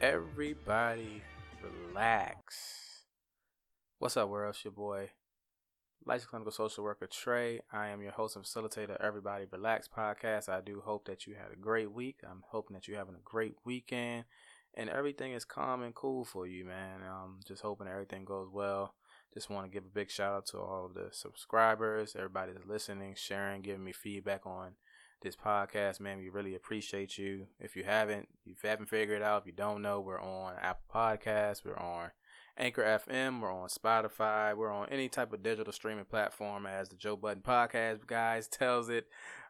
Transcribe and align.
Everybody 0.00 1.24
relax. 1.60 3.02
What's 3.98 4.16
up, 4.16 4.28
world? 4.28 4.54
It's 4.54 4.64
your 4.64 4.72
boy, 4.72 5.10
licensed 6.06 6.30
clinical 6.30 6.52
social 6.52 6.84
worker 6.84 7.08
Trey. 7.08 7.62
I 7.72 7.88
am 7.88 8.00
your 8.00 8.12
host 8.12 8.36
and 8.36 8.44
facilitator 8.44 8.90
of 8.90 9.00
Everybody 9.00 9.46
Relax 9.50 9.88
podcast. 9.88 10.48
I 10.48 10.60
do 10.60 10.80
hope 10.84 11.06
that 11.06 11.26
you 11.26 11.34
had 11.34 11.52
a 11.52 11.60
great 11.60 11.90
week. 11.90 12.20
I'm 12.22 12.44
hoping 12.46 12.74
that 12.74 12.86
you're 12.86 12.96
having 12.96 13.16
a 13.16 13.24
great 13.24 13.56
weekend 13.64 14.24
and 14.74 14.88
everything 14.88 15.32
is 15.32 15.44
calm 15.44 15.82
and 15.82 15.92
cool 15.92 16.24
for 16.24 16.46
you, 16.46 16.64
man. 16.64 17.00
Um, 17.02 17.40
just 17.44 17.62
hoping 17.62 17.88
everything 17.88 18.24
goes 18.24 18.48
well. 18.52 18.94
Just 19.34 19.50
want 19.50 19.66
to 19.66 19.72
give 19.72 19.84
a 19.84 19.92
big 19.92 20.12
shout 20.12 20.32
out 20.32 20.46
to 20.46 20.58
all 20.58 20.86
of 20.86 20.94
the 20.94 21.08
subscribers, 21.10 22.14
everybody 22.16 22.52
that's 22.52 22.68
listening, 22.68 23.14
sharing, 23.16 23.62
giving 23.62 23.82
me 23.82 23.92
feedback 23.92 24.46
on 24.46 24.74
this 25.20 25.36
podcast, 25.36 26.00
man. 26.00 26.18
We 26.18 26.28
really 26.28 26.54
appreciate 26.54 27.18
you. 27.18 27.46
If 27.60 27.76
you 27.76 27.84
haven't, 27.84 28.28
if 28.46 28.62
you 28.62 28.68
haven't 28.68 28.88
figured 28.88 29.20
it 29.20 29.24
out, 29.24 29.42
if 29.42 29.46
you 29.46 29.52
don't 29.52 29.82
know, 29.82 30.00
we're 30.00 30.20
on 30.20 30.54
Apple 30.60 30.84
Podcasts, 30.92 31.64
we're 31.64 31.76
on 31.76 32.10
Anchor 32.56 32.82
FM, 32.82 33.40
we're 33.40 33.52
on 33.52 33.68
Spotify, 33.68 34.56
we're 34.56 34.72
on 34.72 34.88
any 34.90 35.08
type 35.08 35.32
of 35.32 35.42
digital 35.42 35.72
streaming 35.72 36.04
platform 36.04 36.66
as 36.66 36.88
the 36.88 36.96
Joe 36.96 37.16
Budden 37.16 37.42
Podcast 37.42 38.06
guys 38.06 38.48
tells 38.48 38.88
it. 38.88 39.06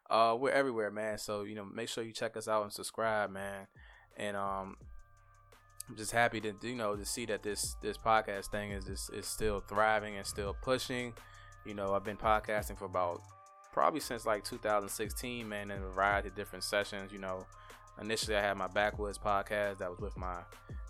Uh, 0.09 0.35
we're 0.39 0.51
everywhere, 0.51 0.91
man. 0.91 1.17
So 1.17 1.43
you 1.43 1.55
know, 1.55 1.65
make 1.65 1.89
sure 1.89 2.03
you 2.03 2.13
check 2.13 2.35
us 2.37 2.47
out 2.47 2.63
and 2.63 2.73
subscribe, 2.73 3.31
man. 3.31 3.67
And 4.17 4.35
um, 4.35 4.75
I'm 5.87 5.95
just 5.95 6.11
happy 6.11 6.41
to 6.41 6.53
you 6.61 6.75
know 6.75 6.95
to 6.95 7.05
see 7.05 7.25
that 7.25 7.43
this 7.43 7.75
this 7.81 7.97
podcast 7.97 8.47
thing 8.51 8.71
is 8.71 8.87
is, 8.87 9.09
is 9.13 9.25
still 9.25 9.59
thriving 9.59 10.17
and 10.17 10.25
still 10.25 10.55
pushing. 10.61 11.13
You 11.65 11.73
know, 11.73 11.93
I've 11.93 12.03
been 12.03 12.17
podcasting 12.17 12.77
for 12.77 12.85
about 12.85 13.21
probably 13.71 13.99
since 13.99 14.25
like 14.25 14.43
2016, 14.43 15.47
man, 15.47 15.71
in 15.71 15.81
a 15.81 15.87
variety 15.87 16.29
of 16.29 16.35
different 16.35 16.63
sessions. 16.63 17.11
You 17.11 17.19
know, 17.19 17.45
initially 18.01 18.35
I 18.35 18.41
had 18.41 18.57
my 18.57 18.67
backwoods 18.67 19.17
podcast 19.17 19.79
that 19.79 19.89
was 19.89 19.99
with 19.99 20.17
my, 20.17 20.37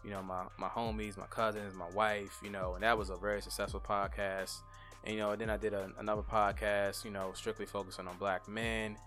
you 0.04 0.12
know, 0.12 0.22
my 0.22 0.46
my 0.58 0.68
homies, 0.68 1.18
my 1.18 1.28
cousins, 1.28 1.76
my 1.76 1.90
wife, 1.90 2.40
you 2.44 2.50
know, 2.50 2.76
and 2.76 2.84
that 2.84 2.98
was 2.98 3.10
a 3.10 3.18
very 3.18 3.42
successful 3.42 3.80
podcast. 3.80 4.58
And 5.04 5.16
you 5.16 5.22
know, 5.22 5.36
then 5.36 5.50
I 5.50 5.58
did 5.58 5.74
a, 5.74 5.90
another 5.98 6.22
podcast, 6.22 7.06
you 7.06 7.12
know, 7.12 7.32
strictly 7.34 7.66
focusing 7.66 8.08
on 8.08 8.18
black 8.18 8.48
men. 8.48 8.98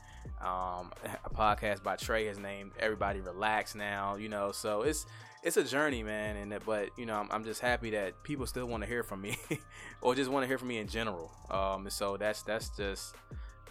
Um, 0.41 0.93
a 1.25 1.31
podcast 1.31 1.83
by 1.83 1.97
Trey 1.97 2.29
is 2.29 2.39
named 2.39 2.73
"Everybody 2.79 3.21
Relax" 3.21 3.75
now, 3.75 4.17
you 4.17 4.29
know, 4.29 4.53
so 4.53 4.83
it's 4.83 5.07
it's 5.43 5.57
a 5.57 5.65
journey, 5.65 6.03
man. 6.03 6.37
And 6.37 6.53
that, 6.53 6.65
but 6.65 6.91
you 6.97 7.07
know, 7.07 7.15
I'm, 7.15 7.29
I'm 7.31 7.45
just 7.45 7.61
happy 7.61 7.91
that 7.91 8.23
people 8.23 8.47
still 8.47 8.67
want 8.67 8.83
to 8.83 8.89
hear 8.89 9.03
from 9.03 9.21
me, 9.21 9.37
or 10.01 10.15
just 10.15 10.31
want 10.31 10.45
to 10.45 10.49
hear 10.49 10.59
from 10.59 10.69
me 10.69 10.79
in 10.79 10.89
general. 10.89 11.31
Um, 11.51 11.89
so 11.91 12.17
that's 12.17 12.43
that's 12.43 12.71
just 12.77 13.15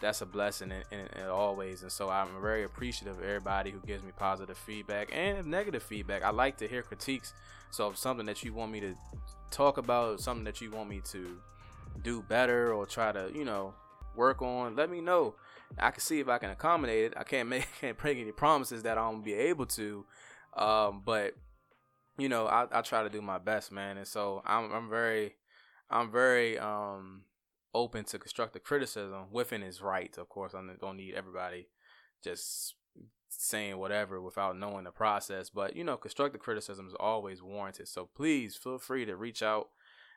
that's 0.02 0.22
a 0.22 0.26
blessing 0.26 0.72
in, 0.72 0.84
in, 0.98 1.06
in, 1.18 1.28
always. 1.28 1.84
And 1.84 1.92
so 1.92 2.10
I'm 2.10 2.30
very 2.42 2.64
appreciative 2.64 3.20
of 3.20 3.24
everybody 3.24 3.72
who 3.72 3.80
gives 3.80 4.04
me 4.04 4.12
positive 4.18 4.58
feedback 4.58 5.10
and 5.14 5.46
negative 5.48 5.84
feedback. 5.84 6.24
I 6.24 6.32
like 6.32 6.58
to 6.58 6.68
hear 6.68 6.82
critiques. 6.82 7.34
So 7.70 7.90
if 7.90 7.98
something 7.98 8.26
that 8.26 8.44
you 8.44 8.54
want 8.54 8.72
me 8.72 8.80
to 8.82 8.96
talk 9.52 9.78
about, 9.78 10.20
something 10.20 10.44
that 10.46 10.60
you 10.60 10.72
want 10.72 10.90
me 10.90 11.02
to 11.12 11.38
do 12.04 12.24
better 12.24 12.74
or 12.74 12.86
try 12.86 13.12
to, 13.12 13.32
you 13.34 13.46
know, 13.46 13.74
work 14.16 14.42
on, 14.42 14.76
let 14.76 14.90
me 14.90 15.02
know. 15.02 15.36
I 15.78 15.92
can 15.92 16.02
see 16.02 16.20
if 16.20 16.28
I 16.28 16.38
can 16.38 16.50
accommodate 16.50 17.06
it. 17.06 17.14
I 17.16 17.24
can't 17.24 17.48
make 17.48 17.68
can't 17.80 18.04
make 18.04 18.18
any 18.18 18.32
promises 18.32 18.84
that 18.84 18.98
I'm 18.98 19.14
gonna 19.14 19.24
be 19.24 19.34
able 19.34 19.68
to. 19.68 20.06
Um, 20.58 21.02
but 21.06 21.34
you 22.18 22.28
know, 22.28 22.46
I, 22.46 22.68
I 22.72 22.82
try 22.82 23.04
to 23.04 23.10
do 23.10 23.22
my 23.22 23.38
best, 23.38 23.72
man. 23.72 23.98
And 23.98 24.08
so 24.08 24.42
I'm 24.46 24.72
I'm 24.72 24.90
very 24.90 25.36
I'm 25.90 26.12
very 26.12 26.60
um 26.60 27.24
open 27.74 28.04
to 28.06 28.20
constructive 28.20 28.64
criticism 28.64 29.26
within 29.32 29.62
his 29.62 29.82
rights. 29.82 30.18
Of 30.18 30.30
course, 30.30 30.54
I 30.54 30.62
don't 30.80 30.98
need 30.98 31.16
everybody 31.16 31.70
just 32.24 32.76
saying 33.30 33.78
whatever 33.78 34.22
without 34.22 34.58
knowing 34.58 34.84
the 34.84 34.92
process. 34.92 35.50
But 35.50 35.76
you 35.76 35.84
know, 35.84 35.98
constructive 35.98 36.42
criticism 36.42 36.88
is 36.88 36.96
always 37.00 37.42
warranted. 37.42 37.88
So 37.88 38.10
please 38.16 38.56
feel 38.56 38.78
free 38.78 39.06
to 39.06 39.16
reach 39.16 39.42
out 39.42 39.70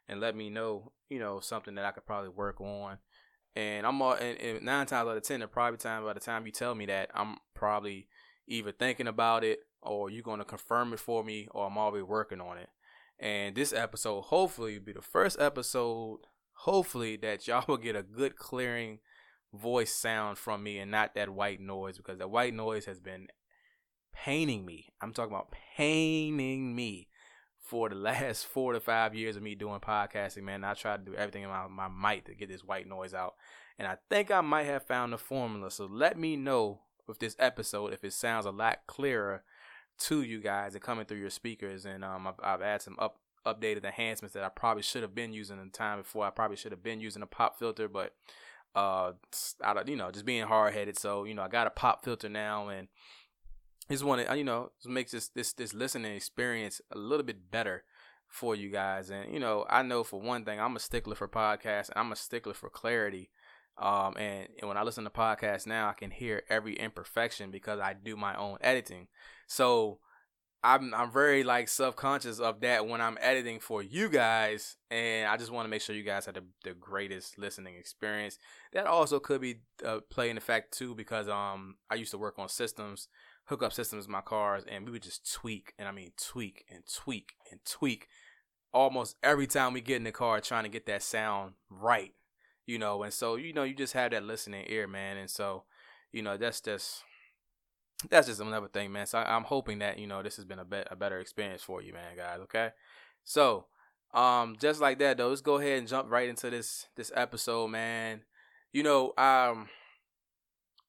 and 0.09 0.21
let 0.21 0.37
me 0.37 0.51
know, 0.51 0.93
you 1.09 1.19
know, 1.19 1.41
something 1.41 1.75
that 1.77 1.85
I 1.85 1.93
could 1.93 2.07
probably 2.07 2.31
work 2.31 2.61
on. 2.61 2.99
And 3.57 3.87
I'm 3.87 4.03
all 4.03 4.15
and, 4.15 4.39
and 4.39 4.63
nine 4.63 4.87
times 4.87 5.09
out 5.09 5.17
of 5.17 5.23
ten, 5.23 5.41
the 5.41 5.47
private 5.47 5.81
time 5.81 6.05
by 6.05 6.13
the 6.13 6.21
time 6.21 6.45
you 6.47 6.53
tell 6.53 6.75
me 6.75 6.87
that, 6.87 7.11
I'm 7.15 7.37
probably 7.55 8.09
either 8.47 8.73
thinking 8.73 9.07
about 9.07 9.45
it 9.45 9.61
or 9.81 10.11
you're 10.11 10.23
gonna 10.23 10.45
confirm 10.45 10.93
it 10.93 11.01
for 11.01 11.23
me 11.23 11.49
or 11.53 11.67
I'm 11.67 11.79
already 11.79 12.03
working 12.03 12.41
on 12.41 12.59
it. 12.59 12.69
And 13.19 13.55
this 13.55 13.73
episode 13.73 14.23
hopefully 14.23 14.79
will 14.79 14.85
be 14.85 14.93
the 14.93 15.01
first 15.01 15.41
episode 15.41 16.19
hopefully 16.55 17.17
that 17.17 17.47
y'all 17.47 17.65
will 17.67 17.77
get 17.77 17.97
a 17.97 18.03
good 18.03 18.37
clearing 18.37 18.99
voice 19.53 19.95
sound 19.95 20.39
from 20.39 20.63
me 20.63 20.79
and 20.79 20.91
not 20.91 21.15
that 21.15 21.31
white 21.31 21.61
noise 21.61 21.97
because 21.97 22.19
the 22.19 22.29
white 22.29 22.55
noise 22.55 22.87
has 22.87 23.01
been 23.01 23.29
paining 24.13 24.65
me. 24.65 24.93
I'm 25.01 25.13
talking 25.13 25.33
about 25.33 25.55
paining 25.77 26.75
me 26.75 27.09
for 27.59 27.89
the 27.89 27.95
last 27.95 28.47
four 28.47 28.73
to 28.73 28.81
five 28.81 29.15
years 29.15 29.37
of 29.37 29.43
me 29.43 29.55
doing 29.55 29.81
podcasting, 29.81 30.43
man. 30.43 30.65
I 30.65 30.75
tried 30.75 31.05
to 31.05 31.13
do 31.13 31.17
everything 31.17 31.43
in 31.43 31.49
my, 31.49 31.67
my 31.69 31.89
might 31.89 32.27
to 32.27 32.35
get 32.35 32.49
this 32.49 32.65
white 32.65 32.89
noise 32.89 33.15
out. 33.15 33.35
And 33.79 33.89
I 33.89 33.97
think 34.09 34.31
I 34.31 34.41
might 34.41 34.67
have 34.67 34.87
found 34.87 35.13
the 35.13 35.19
formula. 35.19 35.71
So 35.71 35.87
let 35.87 36.19
me 36.19 36.37
know 36.37 36.81
with 37.07 37.19
this 37.19 37.37
episode 37.39 37.93
if 37.93 38.05
it 38.05 38.13
sounds 38.13 38.47
a 38.47 38.51
lot 38.51 38.81
clearer 38.87 39.43
to 39.97 40.23
you 40.23 40.41
guys 40.41 40.75
and 40.75 40.83
coming 40.83 41.07
through 41.07 41.19
your 41.19 41.31
speakers. 41.31 41.85
And 41.85 42.05
um, 42.05 42.27
I've, 42.27 42.35
I've 42.43 42.63
added 42.63 42.83
some 42.83 42.97
up 42.99 43.19
updated 43.47 43.85
enhancements 43.85 44.35
that 44.35 44.45
I 44.45 44.49
probably 44.49 44.83
should 44.83 45.03
have 45.03 45.15
been 45.15 45.33
using 45.33 45.61
in 45.61 45.71
time 45.71 45.99
before. 45.99 46.25
I 46.25 46.31
probably 46.31 46.57
should 46.57 46.73
have 46.73 46.83
been 46.83 47.01
using 47.01 47.23
a 47.23 47.27
pop 47.27 47.59
filter, 47.59 47.89
but 47.89 48.15
uh, 48.75 49.13
out 49.63 49.77
of 49.77 49.89
you 49.89 49.97
know 49.97 50.11
just 50.11 50.25
being 50.25 50.47
hard 50.47 50.75
headed. 50.75 50.99
So 50.99 51.25
you 51.25 51.35
know 51.35 51.43
I 51.43 51.49
got 51.49 51.67
a 51.67 51.71
pop 51.71 52.05
filter 52.05 52.29
now, 52.29 52.69
and 52.69 52.89
just 53.91 54.05
want 54.05 54.27
to 54.27 54.37
you 54.37 54.45
know 54.45 54.73
makes 54.85 55.13
this 55.13 55.29
this 55.29 55.53
this 55.53 55.75
listening 55.75 56.15
experience 56.15 56.81
a 56.91 56.99
little 56.99 57.25
bit 57.25 57.51
better 57.51 57.85
for 58.29 58.55
you 58.55 58.71
guys. 58.71 59.11
And 59.11 59.33
you 59.33 59.41
know 59.41 59.67
I 59.69 59.83
know 59.83 60.05
for 60.05 60.21
one 60.21 60.45
thing 60.45 60.61
I'm 60.61 60.77
a 60.77 60.81
stickler 60.81 61.15
for 61.15 61.29
podcasts. 61.29 61.91
I'm 61.95 62.13
a 62.13 62.17
stickler 62.17 62.55
for 62.55 62.71
clarity. 62.71 63.31
Um, 63.77 64.17
and, 64.17 64.49
and 64.61 64.69
when 64.69 64.77
I 64.77 64.85
listen 64.85 65.03
to 65.03 65.11
podcasts 65.11 65.67
now, 65.67 65.89
I 65.89 65.95
can 65.95 66.13
hear 66.13 66.45
every 66.49 66.75
imperfection 66.77 67.51
because 67.51 67.81
I 67.81 67.93
do 67.93 68.17
my 68.17 68.37
own 68.37 68.59
editing. 68.61 69.09
So 69.49 69.99
I'm 70.65 70.95
I'm 70.95 71.13
very 71.13 71.45
like 71.45 71.69
subconscious 71.69 72.41
of 72.41 72.61
that 72.61 72.89
when 72.89 73.03
I'm 73.03 73.19
editing 73.21 73.61
for 73.61 73.83
you 73.83 74.09
guys, 74.09 74.77
and 74.91 75.29
I 75.29 75.37
just 75.37 75.53
want 75.53 75.67
to 75.67 75.69
make 75.69 75.83
sure 75.83 75.95
you 75.95 76.03
guys 76.03 76.25
have 76.25 76.37
the, 76.37 76.45
the 76.65 76.73
greatest 76.73 77.39
listening 77.39 77.77
experience. 77.77 78.39
That 78.73 78.87
also 78.87 79.21
could 79.21 79.43
be 79.43 79.57
uh, 79.85 79.99
playing 80.09 80.37
the 80.37 80.41
fact 80.41 80.73
too 80.73 80.95
because 80.95 81.29
um 81.29 81.77
I 81.91 81.97
used 81.97 82.13
to 82.13 82.19
work 82.19 82.39
on 82.39 82.49
systems, 82.49 83.09
hook 83.45 83.63
up 83.63 83.75
systems 83.75 84.07
in 84.07 84.13
my 84.13 84.23
cars, 84.23 84.65
and 84.67 84.87
we 84.87 84.93
would 84.93 85.03
just 85.03 85.31
tweak, 85.31 85.75
and 85.79 85.87
I 85.87 85.93
mean 85.93 86.13
tweak 86.17 86.65
and 86.71 86.83
tweak 86.91 87.35
and 87.51 87.61
tweak, 87.67 88.09
almost 88.73 89.17
every 89.23 89.47
time 89.47 89.75
we 89.75 89.83
get 89.83 89.97
in 89.99 90.05
the 90.05 90.13
car 90.13 90.41
trying 90.41 90.65
to 90.65 90.71
get 90.71 90.87
that 90.87 91.03
sound 91.03 91.53
right, 91.69 92.15
you 92.65 92.79
know. 92.79 93.03
And 93.03 93.13
so 93.13 93.37
you 93.37 93.53
know 93.53 93.65
you 93.65 93.75
just 93.75 93.93
have 93.93 94.13
that 94.13 94.25
listening 94.25 94.65
ear, 94.69 94.89
man, 94.89 95.19
and 95.19 95.29
so 95.29 95.65
you 96.11 96.23
know 96.23 96.39
that's 96.39 96.63
just 96.63 97.03
that's 98.11 98.27
just 98.27 98.41
another 98.41 98.69
thing, 98.69 98.93
man. 98.93 99.07
So 99.07 99.19
I, 99.19 99.37
am 99.37 99.45
hoping 99.45 99.79
that 99.79 99.99
you 99.99 100.07
know 100.07 100.23
this 100.23 100.37
has 100.37 100.45
been 100.45 100.59
a, 100.59 100.65
be- 100.65 100.83
a 100.91 100.97
better 100.97 101.19
experience 101.19 101.63
for 101.63 101.83
you, 101.83 101.93
man, 101.93 102.17
guys. 102.17 102.41
Okay, 102.41 102.71
so 103.25 103.67
um, 104.13 104.57
just 104.61 104.81
like 104.81 104.99
that 105.01 105.17
though, 105.17 105.29
let's 105.29 105.41
go 105.41 105.57
ahead 105.57 105.79
and 105.79 105.89
jump 105.89 106.11
right 106.11 106.29
into 106.29 106.51
this 106.51 106.87
this 106.97 107.11
episode, 107.15 107.69
man. 107.69 108.23
You 108.73 108.83
know, 108.83 109.13
um, 109.17 109.69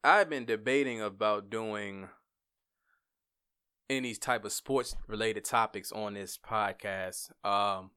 I've 0.04 0.30
been 0.30 0.46
debating 0.46 1.02
about 1.02 1.50
doing 1.50 2.10
any 3.90 4.16
type 4.16 4.46
of 4.46 4.52
sports 4.52 4.96
related 5.08 5.44
topics 5.46 5.92
on 5.92 6.16
this 6.16 6.38
podcast, 6.38 7.32
um, 7.46 7.92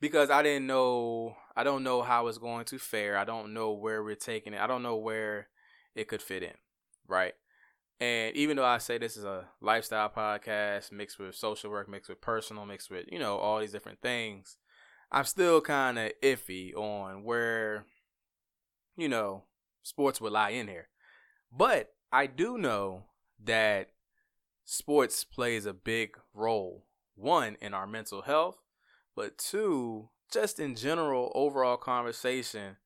because 0.00 0.30
I 0.30 0.42
didn't 0.42 0.66
know, 0.66 1.36
I 1.56 1.64
don't 1.64 1.84
know 1.84 2.02
how 2.02 2.26
it's 2.26 2.38
going 2.38 2.64
to 2.66 2.78
fare. 2.78 3.16
I 3.16 3.24
don't 3.24 3.54
know 3.54 3.72
where 3.72 4.02
we're 4.02 4.14
taking 4.14 4.54
it. 4.54 4.60
I 4.60 4.66
don't 4.66 4.82
know 4.82 4.96
where 4.96 5.48
it 5.94 6.08
could 6.08 6.22
fit 6.22 6.42
in, 6.42 6.54
right? 7.06 7.34
And 8.02 8.34
even 8.34 8.56
though 8.56 8.64
I 8.64 8.78
say 8.78 8.98
this 8.98 9.16
is 9.16 9.22
a 9.22 9.44
lifestyle 9.60 10.10
podcast 10.10 10.90
mixed 10.90 11.20
with 11.20 11.36
social 11.36 11.70
work, 11.70 11.88
mixed 11.88 12.08
with 12.08 12.20
personal, 12.20 12.66
mixed 12.66 12.90
with, 12.90 13.04
you 13.12 13.20
know, 13.20 13.36
all 13.36 13.60
these 13.60 13.70
different 13.70 14.00
things, 14.02 14.56
I'm 15.12 15.22
still 15.22 15.60
kind 15.60 15.96
of 16.00 16.10
iffy 16.20 16.74
on 16.74 17.22
where, 17.22 17.84
you 18.96 19.08
know, 19.08 19.44
sports 19.84 20.20
would 20.20 20.32
lie 20.32 20.50
in 20.50 20.66
here. 20.66 20.88
But 21.56 21.92
I 22.10 22.26
do 22.26 22.58
know 22.58 23.04
that 23.44 23.90
sports 24.64 25.22
plays 25.22 25.64
a 25.64 25.72
big 25.72 26.16
role, 26.34 26.86
one, 27.14 27.56
in 27.60 27.72
our 27.72 27.86
mental 27.86 28.22
health, 28.22 28.56
but 29.14 29.38
two, 29.38 30.08
just 30.32 30.58
in 30.58 30.74
general 30.74 31.30
overall 31.36 31.76
conversation 31.76 32.78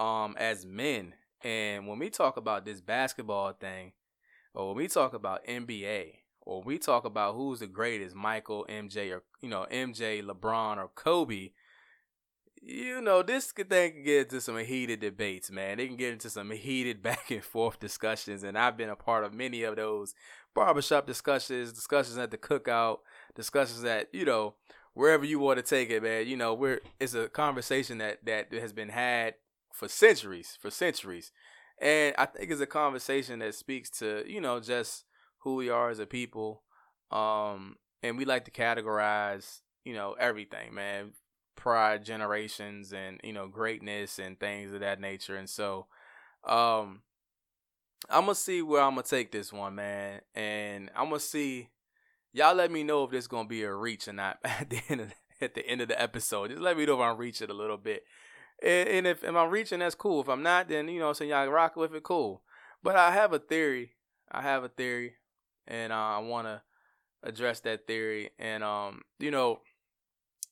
um 0.00 0.34
as 0.38 0.64
men. 0.64 1.12
And 1.44 1.86
when 1.86 1.98
we 1.98 2.08
talk 2.08 2.38
about 2.38 2.64
this 2.64 2.80
basketball 2.80 3.52
thing, 3.52 3.92
but 4.54 4.66
when 4.66 4.76
we 4.76 4.88
talk 4.88 5.14
about 5.14 5.46
NBA, 5.46 6.14
or 6.42 6.62
we 6.62 6.78
talk 6.78 7.04
about 7.04 7.34
who's 7.34 7.60
the 7.60 7.66
greatest, 7.66 8.14
Michael, 8.16 8.66
MJ, 8.68 9.12
or 9.12 9.22
you 9.40 9.48
know, 9.48 9.66
MJ, 9.70 10.22
LeBron, 10.22 10.76
or 10.78 10.88
Kobe, 10.94 11.50
you 12.60 13.00
know, 13.00 13.22
this 13.22 13.50
thing 13.50 13.66
can 13.66 14.04
get 14.04 14.26
into 14.26 14.40
some 14.40 14.58
heated 14.58 15.00
debates, 15.00 15.50
man. 15.50 15.78
They 15.78 15.88
can 15.88 15.96
get 15.96 16.12
into 16.12 16.30
some 16.30 16.50
heated 16.52 17.02
back 17.02 17.30
and 17.30 17.42
forth 17.42 17.80
discussions, 17.80 18.42
and 18.42 18.56
I've 18.56 18.76
been 18.76 18.88
a 18.90 18.96
part 18.96 19.24
of 19.24 19.34
many 19.34 19.62
of 19.62 19.76
those 19.76 20.14
barbershop 20.54 21.06
discussions, 21.06 21.72
discussions 21.72 22.18
at 22.18 22.30
the 22.30 22.38
cookout, 22.38 22.98
discussions 23.34 23.84
at 23.84 24.08
you 24.12 24.24
know 24.24 24.54
wherever 24.94 25.24
you 25.24 25.38
want 25.38 25.58
to 25.58 25.62
take 25.62 25.90
it, 25.90 26.02
man. 26.02 26.26
You 26.26 26.36
know, 26.36 26.54
we're 26.54 26.80
it's 27.00 27.14
a 27.14 27.28
conversation 27.28 27.98
that 27.98 28.24
that 28.26 28.52
has 28.52 28.72
been 28.72 28.90
had 28.90 29.34
for 29.72 29.88
centuries, 29.88 30.58
for 30.60 30.70
centuries, 30.70 31.32
and 31.82 32.14
I 32.16 32.26
think 32.26 32.50
it's 32.50 32.60
a 32.60 32.66
conversation 32.66 33.40
that 33.40 33.54
speaks 33.54 33.90
to 33.98 34.24
you 34.26 34.40
know 34.40 34.60
just 34.60 35.04
who 35.38 35.56
we 35.56 35.68
are 35.68 35.90
as 35.90 35.98
a 35.98 36.06
people, 36.06 36.62
um, 37.10 37.76
and 38.02 38.16
we 38.16 38.24
like 38.24 38.44
to 38.44 38.50
categorize 38.50 39.60
you 39.84 39.94
know 39.94 40.14
everything, 40.18 40.72
man. 40.72 41.12
Pride 41.56 42.04
generations 42.04 42.92
and 42.92 43.20
you 43.22 43.32
know 43.32 43.48
greatness 43.48 44.18
and 44.18 44.38
things 44.38 44.72
of 44.72 44.80
that 44.80 45.00
nature. 45.00 45.36
And 45.36 45.50
so 45.50 45.86
um 46.44 47.02
i'm 48.10 48.22
gonna 48.22 48.34
see 48.34 48.62
where 48.62 48.82
i'm 48.82 48.92
gonna 48.92 49.02
take 49.02 49.30
this 49.30 49.52
one 49.52 49.74
man. 49.74 50.20
And 50.34 50.90
i'm 50.96 51.06
gonna 51.06 51.20
see 51.20 51.68
y'all 52.32 52.54
let 52.54 52.70
me 52.70 52.82
know 52.82 53.04
if 53.04 53.10
this 53.10 53.26
gonna 53.26 53.48
be 53.48 53.62
a 53.62 53.72
reach 53.72 54.08
or 54.08 54.12
not 54.12 54.38
at 54.44 54.70
the 54.70 54.80
end 54.88 55.02
of 55.02 55.14
at 55.40 55.54
the 55.54 55.66
end 55.66 55.80
of 55.80 55.88
the 55.88 56.00
episode. 56.00 56.50
Just 56.50 56.62
let 56.62 56.76
me 56.76 56.86
know 56.86 56.94
if 56.94 57.00
i'm 57.00 57.16
reaching 57.16 57.50
a 57.50 57.54
little 57.54 57.76
bit 57.76 58.04
and, 58.62 58.88
and 58.88 59.06
if, 59.06 59.24
if 59.24 59.34
i'm 59.34 59.50
reaching 59.50 59.80
that's 59.80 59.94
cool 59.94 60.20
if 60.20 60.28
i'm 60.28 60.42
not 60.42 60.68
then 60.68 60.88
you 60.88 61.00
know 61.00 61.12
so 61.12 61.24
y'all 61.24 61.46
rock 61.48 61.76
with 61.76 61.94
it 61.94 62.02
cool 62.02 62.42
but 62.82 62.96
i 62.96 63.10
have 63.10 63.32
a 63.32 63.38
theory 63.38 63.92
i 64.30 64.40
have 64.42 64.64
a 64.64 64.68
theory 64.68 65.14
and 65.66 65.92
uh, 65.92 65.96
i 65.96 66.18
want 66.18 66.46
to 66.46 66.60
address 67.24 67.60
that 67.60 67.86
theory 67.86 68.30
and 68.38 68.64
um 68.64 69.02
you 69.18 69.30
know 69.30 69.60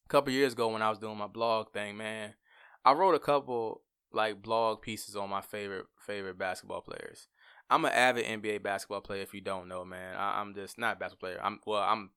a 0.04 0.08
couple 0.08 0.32
years 0.32 0.54
ago 0.54 0.68
when 0.68 0.82
I 0.82 0.90
was 0.90 0.98
doing 0.98 1.16
my 1.16 1.28
blog 1.28 1.72
thing, 1.72 1.96
man, 1.96 2.34
I 2.84 2.92
wrote 2.92 3.14
a 3.14 3.20
couple 3.20 3.82
like 4.12 4.42
blog 4.42 4.82
pieces 4.82 5.14
on 5.14 5.30
my 5.30 5.40
favorite 5.40 5.86
favorite 6.04 6.36
basketball 6.36 6.80
players. 6.80 7.28
I'm 7.70 7.84
an 7.84 7.92
avid 7.92 8.24
NBA 8.24 8.64
basketball 8.64 9.02
player. 9.02 9.22
If 9.22 9.32
you 9.32 9.40
don't 9.40 9.68
know, 9.68 9.84
man, 9.84 10.16
I, 10.16 10.40
am 10.40 10.54
just 10.54 10.78
not 10.78 10.96
a 10.96 10.98
basketball 10.98 11.28
player. 11.28 11.40
I'm 11.40 11.60
well, 11.64 11.82
I'm 11.82 12.10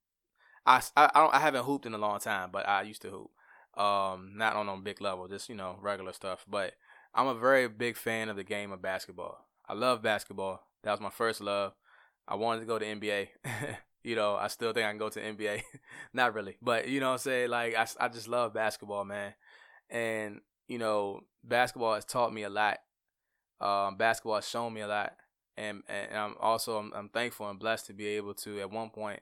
I 0.66 0.82
I 0.98 1.12
I, 1.14 1.38
I 1.38 1.40
haven't 1.40 1.66
hooped 1.66 1.86
in 1.86 1.94
a 1.94 2.00
long 2.00 2.20
time, 2.20 2.50
but 2.52 2.68
I 2.68 2.82
used 2.82 3.04
to 3.04 3.10
hoop. 3.10 3.30
Um, 3.76 4.34
not 4.36 4.56
on 4.56 4.70
a 4.70 4.78
big 4.78 5.02
level, 5.02 5.28
just 5.28 5.50
you 5.50 5.56
know 5.56 5.78
regular 5.82 6.14
stuff. 6.14 6.46
But 6.48 6.74
I'm 7.14 7.28
a 7.28 7.36
very 7.36 7.68
big 7.68 7.98
fan 7.98 8.30
of 8.30 8.36
the 8.36 8.44
game 8.44 8.72
of 8.72 8.82
basketball. 8.82 9.46
I 9.68 9.74
love 9.74 10.02
basketball. 10.02 10.62
That 10.84 10.92
was 10.92 11.02
my 11.02 11.10
first 11.10 11.42
love. 11.42 11.74
I 12.28 12.36
wanted 12.36 12.62
to 12.62 12.66
go 12.66 12.80
to 12.80 12.86
NBA. 12.86 13.30
you 14.04 14.16
know, 14.16 14.36
I 14.36 14.48
still 14.48 14.74
think 14.74 14.86
I 14.86 14.90
can 14.90 14.98
go 14.98 15.10
to 15.10 15.20
NBA. 15.20 15.62
Not 16.14 16.34
really, 16.34 16.58
but 16.62 16.88
you 16.88 17.00
know 17.00 17.12
I'm 17.12 17.18
saying? 17.18 17.50
Like, 17.50 17.76
I, 17.76 17.88
I 18.00 18.10
just 18.10 18.28
love 18.28 18.54
basketball, 18.54 19.06
man. 19.06 19.34
And, 19.90 20.42
you 20.68 20.78
know, 20.78 21.22
basketball 21.44 21.96
has 21.96 22.06
taught 22.06 22.34
me 22.34 22.44
a 22.44 22.50
lot. 22.50 22.80
Um, 23.62 23.96
basketball 23.96 24.36
has 24.36 24.48
shown 24.48 24.74
me 24.74 24.82
a 24.82 24.88
lot. 24.88 25.14
And, 25.56 25.84
and 25.88 26.18
I'm 26.18 26.36
also, 26.40 26.78
I'm, 26.78 26.92
I'm 26.96 27.10
thankful 27.10 27.50
and 27.50 27.60
blessed 27.60 27.86
to 27.88 27.94
be 27.94 28.08
able 28.08 28.34
to, 28.36 28.60
at 28.60 28.72
one 28.72 28.90
point, 28.90 29.22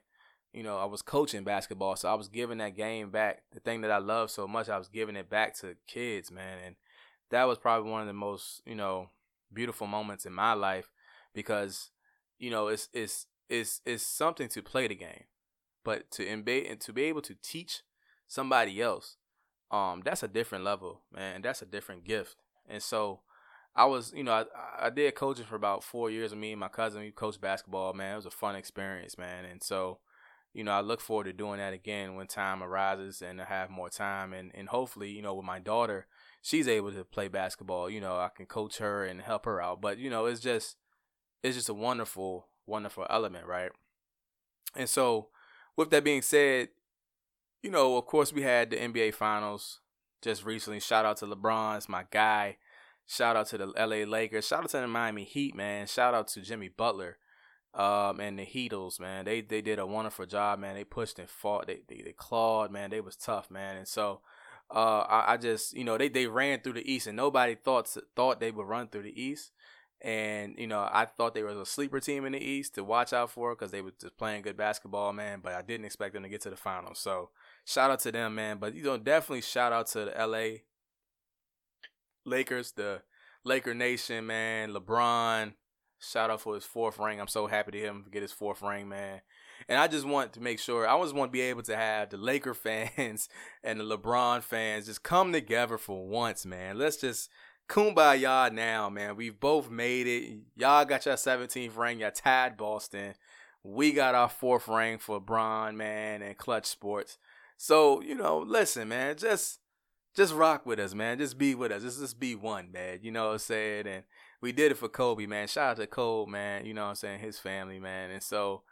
you 0.52 0.62
know, 0.62 0.76
I 0.78 0.84
was 0.84 1.02
coaching 1.02 1.44
basketball. 1.44 1.96
So 1.96 2.08
I 2.08 2.14
was 2.14 2.28
giving 2.28 2.58
that 2.58 2.76
game 2.76 3.10
back. 3.10 3.42
The 3.52 3.60
thing 3.60 3.80
that 3.82 3.90
I 3.90 3.98
love 3.98 4.30
so 4.30 4.46
much, 4.46 4.68
I 4.68 4.78
was 4.78 4.88
giving 4.88 5.16
it 5.16 5.30
back 5.30 5.56
to 5.58 5.76
kids, 5.86 6.30
man. 6.30 6.58
And 6.64 6.76
that 7.30 7.44
was 7.44 7.58
probably 7.58 7.90
one 7.90 8.02
of 8.02 8.06
the 8.06 8.12
most, 8.12 8.62
you 8.66 8.74
know, 8.74 9.08
beautiful 9.52 9.86
moments 9.86 10.26
in 10.26 10.32
my 10.32 10.52
life 10.52 10.90
because, 11.34 11.90
you 12.38 12.50
know, 12.50 12.68
it's, 12.68 12.88
it's, 12.92 13.26
is 13.48 13.80
is 13.84 14.04
something 14.04 14.48
to 14.48 14.62
play 14.62 14.88
the 14.88 14.94
game, 14.94 15.24
but 15.84 16.10
to 16.10 16.24
embed 16.24 16.70
and 16.70 16.80
to 16.80 16.92
be 16.92 17.02
able 17.04 17.20
to 17.22 17.34
teach 17.42 17.82
somebody 18.26 18.80
else, 18.80 19.16
um, 19.70 20.00
that's 20.04 20.22
a 20.22 20.28
different 20.28 20.64
level, 20.64 21.02
man. 21.14 21.42
That's 21.42 21.60
a 21.60 21.66
different 21.66 22.04
gift. 22.04 22.36
And 22.68 22.82
so, 22.82 23.20
I 23.74 23.84
was, 23.86 24.12
you 24.14 24.22
know, 24.22 24.32
I, 24.32 24.86
I 24.86 24.90
did 24.90 25.14
coaching 25.14 25.44
for 25.44 25.56
about 25.56 25.84
four 25.84 26.10
years. 26.10 26.30
With 26.30 26.40
me 26.40 26.52
and 26.52 26.60
my 26.60 26.68
cousin, 26.68 27.02
we 27.02 27.10
coached 27.10 27.40
basketball. 27.40 27.92
Man, 27.94 28.12
it 28.12 28.16
was 28.16 28.26
a 28.26 28.30
fun 28.30 28.56
experience, 28.56 29.18
man. 29.18 29.44
And 29.44 29.62
so, 29.62 29.98
you 30.54 30.64
know, 30.64 30.72
I 30.72 30.80
look 30.80 31.00
forward 31.00 31.24
to 31.24 31.32
doing 31.32 31.58
that 31.58 31.72
again 31.72 32.14
when 32.14 32.26
time 32.26 32.62
arises 32.62 33.22
and 33.22 33.40
I 33.40 33.44
have 33.44 33.70
more 33.70 33.88
time. 33.88 34.32
And 34.32 34.50
and 34.54 34.68
hopefully, 34.68 35.10
you 35.10 35.22
know, 35.22 35.34
with 35.34 35.46
my 35.46 35.58
daughter, 35.58 36.06
she's 36.42 36.68
able 36.68 36.92
to 36.92 37.04
play 37.04 37.28
basketball. 37.28 37.88
You 37.88 38.00
know, 38.00 38.16
I 38.16 38.28
can 38.34 38.46
coach 38.46 38.78
her 38.78 39.04
and 39.04 39.22
help 39.22 39.46
her 39.46 39.62
out. 39.62 39.80
But 39.80 39.98
you 39.98 40.10
know, 40.10 40.26
it's 40.26 40.40
just 40.40 40.76
it's 41.42 41.56
just 41.56 41.68
a 41.68 41.74
wonderful 41.74 42.48
wonderful 42.66 43.06
element, 43.08 43.46
right? 43.46 43.70
And 44.76 44.88
so, 44.88 45.28
with 45.76 45.90
that 45.90 46.04
being 46.04 46.22
said, 46.22 46.68
you 47.62 47.70
know, 47.70 47.96
of 47.96 48.06
course, 48.06 48.32
we 48.32 48.42
had 48.42 48.70
the 48.70 48.76
NBA 48.76 49.14
Finals 49.14 49.80
just 50.20 50.44
recently. 50.44 50.80
Shout 50.80 51.04
out 51.04 51.16
to 51.18 51.26
LeBron, 51.26 51.78
it's 51.78 51.88
my 51.88 52.04
guy. 52.10 52.58
Shout 53.06 53.36
out 53.36 53.48
to 53.48 53.58
the 53.58 53.66
LA 53.66 54.08
Lakers. 54.08 54.46
Shout 54.46 54.64
out 54.64 54.70
to 54.70 54.78
the 54.78 54.86
Miami 54.86 55.24
Heat, 55.24 55.54
man. 55.54 55.86
Shout 55.86 56.14
out 56.14 56.28
to 56.28 56.40
Jimmy 56.40 56.68
Butler 56.68 57.18
um, 57.74 58.20
and 58.20 58.38
the 58.38 58.46
Heatles, 58.46 59.00
man. 59.00 59.24
They 59.24 59.40
they 59.40 59.62
did 59.62 59.78
a 59.78 59.86
wonderful 59.86 60.26
job, 60.26 60.58
man. 60.58 60.74
They 60.74 60.84
pushed 60.84 61.18
and 61.18 61.28
fought. 61.28 61.66
They 61.66 61.80
they, 61.88 62.02
they 62.04 62.12
clawed, 62.12 62.70
man. 62.70 62.90
They 62.90 63.00
was 63.00 63.16
tough, 63.16 63.50
man. 63.50 63.76
And 63.76 63.88
so, 63.88 64.20
uh, 64.70 65.00
I, 65.08 65.34
I 65.34 65.36
just 65.36 65.74
you 65.74 65.84
know 65.84 65.96
they 65.96 66.08
they 66.08 66.26
ran 66.26 66.60
through 66.60 66.74
the 66.74 66.92
East, 66.92 67.06
and 67.06 67.16
nobody 67.16 67.54
thought 67.54 67.94
thought 68.14 68.40
they 68.40 68.50
would 68.50 68.66
run 68.66 68.88
through 68.88 69.04
the 69.04 69.22
East. 69.22 69.52
And 70.02 70.56
you 70.58 70.66
know, 70.66 70.80
I 70.80 71.06
thought 71.06 71.32
they 71.32 71.44
were 71.44 71.50
a 71.50 71.64
sleeper 71.64 72.00
team 72.00 72.26
in 72.26 72.32
the 72.32 72.44
East 72.44 72.74
to 72.74 72.82
watch 72.82 73.12
out 73.12 73.30
for 73.30 73.54
because 73.54 73.70
they 73.70 73.80
were 73.80 73.92
just 74.00 74.18
playing 74.18 74.42
good 74.42 74.56
basketball, 74.56 75.12
man. 75.12 75.40
But 75.42 75.54
I 75.54 75.62
didn't 75.62 75.86
expect 75.86 76.14
them 76.14 76.24
to 76.24 76.28
get 76.28 76.40
to 76.42 76.50
the 76.50 76.56
finals. 76.56 76.98
So 76.98 77.30
shout 77.64 77.90
out 77.90 78.00
to 78.00 78.12
them, 78.12 78.34
man. 78.34 78.58
But 78.58 78.74
you 78.74 78.82
know, 78.82 78.98
definitely 78.98 79.42
shout 79.42 79.72
out 79.72 79.86
to 79.88 80.06
the 80.06 80.26
LA 80.26 80.58
Lakers, 82.24 82.72
the 82.72 83.02
Laker 83.44 83.74
Nation, 83.74 84.26
man. 84.26 84.72
LeBron, 84.72 85.52
shout 86.02 86.30
out 86.30 86.40
for 86.40 86.54
his 86.54 86.64
fourth 86.64 86.98
ring. 86.98 87.20
I'm 87.20 87.28
so 87.28 87.46
happy 87.46 87.72
to 87.72 87.80
him 87.80 88.04
get 88.10 88.22
his 88.22 88.32
fourth 88.32 88.62
ring, 88.62 88.88
man. 88.88 89.20
And 89.68 89.78
I 89.78 89.86
just 89.86 90.04
want 90.06 90.32
to 90.34 90.40
make 90.40 90.58
sure 90.58 90.88
I 90.88 91.00
just 91.00 91.14
want 91.14 91.30
to 91.30 91.32
be 91.32 91.42
able 91.42 91.62
to 91.62 91.76
have 91.76 92.10
the 92.10 92.16
Laker 92.16 92.54
fans 92.54 93.28
and 93.62 93.80
the 93.80 93.84
LeBron 93.84 94.42
fans 94.42 94.86
just 94.86 95.02
come 95.02 95.32
together 95.32 95.78
for 95.78 96.06
once, 96.06 96.44
man. 96.44 96.78
Let's 96.78 96.96
just 96.96 97.30
kumbaya 97.68 98.52
now, 98.52 98.90
man. 98.90 99.16
We've 99.16 99.38
both 99.38 99.70
made 99.70 100.06
it. 100.06 100.40
Y'all 100.56 100.84
got 100.84 101.06
your 101.06 101.14
17th 101.14 101.76
ring. 101.76 102.00
Y'all 102.00 102.10
tied 102.10 102.56
Boston. 102.56 103.14
We 103.62 103.92
got 103.92 104.14
our 104.16 104.28
fourth 104.28 104.66
ring 104.66 104.98
for 104.98 105.20
Bron, 105.20 105.76
man, 105.76 106.20
and 106.22 106.36
Clutch 106.36 106.66
Sports. 106.66 107.18
So, 107.56 108.02
you 108.02 108.16
know, 108.16 108.38
listen, 108.38 108.88
man, 108.88 109.16
just 109.16 109.60
just 110.14 110.34
rock 110.34 110.66
with 110.66 110.78
us, 110.78 110.94
man. 110.94 111.18
Just 111.18 111.38
be 111.38 111.54
with 111.54 111.72
us. 111.72 111.82
Just 111.82 112.00
just 112.00 112.18
be 112.18 112.34
one, 112.34 112.72
man. 112.72 112.98
You 113.02 113.12
know 113.12 113.26
what 113.26 113.32
I'm 113.34 113.38
saying? 113.38 113.86
And 113.86 114.02
we 114.42 114.52
did 114.52 114.72
it 114.72 114.78
for 114.78 114.88
Kobe, 114.88 115.26
man. 115.26 115.48
Shout 115.48 115.70
out 115.70 115.76
to 115.78 115.86
Kobe, 115.86 116.30
man. 116.30 116.66
You 116.66 116.74
know 116.74 116.82
what 116.82 116.88
I'm 116.90 116.94
saying? 116.96 117.20
His 117.20 117.38
family, 117.38 117.78
man. 117.78 118.10
And 118.10 118.22
so 118.22 118.62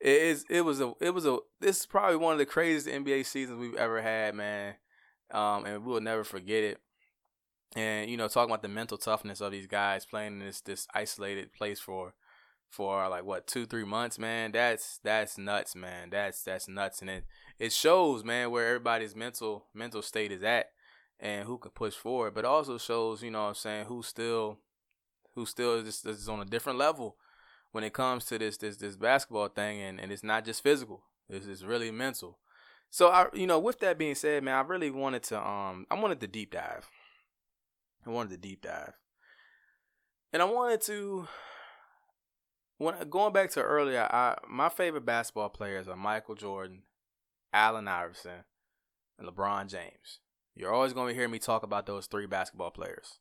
it 0.00 0.20
is 0.20 0.44
it 0.50 0.62
was 0.62 0.80
a 0.80 0.92
it 1.00 1.14
was 1.14 1.24
a 1.24 1.38
this 1.60 1.80
is 1.80 1.86
probably 1.86 2.16
one 2.16 2.32
of 2.32 2.38
the 2.38 2.46
craziest 2.46 2.86
NBA 2.86 3.24
seasons 3.24 3.58
we've 3.58 3.76
ever 3.76 4.02
had, 4.02 4.34
man. 4.34 4.74
Um, 5.30 5.64
and 5.64 5.86
we'll 5.86 6.00
never 6.02 6.24
forget 6.24 6.62
it 6.62 6.78
and 7.74 8.10
you 8.10 8.16
know 8.16 8.28
talking 8.28 8.50
about 8.50 8.62
the 8.62 8.68
mental 8.68 8.98
toughness 8.98 9.40
of 9.40 9.52
these 9.52 9.66
guys 9.66 10.04
playing 10.04 10.34
in 10.34 10.38
this 10.40 10.60
this 10.60 10.86
isolated 10.94 11.52
place 11.52 11.80
for 11.80 12.14
for 12.68 13.08
like 13.08 13.24
what 13.24 13.46
two 13.46 13.66
three 13.66 13.84
months 13.84 14.18
man 14.18 14.52
that's 14.52 14.98
that's 15.02 15.38
nuts 15.38 15.74
man 15.74 16.10
that's 16.10 16.42
that's 16.42 16.68
nuts 16.68 17.00
and 17.00 17.10
it 17.10 17.24
it 17.58 17.72
shows 17.72 18.24
man 18.24 18.50
where 18.50 18.66
everybody's 18.68 19.14
mental 19.14 19.66
mental 19.74 20.02
state 20.02 20.32
is 20.32 20.42
at 20.42 20.70
and 21.20 21.46
who 21.46 21.58
can 21.58 21.70
push 21.70 21.94
forward 21.94 22.34
but 22.34 22.44
also 22.44 22.78
shows 22.78 23.22
you 23.22 23.30
know 23.30 23.42
what 23.42 23.48
i'm 23.48 23.54
saying 23.54 23.86
who 23.86 24.02
still 24.02 24.58
who 25.34 25.46
still 25.46 25.74
is, 25.74 26.04
is 26.04 26.28
on 26.28 26.40
a 26.40 26.44
different 26.44 26.78
level 26.78 27.16
when 27.72 27.84
it 27.84 27.92
comes 27.92 28.24
to 28.26 28.38
this 28.38 28.56
this 28.56 28.76
this 28.76 28.96
basketball 28.96 29.48
thing 29.48 29.80
and, 29.80 30.00
and 30.00 30.12
it's 30.12 30.24
not 30.24 30.44
just 30.44 30.62
physical 30.62 31.02
this 31.28 31.46
is 31.46 31.64
really 31.64 31.90
mental 31.90 32.38
so 32.90 33.08
i 33.08 33.26
you 33.32 33.46
know 33.46 33.58
with 33.58 33.78
that 33.80 33.98
being 33.98 34.14
said 34.14 34.42
man 34.42 34.54
i 34.54 34.60
really 34.60 34.90
wanted 34.90 35.22
to 35.22 35.38
um 35.38 35.86
i 35.90 35.94
wanted 35.94 36.20
to 36.20 36.26
deep 36.26 36.52
dive 36.52 36.88
I 38.06 38.10
wanted 38.10 38.30
to 38.30 38.36
deep 38.36 38.62
dive. 38.62 38.94
And 40.32 40.42
I 40.42 40.46
wanted 40.46 40.80
to 40.82 41.28
when 42.78 42.94
going 43.10 43.32
back 43.32 43.50
to 43.50 43.62
earlier, 43.62 44.02
I 44.10 44.36
my 44.48 44.68
favorite 44.68 45.04
basketball 45.04 45.50
players 45.50 45.88
are 45.88 45.96
Michael 45.96 46.34
Jordan, 46.34 46.82
Allen 47.52 47.86
Iverson, 47.86 48.44
and 49.18 49.28
LeBron 49.28 49.68
James. 49.68 50.20
You're 50.54 50.72
always 50.72 50.92
going 50.92 51.08
to 51.08 51.18
hear 51.18 51.28
me 51.28 51.38
talk 51.38 51.62
about 51.62 51.86
those 51.86 52.06
three 52.06 52.26
basketball 52.26 52.70
players. 52.70 53.18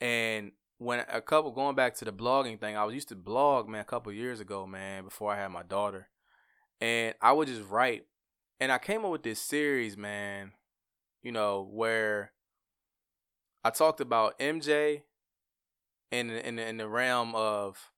And 0.00 0.52
when 0.78 1.04
a 1.12 1.20
couple 1.20 1.50
going 1.50 1.74
back 1.74 1.94
to 1.96 2.04
the 2.04 2.12
blogging 2.12 2.58
thing, 2.58 2.76
I 2.76 2.84
was 2.84 2.94
used 2.94 3.08
to 3.08 3.16
blog, 3.16 3.68
man, 3.68 3.80
a 3.80 3.84
couple 3.84 4.12
years 4.12 4.40
ago, 4.40 4.66
man, 4.66 5.04
before 5.04 5.32
I 5.32 5.36
had 5.36 5.48
my 5.48 5.64
daughter. 5.64 6.08
And 6.80 7.14
I 7.20 7.32
would 7.32 7.48
just 7.48 7.68
write. 7.68 8.06
And 8.60 8.70
I 8.70 8.78
came 8.78 9.04
up 9.04 9.10
with 9.10 9.24
this 9.24 9.40
series, 9.40 9.96
man, 9.96 10.52
you 11.22 11.32
know, 11.32 11.68
where 11.70 12.32
I 13.64 13.70
talked 13.70 14.00
about 14.00 14.38
MJ 14.38 15.02
in 16.10 16.30
in 16.30 16.58
in 16.58 16.76
the 16.76 16.88
realm 16.88 17.34
of 17.34 17.90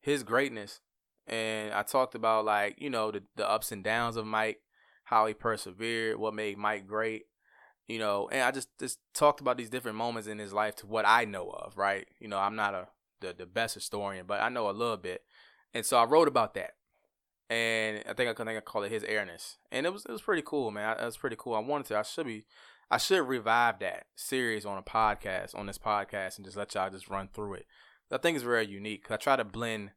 his 0.00 0.22
greatness, 0.22 0.80
and 1.26 1.72
I 1.72 1.82
talked 1.82 2.14
about 2.14 2.44
like 2.44 2.80
you 2.80 2.90
know 2.90 3.10
the 3.10 3.22
the 3.36 3.48
ups 3.48 3.72
and 3.72 3.82
downs 3.82 4.16
of 4.16 4.26
Mike, 4.26 4.60
how 5.04 5.26
he 5.26 5.34
persevered, 5.34 6.18
what 6.18 6.34
made 6.34 6.58
Mike 6.58 6.86
great, 6.86 7.24
you 7.88 7.98
know, 7.98 8.28
and 8.32 8.42
I 8.42 8.50
just 8.50 8.68
just 8.78 8.98
talked 9.14 9.40
about 9.40 9.58
these 9.58 9.70
different 9.70 9.98
moments 9.98 10.28
in 10.28 10.38
his 10.38 10.52
life 10.52 10.76
to 10.76 10.86
what 10.86 11.04
I 11.06 11.24
know 11.24 11.50
of, 11.50 11.76
right? 11.76 12.06
You 12.18 12.28
know, 12.28 12.38
I'm 12.38 12.56
not 12.56 12.74
a 12.74 12.88
the, 13.20 13.34
the 13.36 13.46
best 13.46 13.74
historian, 13.74 14.26
but 14.26 14.40
I 14.40 14.48
know 14.48 14.68
a 14.68 14.72
little 14.72 14.96
bit. 14.96 15.22
And 15.72 15.84
so 15.84 15.96
I 15.96 16.04
wrote 16.04 16.28
about 16.28 16.54
that. 16.54 16.72
And 17.50 18.02
I 18.08 18.14
think 18.14 18.30
I, 18.30 18.44
think 18.44 18.56
I 18.56 18.60
call 18.60 18.84
it 18.84 18.92
his 18.92 19.04
airness. 19.04 19.58
And 19.70 19.86
it 19.86 19.92
was 19.92 20.04
it 20.06 20.12
was 20.12 20.22
pretty 20.22 20.42
cool, 20.44 20.70
man. 20.70 20.96
It 20.98 21.04
was 21.04 21.16
pretty 21.16 21.36
cool. 21.38 21.54
I 21.54 21.60
wanted 21.60 21.86
to 21.88 21.98
I 21.98 22.02
should 22.02 22.26
be 22.26 22.44
I 22.90 22.98
should 22.98 23.26
revive 23.26 23.80
that 23.80 24.06
series 24.16 24.64
on 24.64 24.78
a 24.78 24.82
podcast, 24.82 25.54
on 25.54 25.66
this 25.66 25.78
podcast 25.78 26.36
and 26.36 26.44
just 26.44 26.56
let 26.56 26.74
y'all 26.74 26.90
just 26.90 27.08
run 27.08 27.28
through 27.32 27.54
it. 27.54 27.66
I 28.10 28.18
think 28.18 28.36
it's 28.36 28.44
very 28.44 28.66
unique. 28.66 29.10
I 29.10 29.16
try 29.16 29.36
to 29.36 29.44
blend 29.44 29.90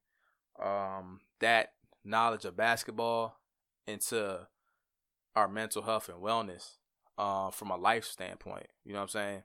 um 0.62 1.22
that 1.39 1.74
knowledge 2.03 2.46
of 2.46 2.58
basketball 2.58 3.38
into 3.86 4.48
our 5.36 5.48
mental 5.48 5.84
health 5.84 6.10
and 6.10 6.22
wellness 6.22 6.77
uh, 7.17 7.51
from 7.51 7.71
a 7.71 7.77
life 7.77 8.05
standpoint. 8.05 8.67
You 8.86 8.93
know 8.93 9.00
what 9.00 9.03
I'm 9.03 9.09
saying? 9.09 9.43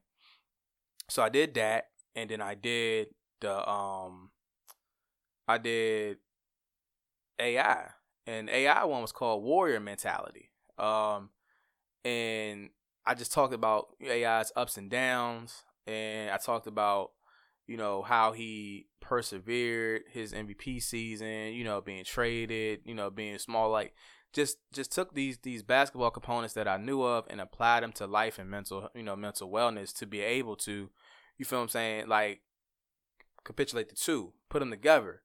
So 1.09 1.23
I 1.23 1.29
did 1.29 1.55
that, 1.55 1.89
and 2.15 2.31
then 2.31 2.41
I 2.41 2.55
did 2.55 3.09
the 3.41 3.69
um, 3.69 4.31
I 5.49 5.59
did 5.59 6.19
AI, 7.39 7.89
and 8.27 8.49
AI 8.49 8.85
one 8.85 9.03
was 9.03 9.13
called 9.13 9.43
Warrior 9.43 9.81
Mentality. 9.81 10.51
Um, 10.79 11.31
and 12.05 12.71
I 13.05 13.15
just 13.15 13.33
talked 13.33 13.55
about 13.55 13.89
AI's 14.03 14.53
ups 14.57 14.77
and 14.77 14.91
downs, 14.91 15.65
and 15.87 16.31
I 16.31 16.37
talked 16.37 16.67
about 16.67 17.11
you 17.67 17.77
know 17.77 18.03
how 18.03 18.33
he 18.33 18.87
persevered 19.01 20.03
his 20.11 20.33
MVP 20.33 20.83
season, 20.83 21.53
you 21.53 21.65
know 21.65 21.81
being 21.81 22.05
traded, 22.05 22.81
you 22.85 22.95
know 22.95 23.11
being 23.11 23.39
small 23.39 23.71
like 23.71 23.93
just 24.33 24.59
just 24.73 24.93
took 24.93 25.15
these 25.15 25.39
these 25.39 25.63
basketball 25.63 26.11
components 26.11 26.55
that 26.55 26.69
I 26.69 26.77
knew 26.77 27.03
of 27.03 27.27
and 27.29 27.41
applied 27.41 27.83
them 27.83 27.93
to 27.93 28.07
life 28.07 28.39
and 28.39 28.51
mental 28.51 28.89
you 28.95 29.03
know 29.03 29.17
mental 29.17 29.51
wellness 29.51 29.97
to 29.99 30.07
be 30.07 30.21
able 30.21 30.57
to 30.57 30.91
you 31.39 31.45
feel 31.45 31.61
I'm 31.61 31.69
saying 31.69 32.09
like 32.09 32.41
capitulate 33.45 33.89
the 33.89 33.95
two 33.95 34.33
put 34.49 34.61
them 34.61 34.71
together. 34.71 35.23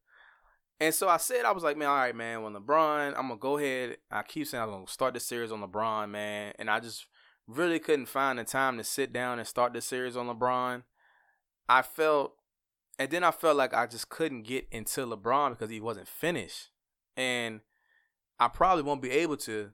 And 0.79 0.93
so 0.93 1.09
I 1.09 1.17
said 1.17 1.45
I 1.45 1.51
was 1.51 1.63
like 1.63 1.77
man 1.77 1.87
all 1.87 1.95
right 1.95 2.15
man 2.15 2.43
when 2.43 2.53
LeBron 2.53 3.09
I'm 3.17 3.29
gonna 3.29 3.37
go 3.37 3.57
ahead 3.57 3.97
I 4.11 4.23
keep 4.23 4.47
saying 4.47 4.63
I'm 4.63 4.69
gonna 4.69 4.87
start 4.87 5.13
the 5.13 5.19
series 5.19 5.51
on 5.51 5.61
LeBron 5.61 6.09
man 6.09 6.53
and 6.59 6.69
I 6.69 6.79
just 6.79 7.05
really 7.47 7.79
couldn't 7.79 8.07
find 8.07 8.37
the 8.37 8.43
time 8.43 8.77
to 8.77 8.83
sit 8.83 9.13
down 9.13 9.39
and 9.39 9.47
start 9.47 9.73
the 9.73 9.81
series 9.81 10.17
on 10.17 10.27
LeBron. 10.27 10.83
I 11.69 11.81
felt 11.81 12.33
and 12.99 13.09
then 13.09 13.23
I 13.23 13.31
felt 13.31 13.57
like 13.57 13.73
I 13.73 13.85
just 13.85 14.09
couldn't 14.09 14.43
get 14.43 14.67
into 14.71 15.05
LeBron 15.05 15.51
because 15.51 15.69
he 15.69 15.79
wasn't 15.79 16.07
finished. 16.07 16.69
And 17.15 17.61
I 18.39 18.47
probably 18.47 18.83
won't 18.83 19.01
be 19.01 19.11
able 19.11 19.37
to 19.37 19.71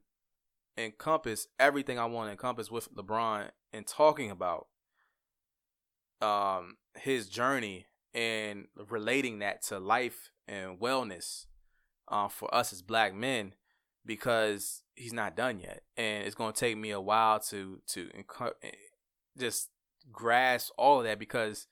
encompass 0.77 1.48
everything 1.60 2.00
I 2.00 2.05
want 2.05 2.27
to 2.27 2.32
encompass 2.32 2.72
with 2.72 2.93
LeBron 2.96 3.50
and 3.72 3.86
talking 3.86 4.32
about 4.32 4.67
um 6.22 6.77
his 6.96 7.27
journey 7.27 7.88
and 8.13 8.67
relating 8.89 9.39
that 9.39 9.62
to 9.63 9.79
life 9.79 10.29
and 10.48 10.79
wellness 10.79 11.46
uh, 12.08 12.27
for 12.27 12.53
us 12.53 12.72
as 12.72 12.82
black 12.82 13.13
men 13.13 13.53
because 14.05 14.84
he's 14.96 15.13
not 15.13 15.36
done 15.36 15.60
yet. 15.60 15.84
And 15.98 16.25
it's 16.25 16.36
going 16.36 16.53
to 16.53 16.60
take 16.60 16.77
me 16.77 16.91
a 16.91 17.01
while 17.01 17.39
to 17.41 17.82
to 17.88 18.10
just 19.38 19.70
grasp 20.12 20.72
all 20.77 21.00
of 21.00 21.05
that 21.05 21.20
because 21.20 21.67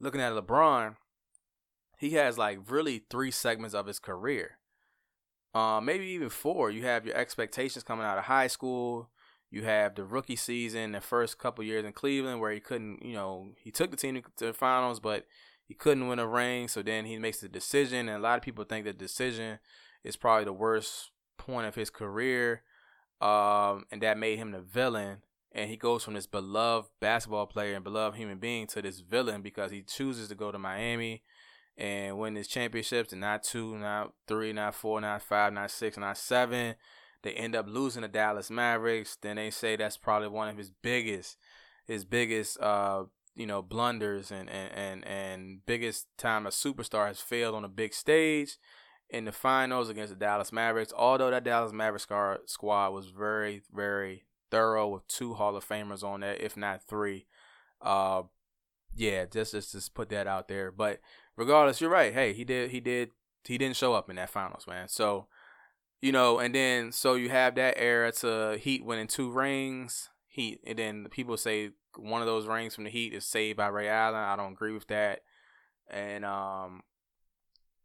looking 0.00 0.20
at 0.20 0.32
LeBron 0.32 0.96
he 1.98 2.12
has 2.12 2.36
like 2.36 2.58
really 2.68 3.04
three 3.10 3.30
segments 3.30 3.74
of 3.74 3.86
his 3.86 3.98
career 3.98 4.58
um, 5.54 5.84
maybe 5.84 6.06
even 6.06 6.30
four. 6.30 6.70
You 6.70 6.82
have 6.82 7.06
your 7.06 7.16
expectations 7.16 7.84
coming 7.84 8.04
out 8.04 8.18
of 8.18 8.24
high 8.24 8.48
school. 8.48 9.10
You 9.50 9.64
have 9.64 9.94
the 9.94 10.04
rookie 10.04 10.36
season, 10.36 10.92
the 10.92 11.00
first 11.00 11.38
couple 11.38 11.62
years 11.62 11.84
in 11.84 11.92
Cleveland, 11.92 12.40
where 12.40 12.50
he 12.50 12.58
couldn't, 12.58 13.04
you 13.04 13.14
know, 13.14 13.50
he 13.62 13.70
took 13.70 13.92
the 13.92 13.96
team 13.96 14.20
to 14.36 14.46
the 14.46 14.52
finals, 14.52 14.98
but 14.98 15.26
he 15.68 15.74
couldn't 15.74 16.08
win 16.08 16.18
a 16.18 16.26
ring. 16.26 16.66
So 16.66 16.82
then 16.82 17.04
he 17.04 17.18
makes 17.18 17.40
the 17.40 17.48
decision, 17.48 18.08
and 18.08 18.18
a 18.18 18.26
lot 18.26 18.36
of 18.36 18.42
people 18.42 18.64
think 18.64 18.84
the 18.84 18.92
decision 18.92 19.60
is 20.02 20.16
probably 20.16 20.44
the 20.44 20.52
worst 20.52 21.12
point 21.38 21.68
of 21.68 21.76
his 21.76 21.88
career, 21.88 22.62
um, 23.20 23.84
and 23.92 24.02
that 24.02 24.18
made 24.18 24.38
him 24.38 24.50
the 24.50 24.60
villain. 24.60 25.18
And 25.52 25.70
he 25.70 25.76
goes 25.76 26.02
from 26.02 26.14
this 26.14 26.26
beloved 26.26 26.90
basketball 27.00 27.46
player 27.46 27.76
and 27.76 27.84
beloved 27.84 28.18
human 28.18 28.38
being 28.38 28.66
to 28.68 28.82
this 28.82 28.98
villain 28.98 29.40
because 29.40 29.70
he 29.70 29.82
chooses 29.82 30.28
to 30.28 30.34
go 30.34 30.50
to 30.50 30.58
Miami 30.58 31.22
and 31.76 32.18
win 32.18 32.36
his 32.36 32.48
championships 32.48 33.12
and 33.12 33.20
not 33.20 33.42
two, 33.42 33.76
not 33.76 34.12
three, 34.26 34.52
not 34.52 34.74
four, 34.74 35.00
not 35.00 35.22
five, 35.22 35.52
not 35.52 35.70
six, 35.70 35.96
not 35.96 36.16
seven. 36.16 36.74
They 37.22 37.32
end 37.32 37.56
up 37.56 37.66
losing 37.68 38.02
the 38.02 38.08
Dallas 38.08 38.50
Mavericks. 38.50 39.16
Then 39.20 39.36
they 39.36 39.50
say 39.50 39.76
that's 39.76 39.96
probably 39.96 40.28
one 40.28 40.48
of 40.48 40.56
his 40.56 40.70
biggest 40.70 41.38
his 41.86 42.04
biggest 42.04 42.58
uh 42.60 43.04
you 43.34 43.46
know 43.46 43.60
blunders 43.60 44.30
and 44.30 44.48
and 44.48 44.72
and, 44.72 45.06
and 45.06 45.66
biggest 45.66 46.06
time 46.16 46.46
a 46.46 46.50
superstar 46.50 47.08
has 47.08 47.20
failed 47.20 47.54
on 47.54 47.64
a 47.64 47.68
big 47.68 47.92
stage 47.92 48.56
in 49.10 49.24
the 49.24 49.32
finals 49.32 49.88
against 49.88 50.12
the 50.12 50.18
Dallas 50.18 50.52
Mavericks. 50.52 50.92
Although 50.96 51.30
that 51.30 51.44
Dallas 51.44 51.72
Mavericks 51.72 52.06
squad 52.46 52.90
was 52.90 53.06
very 53.08 53.62
very 53.72 54.24
thorough 54.50 54.88
with 54.88 55.06
two 55.08 55.34
Hall 55.34 55.56
of 55.56 55.66
Famers 55.66 56.04
on 56.04 56.20
there, 56.20 56.34
if 56.34 56.56
not 56.56 56.82
three. 56.82 57.26
Uh, 57.80 58.22
yeah, 58.94 59.24
just 59.24 59.52
just 59.52 59.72
just 59.72 59.94
put 59.94 60.08
that 60.10 60.26
out 60.26 60.48
there. 60.48 60.70
But 60.70 61.00
regardless, 61.36 61.80
you're 61.80 61.90
right. 61.90 62.12
Hey, 62.12 62.32
he 62.32 62.44
did 62.44 62.70
he 62.70 62.80
did 62.80 63.10
he 63.44 63.58
didn't 63.58 63.76
show 63.76 63.94
up 63.94 64.08
in 64.10 64.16
that 64.16 64.30
finals, 64.30 64.66
man. 64.66 64.88
So, 64.88 65.26
you 66.00 66.12
know, 66.12 66.38
and 66.38 66.54
then 66.54 66.92
so 66.92 67.14
you 67.14 67.30
have 67.30 67.54
that 67.56 67.74
era 67.76 68.12
to 68.12 68.58
Heat 68.60 68.84
winning 68.84 69.06
two 69.06 69.30
rings. 69.30 70.10
Heat 70.26 70.60
and 70.66 70.78
then 70.78 71.06
people 71.10 71.36
say 71.36 71.70
one 71.96 72.20
of 72.20 72.26
those 72.26 72.46
rings 72.46 72.74
from 72.74 72.84
the 72.84 72.90
Heat 72.90 73.12
is 73.12 73.24
saved 73.24 73.56
by 73.56 73.68
Ray 73.68 73.88
Allen. 73.88 74.16
I 74.16 74.36
don't 74.36 74.52
agree 74.52 74.72
with 74.72 74.86
that. 74.88 75.20
And 75.90 76.24
um 76.24 76.82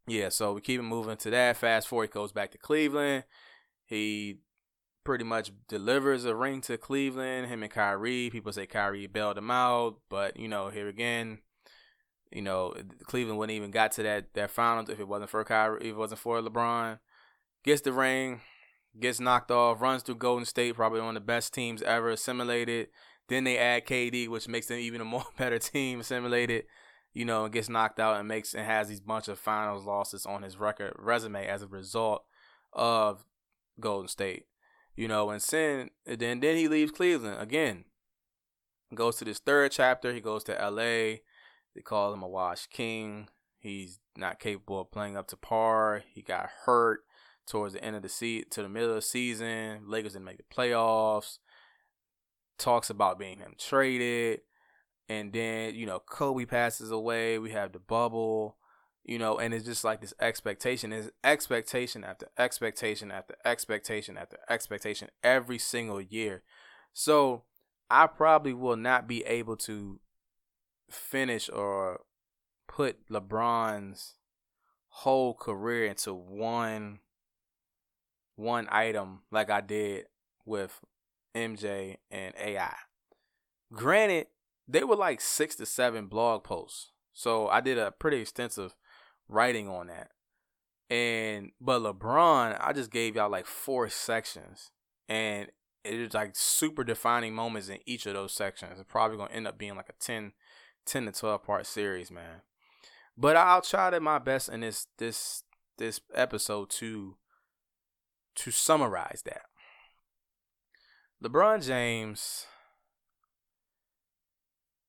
yeah, 0.07 0.29
so 0.29 0.53
we 0.53 0.61
keep 0.61 0.81
moving 0.81 1.17
to 1.17 1.29
that. 1.29 1.57
Fast 1.57 1.87
forward, 1.87 2.09
he 2.09 2.13
goes 2.13 2.31
back 2.31 2.51
to 2.51 2.57
Cleveland. 2.57 3.25
He 3.85 4.39
pretty 5.03 5.23
much 5.23 5.51
delivers 5.67 6.25
a 6.25 6.35
ring 6.35 6.61
to 6.61 6.77
Cleveland. 6.77 7.47
Him 7.47 7.63
and 7.63 7.71
Kyrie. 7.71 8.29
People 8.31 8.51
say 8.51 8.65
Kyrie 8.65 9.07
bailed 9.07 9.37
him 9.37 9.51
out, 9.51 9.97
but 10.09 10.37
you 10.37 10.47
know, 10.47 10.69
here 10.69 10.87
again, 10.87 11.39
you 12.31 12.41
know, 12.41 12.73
Cleveland 13.05 13.39
wouldn't 13.39 13.55
even 13.55 13.71
got 13.71 13.91
to 13.93 14.03
that 14.03 14.33
that 14.33 14.51
finals 14.51 14.89
if 14.89 14.99
it 14.99 15.07
wasn't 15.07 15.31
for 15.31 15.43
Kyrie, 15.43 15.81
if 15.81 15.87
it 15.87 15.97
wasn't 15.97 16.19
for 16.19 16.41
LeBron. 16.41 16.99
Gets 17.63 17.81
the 17.81 17.91
ring, 17.91 18.41
gets 18.99 19.19
knocked 19.19 19.51
off, 19.51 19.81
runs 19.81 20.03
through 20.03 20.15
Golden 20.15 20.45
State, 20.45 20.75
probably 20.75 21.01
one 21.01 21.09
of 21.17 21.21
the 21.23 21.25
best 21.25 21.53
teams 21.53 21.81
ever 21.81 22.09
assimilated. 22.09 22.87
Then 23.27 23.43
they 23.43 23.57
add 23.57 23.85
KD, 23.85 24.27
which 24.27 24.47
makes 24.47 24.67
them 24.67 24.79
even 24.79 25.01
a 25.01 25.05
more 25.05 25.25
better 25.37 25.59
team 25.59 25.99
assimilated. 25.99 26.65
You 27.11 27.25
know, 27.25 27.45
and 27.45 27.53
gets 27.53 27.69
knocked 27.69 27.99
out 27.99 28.19
and 28.19 28.27
makes 28.27 28.53
and 28.53 28.65
has 28.65 28.87
these 28.87 28.99
bunch 28.99 29.27
of 29.27 29.39
finals 29.39 29.83
losses 29.83 30.27
on 30.27 30.43
his 30.43 30.57
record 30.57 30.93
resume 30.97 31.47
as 31.47 31.63
a 31.63 31.67
result 31.67 32.23
of 32.71 33.25
Golden 33.79 34.07
State. 34.07 34.45
You 34.95 35.07
know, 35.07 35.31
and 35.31 35.41
then 35.41 35.89
then 36.05 36.39
then 36.39 36.55
he 36.55 36.67
leaves 36.67 36.91
Cleveland 36.91 37.41
again. 37.41 37.85
Goes 38.93 39.17
to 39.17 39.25
this 39.25 39.39
third 39.39 39.71
chapter. 39.71 40.13
He 40.13 40.21
goes 40.21 40.43
to 40.45 40.53
LA 40.53 41.17
they 41.75 41.81
call 41.81 42.13
him 42.13 42.23
a 42.23 42.27
wash 42.27 42.67
king. 42.67 43.29
He's 43.59 43.99
not 44.15 44.39
capable 44.39 44.81
of 44.81 44.91
playing 44.91 45.17
up 45.17 45.27
to 45.27 45.37
par. 45.37 46.03
He 46.13 46.21
got 46.21 46.49
hurt 46.65 47.01
towards 47.47 47.73
the 47.73 47.83
end 47.83 47.95
of 47.95 48.01
the 48.01 48.09
season, 48.09 48.49
to 48.51 48.63
the 48.63 48.69
middle 48.69 48.89
of 48.89 48.95
the 48.95 49.01
season. 49.01 49.81
Lakers 49.85 50.13
didn't 50.13 50.25
make 50.25 50.37
the 50.37 50.55
playoffs. 50.55 51.39
Talks 52.57 52.89
about 52.89 53.19
being 53.19 53.39
him 53.39 53.55
traded. 53.57 54.41
And 55.09 55.33
then, 55.33 55.75
you 55.75 55.85
know, 55.85 55.99
Kobe 55.99 56.45
passes 56.45 56.91
away. 56.91 57.39
We 57.39 57.51
have 57.51 57.71
the 57.71 57.79
bubble, 57.79 58.57
you 59.03 59.17
know, 59.17 59.39
and 59.39 59.53
it's 59.53 59.65
just 59.65 59.83
like 59.83 60.01
this 60.01 60.13
expectation 60.21 60.93
is 60.93 61.11
expectation 61.23 62.03
after 62.03 62.27
expectation 62.37 63.11
after 63.11 63.35
expectation 63.43 64.17
after 64.17 64.37
expectation 64.47 65.09
every 65.23 65.57
single 65.57 65.99
year. 65.99 66.43
So 66.93 67.43
I 67.89 68.05
probably 68.05 68.53
will 68.53 68.77
not 68.77 69.07
be 69.07 69.23
able 69.23 69.57
to 69.57 69.99
finish 70.91 71.49
or 71.49 72.01
put 72.67 73.07
LeBron's 73.09 74.15
whole 74.89 75.33
career 75.33 75.85
into 75.85 76.13
one 76.13 76.99
one 78.35 78.67
item 78.71 79.21
like 79.31 79.49
I 79.49 79.61
did 79.61 80.05
with 80.45 80.79
MJ 81.35 81.97
and 82.09 82.33
AI. 82.39 82.75
Granted, 83.73 84.27
they 84.67 84.83
were 84.83 84.95
like 84.95 85.19
6 85.19 85.55
to 85.55 85.65
7 85.65 86.07
blog 86.07 86.43
posts. 86.43 86.91
So 87.13 87.49
I 87.49 87.59
did 87.59 87.77
a 87.77 87.91
pretty 87.91 88.21
extensive 88.21 88.75
writing 89.27 89.67
on 89.67 89.87
that. 89.87 90.11
And 90.89 91.51
but 91.59 91.81
LeBron, 91.81 92.57
I 92.59 92.73
just 92.73 92.91
gave 92.91 93.15
y'all 93.15 93.29
like 93.29 93.45
four 93.45 93.89
sections. 93.89 94.71
And 95.07 95.49
it 95.83 95.93
is 95.93 96.13
like 96.13 96.31
super 96.33 96.83
defining 96.83 97.33
moments 97.33 97.69
in 97.69 97.79
each 97.85 98.05
of 98.05 98.13
those 98.13 98.33
sections. 98.33 98.79
It's 98.79 98.91
probably 98.91 99.17
gonna 99.17 99.33
end 99.33 99.47
up 99.47 99.57
being 99.57 99.75
like 99.75 99.89
a 99.89 99.93
10 99.99 100.33
10 100.89 101.05
to 101.05 101.11
12 101.11 101.43
part 101.43 101.65
series, 101.65 102.11
man. 102.11 102.41
But 103.17 103.35
I'll 103.35 103.61
try 103.61 103.89
to 103.89 103.99
my 103.99 104.19
best 104.19 104.49
in 104.49 104.61
this 104.61 104.87
this 104.97 105.43
this 105.77 106.01
episode 106.13 106.69
to 106.71 107.15
to 108.35 108.51
summarize 108.51 109.21
that. 109.25 109.43
LeBron 111.23 111.65
James 111.65 112.45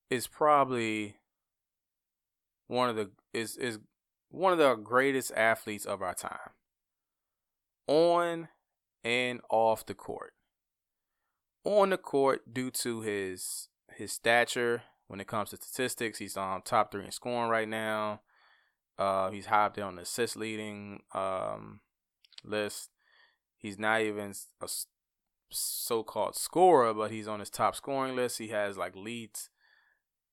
is 0.09 0.27
probably 0.27 1.17
one 2.67 2.89
of 2.89 2.95
the 2.95 3.11
is 3.33 3.57
is 3.57 3.79
one 4.29 4.53
of 4.53 4.59
the 4.59 4.75
greatest 4.75 5.31
athletes 5.35 5.85
of 5.85 6.01
our 6.01 6.13
time. 6.13 6.51
On 7.87 8.47
and 9.03 9.41
off 9.49 9.85
the 9.85 9.93
court. 9.93 10.33
On 11.65 11.89
the 11.89 11.97
court 11.97 12.53
due 12.53 12.71
to 12.71 13.01
his 13.01 13.67
his 13.97 14.13
stature 14.13 14.83
when 15.11 15.19
it 15.19 15.27
comes 15.27 15.49
to 15.49 15.57
statistics, 15.57 16.19
he's 16.19 16.37
on 16.37 16.61
top 16.61 16.89
3 16.89 17.03
in 17.03 17.11
scoring 17.11 17.49
right 17.49 17.67
now. 17.67 18.21
Uh, 18.97 19.29
he's 19.29 19.47
high 19.47 19.65
up 19.65 19.75
there 19.75 19.83
on 19.83 19.97
the 19.97 20.03
assist 20.03 20.37
leading 20.37 21.01
um, 21.13 21.81
list. 22.45 22.91
He's 23.57 23.77
not 23.77 23.99
even 23.99 24.33
a 24.61 24.69
so-called 25.49 26.37
scorer, 26.37 26.93
but 26.93 27.11
he's 27.11 27.27
on 27.27 27.41
his 27.41 27.49
top 27.49 27.75
scoring 27.75 28.15
list. 28.15 28.37
He 28.37 28.47
has 28.49 28.77
like 28.77 28.95
leads 28.95 29.49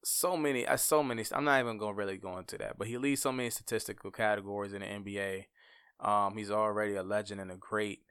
so 0.04 0.36
many, 0.36 0.64
uh, 0.64 0.76
so 0.76 1.02
many. 1.02 1.24
I'm 1.32 1.42
not 1.42 1.58
even 1.58 1.76
gonna 1.76 1.94
really 1.94 2.16
go 2.16 2.38
into 2.38 2.56
that, 2.58 2.78
but 2.78 2.86
he 2.86 2.98
leads 2.98 3.20
so 3.20 3.32
many 3.32 3.50
statistical 3.50 4.12
categories 4.12 4.72
in 4.72 4.82
the 4.82 4.86
NBA. 4.86 5.46
Um, 5.98 6.36
he's 6.36 6.52
already 6.52 6.94
a 6.94 7.02
legend 7.02 7.40
and 7.40 7.50
a 7.50 7.56
great 7.56 8.02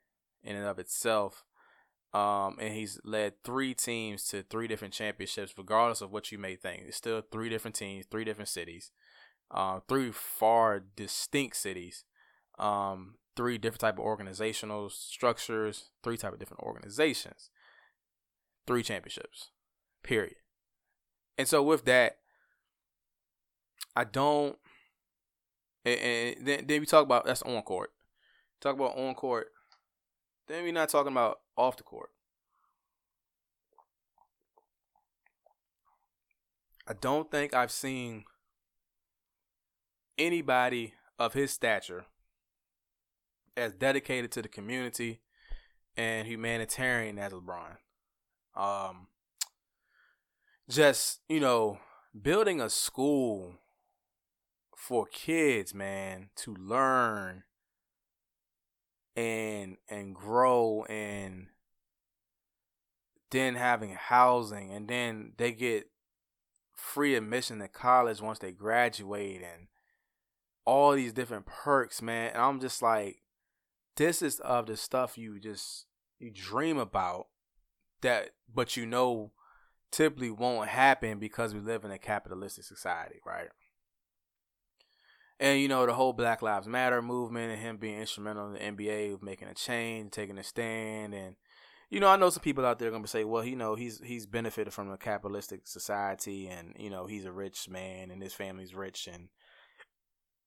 in 0.43 0.57
and 0.57 0.65
of 0.65 0.79
itself. 0.79 1.45
Um, 2.13 2.57
and 2.59 2.73
he's 2.73 2.99
led 3.03 3.43
three 3.43 3.73
teams 3.73 4.27
to 4.29 4.41
three 4.43 4.67
different 4.67 4.93
championships, 4.93 5.53
regardless 5.57 6.01
of 6.01 6.11
what 6.11 6.31
you 6.31 6.37
may 6.37 6.55
think. 6.55 6.83
It's 6.87 6.97
still 6.97 7.21
three 7.31 7.49
different 7.49 7.75
teams, 7.75 8.05
three 8.09 8.23
different 8.23 8.49
cities, 8.49 8.91
uh, 9.51 9.81
three 9.87 10.11
far 10.11 10.79
distinct 10.79 11.57
cities. 11.57 12.05
Um, 12.57 13.15
three 13.37 13.59
different 13.59 13.81
type 13.81 13.93
of 13.93 14.03
organizational 14.03 14.89
structures, 14.89 15.91
three 16.03 16.17
type 16.17 16.33
of 16.33 16.39
different 16.39 16.63
organizations, 16.63 17.51
three 18.65 18.83
championships, 18.83 19.51
period. 20.03 20.35
And 21.37 21.47
so 21.47 21.61
with 21.61 21.85
that, 21.85 22.17
I 23.95 24.03
don't. 24.03 24.57
And, 25.85 25.99
and 25.99 26.47
then, 26.47 26.65
then 26.67 26.79
we 26.81 26.85
talk 26.87 27.03
about 27.03 27.25
that's 27.25 27.43
on 27.43 27.61
court. 27.61 27.91
Talk 28.59 28.75
about 28.75 28.97
on 28.97 29.13
court. 29.13 29.49
Then 30.47 30.63
we're 30.63 30.71
not 30.71 30.89
talking 30.89 31.11
about 31.11 31.39
off 31.57 31.77
the 31.77 31.83
court. 31.83 32.09
I 36.87 36.93
don't 36.93 37.29
think 37.29 37.53
I've 37.53 37.71
seen 37.71 38.23
anybody 40.17 40.93
of 41.19 41.33
his 41.33 41.51
stature 41.51 42.05
as 43.57 43.73
dedicated 43.73 44.31
to 44.31 44.41
the 44.41 44.47
community 44.47 45.19
and 45.97 46.27
humanitarian 46.27 47.19
as 47.19 47.33
LeBron. 47.33 47.77
Um, 48.55 49.07
just 50.69 51.19
you 51.27 51.41
know, 51.41 51.79
building 52.19 52.61
a 52.61 52.69
school 52.69 53.55
for 54.75 55.07
kids, 55.07 55.73
man, 55.73 56.29
to 56.37 56.53
learn 56.55 57.43
and 59.17 59.75
and 59.89 60.15
grow 60.15 60.85
and 60.87 61.47
then 63.31 63.55
having 63.55 63.93
housing 63.93 64.71
and 64.71 64.87
then 64.87 65.33
they 65.37 65.51
get 65.51 65.89
free 66.77 67.15
admission 67.15 67.59
to 67.59 67.67
college 67.67 68.21
once 68.21 68.39
they 68.39 68.51
graduate 68.51 69.41
and 69.41 69.67
all 70.65 70.91
these 70.91 71.13
different 71.13 71.45
perks, 71.45 72.01
man. 72.01 72.31
And 72.33 72.41
I'm 72.41 72.59
just 72.59 72.81
like, 72.81 73.23
this 73.95 74.21
is 74.21 74.39
of 74.41 74.67
the 74.67 74.77
stuff 74.77 75.17
you 75.17 75.39
just 75.39 75.85
you 76.19 76.31
dream 76.31 76.77
about 76.77 77.27
that 78.01 78.31
but 78.53 78.77
you 78.77 78.85
know 78.85 79.31
typically 79.91 80.29
won't 80.29 80.69
happen 80.69 81.19
because 81.19 81.53
we 81.53 81.59
live 81.59 81.83
in 81.83 81.91
a 81.91 81.97
capitalistic 81.97 82.63
society 82.63 83.19
right 83.25 83.49
and 85.39 85.59
you 85.59 85.67
know 85.67 85.85
the 85.85 85.93
whole 85.93 86.13
black 86.13 86.41
lives 86.41 86.67
matter 86.67 87.01
movement 87.01 87.51
and 87.51 87.61
him 87.61 87.77
being 87.77 87.99
instrumental 87.99 88.47
in 88.47 88.53
the 88.53 88.59
nba 88.59 89.13
of 89.13 89.23
making 89.23 89.47
a 89.47 89.53
change 89.53 90.11
taking 90.11 90.37
a 90.37 90.43
stand 90.43 91.13
and 91.13 91.35
you 91.89 91.99
know 91.99 92.07
i 92.07 92.15
know 92.15 92.29
some 92.29 92.43
people 92.43 92.65
out 92.65 92.79
there 92.79 92.93
are 92.93 92.99
to 92.99 93.07
say 93.07 93.23
well 93.23 93.43
you 93.43 93.55
know 93.55 93.75
he's 93.75 94.01
he's 94.03 94.25
benefited 94.25 94.73
from 94.73 94.91
a 94.91 94.97
capitalistic 94.97 95.61
society 95.67 96.47
and 96.47 96.73
you 96.77 96.89
know 96.89 97.05
he's 97.05 97.25
a 97.25 97.31
rich 97.31 97.69
man 97.69 98.11
and 98.11 98.21
his 98.21 98.33
family's 98.33 98.73
rich 98.73 99.07
and 99.11 99.29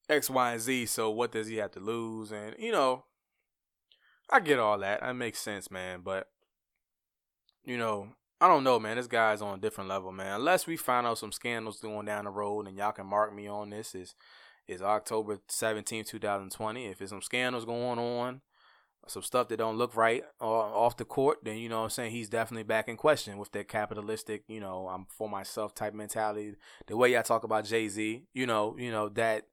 x 0.09 0.29
y 0.29 0.53
and 0.53 0.61
z 0.61 0.87
so 0.87 1.09
what 1.11 1.33
does 1.33 1.47
he 1.47 1.57
have 1.57 1.71
to 1.71 1.81
lose 1.81 2.33
and 2.33 2.55
you 2.59 2.73
know 2.73 3.05
I 4.31 4.41
get 4.41 4.59
all 4.59 4.79
that. 4.79 5.01
That 5.01 5.17
makes 5.17 5.41
sense, 5.41 5.71
man. 5.71 6.01
But 6.05 6.29
you 7.65 7.77
know, 7.77 8.09
I 8.41 8.49
don't 8.49 8.65
know, 8.65 8.79
man. 8.79 8.97
This 8.97 9.07
guy's 9.07 9.43
on 9.43 9.59
a 9.59 9.61
different 9.61 9.91
level, 9.91 10.13
man. 10.13 10.37
Unless 10.37 10.67
we 10.67 10.77
find 10.77 11.07
out 11.07 11.19
some 11.19 11.33
scandals 11.33 11.81
going 11.81 12.07
down 12.07 12.25
the 12.25 12.31
road, 12.31 12.69
and 12.69 12.77
y'all 12.77 12.93
can 12.93 13.07
mark 13.07 13.35
me 13.35 13.49
on 13.49 13.71
this 13.71 13.95
is 13.95 14.15
is 14.71 14.83
October 14.83 15.41
17, 15.49 16.05
2020. 16.05 16.87
If 16.87 16.99
there's 16.99 17.11
some 17.11 17.23
scandals 17.23 17.65
going 17.65 17.99
on, 17.99 18.41
some 19.07 19.23
stuff 19.23 19.49
that 19.49 19.57
don't 19.57 19.77
look 19.77 19.97
right 19.97 20.23
uh, 20.41 20.45
off 20.45 20.97
the 20.97 21.05
court, 21.05 21.39
then 21.43 21.57
you 21.57 21.69
know 21.69 21.85
I'm 21.85 21.91
saying 21.91 22.13
he's 22.13 22.29
definitely 22.29 22.63
back 22.63 22.89
in 22.89 22.97
question 22.97 23.39
with 23.39 23.51
that 23.53 23.67
capitalistic, 23.67 24.45
you 24.47 24.61
know, 24.61 24.89
I'm 24.89 25.07
for 25.09 25.29
myself 25.29 25.75
type 25.75 25.95
mentality. 25.95 26.55
The 26.87 26.97
way 26.97 27.13
y'all 27.13 27.23
talk 27.23 27.43
about 27.43 27.65
Jay 27.65 27.89
Z, 27.89 28.25
you 28.33 28.47
know, 28.47 28.77
you 28.79 28.93
know 28.93 29.09
that 29.11 29.47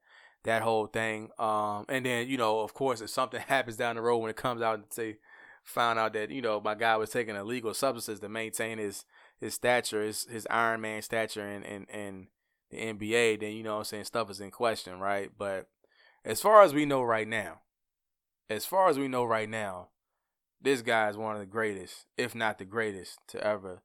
that 0.44 0.62
whole 0.62 0.86
thing. 0.86 1.30
Um, 1.40 1.86
and 1.90 2.06
then 2.06 2.28
you 2.28 2.38
know, 2.38 2.60
of 2.60 2.74
course, 2.74 3.02
if 3.02 3.10
something 3.10 3.42
happens 3.48 3.78
down 3.78 3.96
the 3.96 4.02
road 4.02 4.18
when 4.18 4.30
it 4.30 4.36
comes 4.36 4.62
out 4.62 4.76
and 4.76 4.86
say 4.90 5.18
found 5.64 6.00
out 6.00 6.14
that 6.14 6.32
you 6.32 6.42
know 6.42 6.62
my 6.62 6.76
guy 6.76 6.96
was 6.96 7.10
taking 7.10 7.36
illegal 7.36 7.74
substances 7.74 8.20
to 8.20 8.30
maintain 8.30 8.78
his 8.78 9.06
his 9.40 9.56
stature, 9.56 10.04
his 10.04 10.26
his 10.26 10.48
Iron 10.50 10.82
Man 10.82 11.02
stature 11.02 11.48
and 11.48 11.66
in, 11.66 11.84
in 11.86 12.28
the 12.70 12.78
NBA, 12.78 13.40
then 13.40 13.54
you 13.54 13.64
know 13.64 13.78
I'm 13.78 13.84
saying 13.84 14.06
stuff 14.06 14.30
is 14.30 14.42
in 14.42 14.52
question, 14.52 15.00
right? 15.00 15.32
But 15.38 15.68
as 16.26 16.42
far 16.42 16.62
as 16.62 16.74
we 16.74 16.86
know 16.86 17.02
right 17.02 17.28
now, 17.28 17.62
as 18.50 18.66
far 18.66 18.90
as 18.90 18.98
we 18.98 19.08
know 19.08 19.24
right 19.24 19.50
now, 19.50 19.90
this 20.62 20.82
guy 20.82 21.10
is 21.10 21.18
one 21.18 21.36
of 21.36 21.40
the 21.40 21.46
greatest, 21.46 22.06
if 22.18 22.34
not 22.34 22.58
the 22.58 22.66
greatest, 22.66 23.20
to 23.28 23.44
ever 23.46 23.82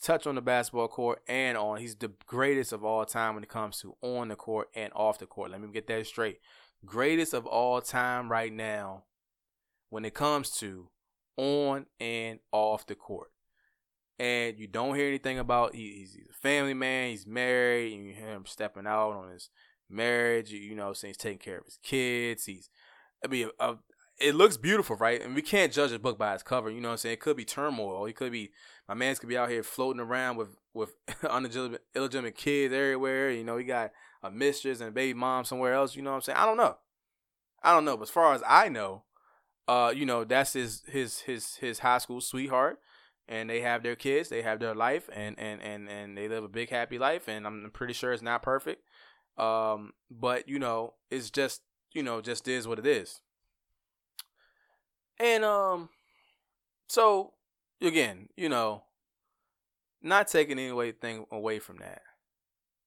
touch 0.00 0.26
on 0.26 0.36
the 0.36 0.42
basketball 0.42 0.88
court 0.88 1.20
and 1.26 1.56
on. 1.56 1.78
He's 1.78 1.96
the 1.96 2.12
greatest 2.26 2.72
of 2.72 2.84
all 2.84 3.04
time 3.04 3.34
when 3.34 3.42
it 3.42 3.48
comes 3.48 3.78
to 3.80 3.96
on 4.02 4.28
the 4.28 4.36
court 4.36 4.68
and 4.74 4.92
off 4.94 5.18
the 5.18 5.26
court. 5.26 5.50
Let 5.50 5.60
me 5.60 5.68
get 5.72 5.86
that 5.88 6.06
straight. 6.06 6.38
Greatest 6.84 7.34
of 7.34 7.46
all 7.46 7.80
time 7.80 8.30
right 8.30 8.52
now 8.52 9.04
when 9.90 10.04
it 10.04 10.14
comes 10.14 10.50
to 10.58 10.90
on 11.36 11.86
and 11.98 12.38
off 12.52 12.86
the 12.86 12.94
court. 12.94 13.30
And 14.18 14.58
you 14.58 14.68
don't 14.68 14.94
hear 14.94 15.08
anything 15.08 15.38
about 15.38 15.74
he's, 15.74 16.14
he's 16.14 16.26
a 16.30 16.32
family 16.32 16.74
man, 16.74 17.10
he's 17.10 17.26
married, 17.26 17.94
and 17.94 18.06
you 18.06 18.14
hear 18.14 18.28
him 18.28 18.46
stepping 18.46 18.86
out 18.86 19.12
on 19.12 19.30
his 19.30 19.50
marriage, 19.90 20.50
you 20.50 20.74
know, 20.74 20.92
saying 20.92 21.10
he's 21.10 21.16
taking 21.16 21.38
care 21.38 21.58
of 21.58 21.64
his 21.64 21.78
kids. 21.82 22.44
He's 22.44 22.70
I 23.24 23.28
mean, 23.28 23.48
a, 23.58 23.74
it 24.20 24.34
looks 24.34 24.56
beautiful, 24.56 24.96
right? 24.96 25.20
And 25.20 25.34
we 25.34 25.42
can't 25.42 25.72
judge 25.72 25.92
a 25.92 25.98
book 25.98 26.18
by 26.18 26.34
its 26.34 26.42
cover. 26.42 26.70
You 26.70 26.80
know 26.80 26.88
what 26.88 26.92
I'm 26.92 26.98
saying? 26.98 27.14
It 27.14 27.20
could 27.20 27.36
be 27.36 27.44
turmoil. 27.44 28.06
It 28.06 28.14
could 28.14 28.32
be 28.32 28.52
my 28.88 28.94
man's 28.94 29.18
could 29.18 29.28
be 29.28 29.38
out 29.38 29.50
here 29.50 29.62
floating 29.62 30.00
around 30.00 30.36
with 30.36 30.56
with 30.72 30.94
illegitimate, 31.24 31.82
illegitimate 31.94 32.36
kids 32.36 32.72
everywhere. 32.72 33.30
You 33.30 33.44
know, 33.44 33.56
he 33.56 33.64
got 33.64 33.92
a 34.22 34.30
mistress 34.30 34.80
and 34.80 34.90
a 34.90 34.92
baby 34.92 35.14
mom 35.14 35.44
somewhere 35.44 35.74
else. 35.74 35.96
You 35.96 36.02
know 36.02 36.10
what 36.10 36.16
I'm 36.16 36.22
saying? 36.22 36.38
I 36.38 36.46
don't 36.46 36.56
know. 36.56 36.76
I 37.62 37.72
don't 37.72 37.84
know. 37.84 37.96
But 37.96 38.04
as 38.04 38.10
far 38.10 38.34
as 38.34 38.42
I 38.46 38.68
know, 38.68 39.04
uh, 39.66 39.92
you 39.94 40.06
know, 40.06 40.24
that's 40.24 40.52
his 40.52 40.82
his 40.86 41.20
his 41.20 41.56
his 41.56 41.78
high 41.80 41.98
school 41.98 42.20
sweetheart, 42.20 42.78
and 43.28 43.48
they 43.48 43.60
have 43.60 43.82
their 43.82 43.96
kids, 43.96 44.28
they 44.28 44.42
have 44.42 44.60
their 44.60 44.74
life, 44.74 45.08
and 45.12 45.38
and 45.38 45.62
and 45.62 45.88
and 45.88 46.16
they 46.16 46.28
live 46.28 46.44
a 46.44 46.48
big 46.48 46.70
happy 46.70 46.98
life. 46.98 47.28
And 47.28 47.46
I'm 47.46 47.70
pretty 47.72 47.92
sure 47.92 48.12
it's 48.12 48.22
not 48.22 48.42
perfect. 48.42 48.82
Um, 49.38 49.92
but 50.10 50.48
you 50.48 50.58
know, 50.58 50.94
it's 51.10 51.30
just 51.30 51.62
you 51.92 52.02
know, 52.02 52.20
just 52.20 52.48
is 52.48 52.68
what 52.68 52.78
it 52.78 52.86
is. 52.86 53.20
And 55.18 55.44
um, 55.44 55.88
so 56.88 57.32
again, 57.80 58.28
you 58.36 58.48
know, 58.48 58.82
not 60.02 60.28
taking 60.28 60.58
anything 60.58 61.26
away 61.30 61.58
from 61.60 61.78
that, 61.78 62.02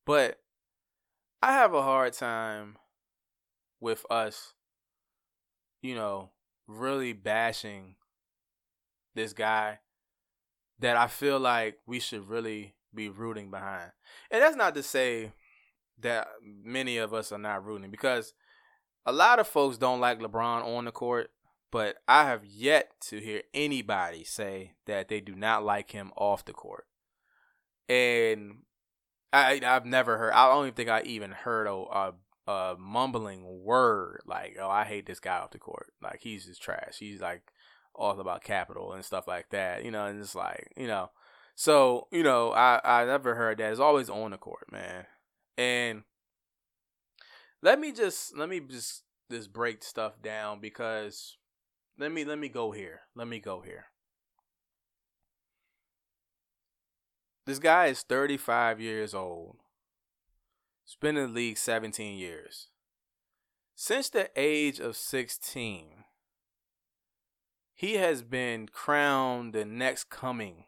but 0.05 0.39
I 1.41 1.53
have 1.53 1.73
a 1.73 1.81
hard 1.81 2.13
time 2.13 2.77
with 3.79 4.05
us, 4.09 4.53
you 5.81 5.95
know, 5.95 6.31
really 6.67 7.13
bashing 7.13 7.95
this 9.15 9.33
guy 9.33 9.79
that 10.79 10.97
I 10.97 11.07
feel 11.07 11.39
like 11.39 11.77
we 11.85 11.99
should 11.99 12.27
really 12.27 12.75
be 12.93 13.09
rooting 13.09 13.51
behind. 13.51 13.91
And 14.31 14.41
that's 14.41 14.55
not 14.55 14.75
to 14.75 14.83
say 14.83 15.31
that 15.99 16.27
many 16.41 16.97
of 16.97 17.13
us 17.13 17.31
are 17.31 17.37
not 17.37 17.65
rooting 17.65 17.91
because 17.91 18.33
a 19.05 19.11
lot 19.11 19.39
of 19.39 19.47
folks 19.47 19.77
don't 19.77 19.99
like 19.99 20.19
LeBron 20.19 20.65
on 20.65 20.85
the 20.85 20.91
court 20.91 21.31
but 21.71 21.97
I 22.07 22.25
have 22.25 22.45
yet 22.45 22.91
to 23.07 23.19
hear 23.19 23.41
anybody 23.53 24.23
say 24.23 24.73
that 24.85 25.09
they 25.09 25.19
do 25.19 25.35
not 25.35 25.63
like 25.63 25.91
him 25.91 26.11
off 26.15 26.45
the 26.45 26.53
court. 26.53 26.85
And 27.89 28.59
I 29.33 29.61
I've 29.63 29.85
never 29.85 30.17
heard. 30.17 30.33
I 30.33 30.49
don't 30.49 30.65
even 30.65 30.75
think 30.75 30.89
I 30.89 31.01
even 31.03 31.31
heard 31.31 31.67
a, 31.67 31.73
a, 31.73 32.13
a 32.47 32.75
mumbling 32.79 33.63
word 33.63 34.21
like, 34.25 34.57
"Oh, 34.59 34.69
I 34.69 34.85
hate 34.85 35.05
this 35.05 35.19
guy 35.19 35.37
off 35.37 35.51
the 35.51 35.59
court." 35.59 35.93
Like 36.01 36.19
he's 36.21 36.45
just 36.45 36.61
trash. 36.61 36.97
He's 36.99 37.21
like 37.21 37.43
all 37.97 38.19
about 38.19 38.43
capital 38.43 38.93
and 38.93 39.03
stuff 39.03 39.27
like 39.27 39.49
that. 39.49 39.83
You 39.83 39.91
know, 39.91 40.05
and 40.05 40.21
it's 40.21 40.35
like 40.35 40.71
you 40.77 40.87
know. 40.87 41.09
So, 41.59 42.07
you 42.11 42.21
know, 42.21 42.51
I, 42.51 42.79
I 42.83 43.05
never 43.05 43.33
heard 43.33 43.57
that. 43.57 43.71
It's 43.71 43.79
always 43.79 44.11
on 44.11 44.29
the 44.29 44.37
court, 44.37 44.71
man. 44.71 45.07
And 45.57 46.03
let 47.63 47.79
me 47.79 47.91
just 47.91 48.37
let 48.37 48.47
me 48.47 48.59
just 48.59 49.03
just 49.31 49.51
break 49.51 49.83
stuff 49.83 50.21
down 50.21 50.59
because 50.59 51.37
let 51.97 52.11
me 52.11 52.23
let 52.25 52.37
me 52.37 52.47
go 52.47 52.71
here. 52.71 53.01
Let 53.15 53.27
me 53.27 53.39
go 53.39 53.61
here. 53.61 53.85
This 57.47 57.59
guy 57.59 57.87
is 57.87 58.03
35 58.03 58.79
years 58.81 59.13
old. 59.13 59.57
He's 60.85 60.95
been 60.95 61.17
in 61.17 61.29
the 61.29 61.33
league 61.33 61.57
17 61.57 62.17
years. 62.17 62.67
Since 63.73 64.09
the 64.09 64.29
age 64.35 64.79
of 64.79 64.95
16, 64.95 66.03
he 67.77 67.93
has 67.93 68.23
been 68.23 68.67
crowned 68.67 69.53
the 69.53 69.63
next 69.63 70.09
coming 70.09 70.65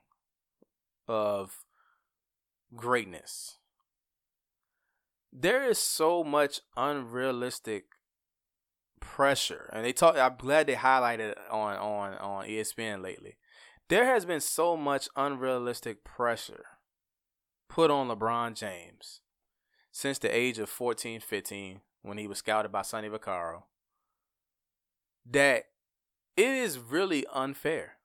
of 1.08 1.66
greatness. 2.76 3.58
There 5.34 5.68
is 5.68 5.80
so 5.80 6.24
much 6.24 6.62
unrealistic 6.78 7.86
pressure, 9.00 9.72
and 9.74 9.84
they 9.84 9.92
talk. 9.92 10.18
I'm 10.18 10.36
glad 10.38 10.68
they 10.68 10.76
highlighted 10.76 11.34
on 11.50 11.78
on 11.78 12.14
on 12.20 12.46
ESPN 12.46 13.02
lately. 13.02 13.38
There 13.88 14.06
has 14.06 14.24
been 14.24 14.40
so 14.40 14.78
much 14.78 15.10
unrealistic 15.16 16.04
pressure 16.04 16.66
put 17.68 17.90
on 17.90 18.08
LeBron 18.08 18.54
James 18.54 19.22
since 19.92 20.20
the 20.20 20.36
age 20.36 20.60
of 20.60 20.70
14, 20.70 21.22
15, 21.22 21.82
when 22.04 22.20
he 22.20 22.28
was 22.28 22.38
scouted 22.38 22.72
by 22.72 22.84
Sonny 22.84 23.10
Vaccaro, 23.10 23.64
that 25.26 25.66
it 26.36 26.50
is 26.50 26.80
really 26.80 27.26
unfair. 27.34 27.98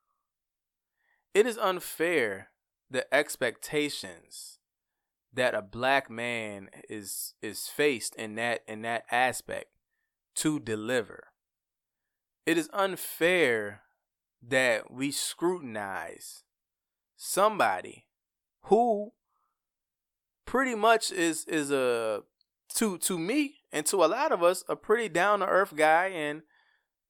It 1.32 1.46
is 1.46 1.58
unfair 1.58 2.50
the 2.90 3.12
expectations 3.12 4.58
that 5.32 5.54
a 5.54 5.62
black 5.62 6.08
man 6.08 6.70
is 6.88 7.34
is 7.42 7.66
faced 7.66 8.14
in 8.14 8.36
that 8.36 8.62
in 8.68 8.82
that 8.82 9.04
aspect 9.10 9.66
to 10.36 10.60
deliver. 10.60 11.28
It 12.46 12.56
is 12.56 12.68
unfair 12.72 13.82
that 14.42 14.90
we 14.90 15.10
scrutinize 15.10 16.44
somebody 17.16 18.06
who 18.64 19.12
pretty 20.44 20.74
much 20.74 21.10
is 21.10 21.44
is 21.46 21.70
a 21.70 22.22
to 22.74 22.98
to 22.98 23.18
me 23.18 23.56
and 23.72 23.86
to 23.86 24.04
a 24.04 24.06
lot 24.06 24.32
of 24.32 24.42
us 24.42 24.62
a 24.68 24.76
pretty 24.76 25.08
down 25.08 25.40
to 25.40 25.46
earth 25.46 25.74
guy 25.74 26.06
and 26.06 26.42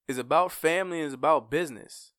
is 0.08 0.18
about 0.18 0.52
family 0.52 1.00
and 1.00 1.08
is 1.08 1.14
about 1.14 1.50
business. 1.50 2.12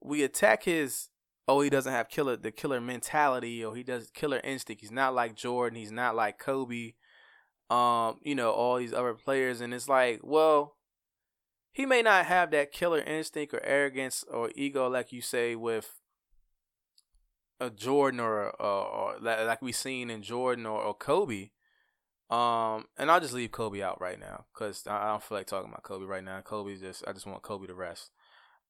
We 0.00 0.22
attack 0.22 0.64
his 0.64 1.08
oh 1.48 1.60
he 1.60 1.70
doesn't 1.70 1.92
have 1.92 2.08
killer 2.08 2.36
the 2.36 2.52
killer 2.52 2.80
mentality 2.80 3.64
or 3.64 3.74
he 3.74 3.82
does 3.82 4.10
killer 4.10 4.40
instinct. 4.42 4.80
He's 4.82 4.90
not 4.90 5.14
like 5.14 5.34
Jordan. 5.34 5.78
He's 5.78 5.92
not 5.92 6.14
like 6.14 6.38
Kobe. 6.38 6.94
Um, 7.70 8.18
you 8.22 8.34
know 8.34 8.50
all 8.50 8.76
these 8.76 8.92
other 8.92 9.14
players, 9.14 9.62
and 9.62 9.72
it's 9.72 9.88
like, 9.88 10.20
well, 10.22 10.76
he 11.72 11.86
may 11.86 12.02
not 12.02 12.26
have 12.26 12.50
that 12.50 12.70
killer 12.70 13.00
instinct 13.00 13.54
or 13.54 13.64
arrogance 13.64 14.24
or 14.30 14.50
ego 14.54 14.88
like 14.88 15.10
you 15.10 15.22
say 15.22 15.56
with 15.56 16.02
a 17.58 17.70
Jordan 17.70 18.20
or, 18.20 18.50
or, 18.60 18.86
or 18.86 19.16
like 19.20 19.62
we 19.62 19.72
seen 19.72 20.10
in 20.10 20.22
Jordan 20.22 20.66
or, 20.66 20.82
or 20.82 20.94
Kobe. 20.94 21.50
Um, 22.32 22.86
and 22.96 23.10
I'll 23.10 23.20
just 23.20 23.34
leave 23.34 23.52
Kobe 23.52 23.82
out 23.82 24.00
right 24.00 24.18
now 24.18 24.46
because 24.54 24.86
I 24.86 25.08
don't 25.08 25.22
feel 25.22 25.36
like 25.36 25.46
talking 25.46 25.68
about 25.68 25.82
Kobe 25.82 26.06
right 26.06 26.24
now. 26.24 26.40
Kobe's 26.40 26.80
just 26.80 27.04
I 27.06 27.12
just 27.12 27.26
want 27.26 27.42
Kobe 27.42 27.66
to 27.66 27.74
rest. 27.74 28.10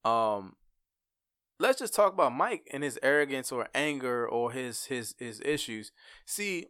Um, 0.05 0.57
let's 1.61 1.79
just 1.79 1.95
talk 1.95 2.13
about 2.13 2.33
Mike 2.33 2.69
and 2.73 2.83
his 2.83 2.99
arrogance 3.05 3.53
or 3.53 3.69
anger 3.73 4.29
or 4.29 4.51
his 4.51 4.87
his 4.87 5.15
his 5.17 5.41
issues. 5.45 5.93
See, 6.27 6.67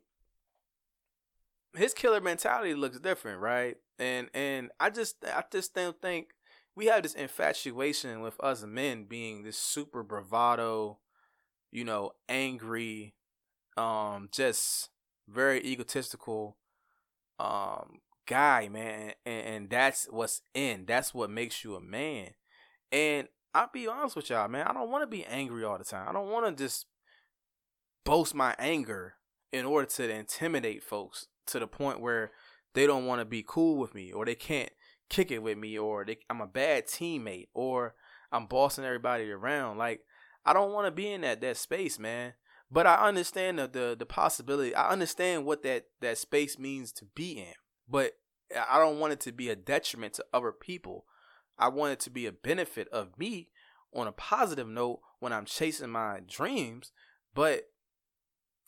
his 1.75 1.95
killer 1.95 2.21
mentality 2.21 2.75
looks 2.75 3.01
different, 3.01 3.41
right? 3.41 3.77
And 3.99 4.29
and 4.35 4.71
I 4.79 4.91
just 4.91 5.17
I 5.25 5.45
just 5.51 5.75
don't 5.75 5.99
think 6.03 6.35
we 6.77 6.87
have 6.87 7.05
this 7.05 7.15
infatuation 7.15 8.21
with 8.21 8.39
us 8.41 8.65
men 8.67 9.05
being 9.05 9.45
this 9.45 9.57
super 9.57 10.03
bravado, 10.03 10.99
you 11.71 11.85
know, 11.85 12.13
angry, 12.29 13.15
um, 13.79 14.29
just 14.31 14.91
very 15.27 15.65
egotistical 15.65 16.59
um 17.43 17.99
guy, 18.27 18.69
man, 18.69 19.13
and, 19.27 19.47
and 19.47 19.71
that's 19.71 20.07
what's 20.11 20.43
in. 20.55 20.85
That's 20.87 21.13
what 21.13 21.31
makes 21.31 21.65
you 21.65 21.75
a 21.75 21.81
man. 21.81 22.31
And 22.91 23.29
I'll 23.55 23.71
be 23.73 23.87
honest 23.87 24.17
with 24.17 24.31
y'all, 24.31 24.49
man. 24.49 24.67
I 24.67 24.73
don't 24.73 24.91
want 24.91 25.03
to 25.03 25.07
be 25.07 25.25
angry 25.25 25.65
all 25.65 25.79
the 25.79 25.85
time. 25.85 26.09
I 26.09 26.13
don't 26.13 26.31
want 26.31 26.47
to 26.47 26.65
just 26.65 26.87
boast 28.05 28.35
my 28.35 28.55
anger 28.59 29.15
in 29.53 29.65
order 29.65 29.87
to 29.87 30.11
intimidate 30.11 30.83
folks 30.83 31.27
to 31.47 31.59
the 31.59 31.67
point 31.67 32.01
where 32.01 32.31
they 32.75 32.87
don't 32.87 33.07
want 33.07 33.21
to 33.21 33.25
be 33.25 33.45
cool 33.47 33.77
with 33.77 33.95
me 33.95 34.13
or 34.13 34.25
they 34.25 34.35
can't 34.35 34.71
kick 35.11 35.31
it 35.31 35.43
with 35.43 35.59
me 35.59 35.79
or 35.79 36.05
they, 36.05 36.19
I'm 36.31 36.41
a 36.41 36.47
bad 36.47 36.87
teammate 36.87 37.49
or 37.53 37.95
I'm 38.31 38.47
bossing 38.47 38.85
everybody 38.85 39.31
around. 39.31 39.77
Like 39.77 40.01
I 40.45 40.53
don't 40.53 40.73
want 40.73 40.87
to 40.87 40.91
be 40.91 41.13
in 41.13 41.21
that 41.21 41.41
that 41.43 41.57
space, 41.57 41.99
man. 41.99 42.33
But 42.73 42.87
I 42.87 43.07
understand 43.07 43.59
the, 43.59 43.69
the 43.69 43.97
the 43.99 44.07
possibility. 44.07 44.75
I 44.75 44.89
understand 44.89 45.45
what 45.45 45.63
that 45.63 45.85
that 46.01 46.17
space 46.17 46.59
means 46.59 46.91
to 46.93 47.05
be 47.05 47.33
in. 47.39 47.53
But 47.87 48.13
I 48.69 48.79
don't 48.79 48.99
want 48.99 49.13
it 49.13 49.21
to 49.21 49.33
be 49.33 49.51
a 49.51 49.57
detriment 49.57 50.15
to 50.15 50.25
other 50.33 50.53
people. 50.53 51.05
I 51.59 51.69
want 51.69 51.93
it 51.93 52.01
to 52.01 52.11
be 52.11 52.25
a 52.25 52.33
benefit 52.33 52.89
of 52.89 53.19
me 53.19 53.51
on 53.95 54.07
a 54.07 54.13
positive 54.13 54.67
note 54.67 55.01
when 55.21 55.35
I'm 55.35 55.45
chasing 55.45 55.91
my 55.91 56.21
dreams, 56.27 56.93
but 57.35 57.65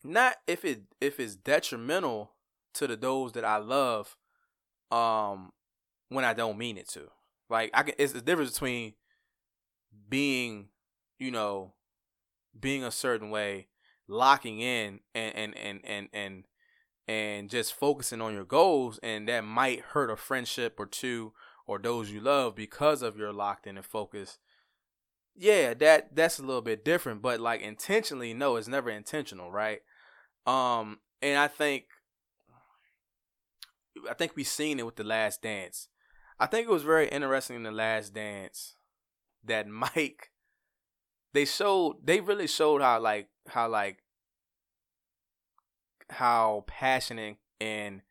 not 0.03 0.37
if 0.47 0.67
it 0.67 0.83
if 1.01 1.19
it's 1.19 1.35
detrimental 1.35 2.33
to 2.75 2.87
the 2.87 2.97
those 2.97 3.33
that 3.33 3.45
I 3.45 3.57
love 3.57 4.19
um 4.91 5.53
when 6.11 6.27
I 6.27 6.35
don't 6.35 6.59
mean 6.59 6.77
it 6.77 6.91
to. 6.91 7.09
Like 7.49 7.71
I 7.73 7.85
can 7.85 7.95
it's 7.97 8.13
the 8.13 8.21
difference 8.21 8.53
between 8.53 8.93
being, 10.11 10.69
you 11.19 11.31
know, 11.31 11.73
being 12.61 12.85
a 12.85 12.91
certain 12.91 13.31
way 13.31 13.69
locking 14.09 14.61
in 14.61 15.01
and 15.15 15.35
and 15.35 15.57
and 15.57 15.81
and 15.85 16.09
and 16.13 16.45
and 17.07 17.51
just 17.51 17.75
focusing 17.75 18.21
on 18.21 18.33
your 18.33 18.45
goals 18.45 18.99
and 19.03 19.29
that 19.29 19.45
might 19.45 19.81
hurt 19.81 20.11
a 20.11 20.17
friendship 20.17 20.75
or 20.79 20.87
two 20.87 21.33
or 21.67 21.79
those 21.79 22.11
you 22.11 22.21
love 22.21 22.55
because 22.55 23.03
of 23.03 23.17
your 23.17 23.33
locked 23.33 23.67
in 23.67 23.77
and 23.77 23.87
focus. 23.87 24.39
Yeah 25.35 25.75
that 25.75 26.15
that's 26.15 26.39
a 26.39 26.43
little 26.45 26.63
bit 26.63 26.85
different 26.85 27.23
but 27.23 27.41
like 27.41 27.61
intentionally 27.61 28.35
no 28.35 28.57
it's 28.57 28.69
never 28.69 28.91
intentional 28.91 29.51
right? 29.51 29.81
Um 30.47 30.99
and 31.23 31.39
i 31.39 31.49
think 31.49 31.87
i 34.11 34.15
think 34.15 34.33
we've 34.35 34.47
seen 34.47 34.79
it 34.79 34.87
with 34.87 34.97
the 34.97 35.05
last 35.05 35.43
dance. 35.43 35.89
I 36.39 36.47
think 36.47 36.67
it 36.67 36.73
was 36.73 36.83
very 36.83 37.09
interesting 37.09 37.57
in 37.57 37.63
the 37.63 37.73
last 37.73 38.15
dance 38.15 38.77
that 39.45 39.67
mike 39.69 40.31
they 41.33 41.45
showed 41.45 41.97
they 42.03 42.21
really 42.21 42.47
showed 42.47 42.81
how 42.81 43.01
like 43.01 43.29
how 43.49 43.69
like 43.69 43.99
how 46.11 46.65
passionate 46.67 47.37
and 47.61 48.03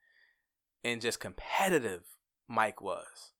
and 0.83 1.01
just 1.01 1.19
competitive 1.19 2.03
Mike 2.47 2.81
was. 2.81 3.31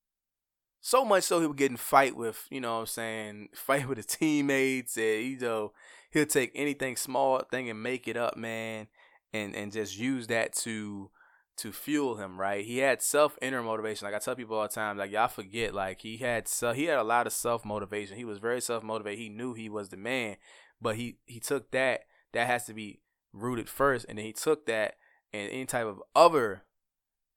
So 0.81 1.05
much 1.05 1.23
so 1.23 1.39
he 1.39 1.47
would 1.47 1.57
get 1.57 1.71
in 1.71 1.77
fight 1.77 2.15
with, 2.15 2.45
you 2.49 2.59
know 2.59 2.73
what 2.73 2.79
I'm 2.81 2.85
saying, 2.87 3.49
fight 3.55 3.87
with 3.87 3.97
his 3.97 4.05
teammates 4.05 4.97
and 4.97 5.23
you 5.23 5.39
know, 5.39 5.73
he'll 6.11 6.25
take 6.25 6.51
anything 6.55 6.95
small 6.95 7.39
thing 7.39 7.69
and 7.69 7.81
make 7.81 8.07
it 8.07 8.17
up, 8.17 8.37
man, 8.37 8.87
and 9.33 9.55
and 9.55 9.71
just 9.71 9.97
use 9.97 10.27
that 10.27 10.53
to 10.57 11.09
to 11.55 11.71
fuel 11.71 12.15
him, 12.15 12.39
right? 12.39 12.65
He 12.65 12.79
had 12.79 13.01
self 13.01 13.37
inner 13.41 13.61
motivation. 13.61 14.05
Like 14.05 14.15
I 14.15 14.19
tell 14.19 14.35
people 14.35 14.57
all 14.57 14.63
the 14.63 14.69
time, 14.69 14.97
like 14.97 15.11
y'all 15.11 15.27
forget, 15.27 15.73
like 15.73 16.01
he 16.01 16.17
had 16.17 16.47
so 16.47 16.73
he 16.73 16.85
had 16.85 16.97
a 16.97 17.03
lot 17.03 17.27
of 17.27 17.33
self 17.33 17.63
motivation. 17.63 18.17
He 18.17 18.25
was 18.25 18.39
very 18.39 18.61
self 18.61 18.83
motivated. 18.83 19.19
He 19.19 19.29
knew 19.29 19.53
he 19.53 19.69
was 19.69 19.89
the 19.89 19.97
man, 19.97 20.37
but 20.83 20.97
he 20.97 21.17
he 21.25 21.39
took 21.39 21.71
that. 21.71 22.01
That 22.33 22.47
has 22.47 22.65
to 22.65 22.73
be 22.73 22.99
rooted 23.31 23.69
first, 23.69 24.05
and 24.09 24.17
then 24.17 24.25
he 24.25 24.33
took 24.33 24.65
that 24.65 24.95
and 25.31 25.49
any 25.49 25.65
type 25.65 25.85
of 25.85 26.01
other 26.15 26.63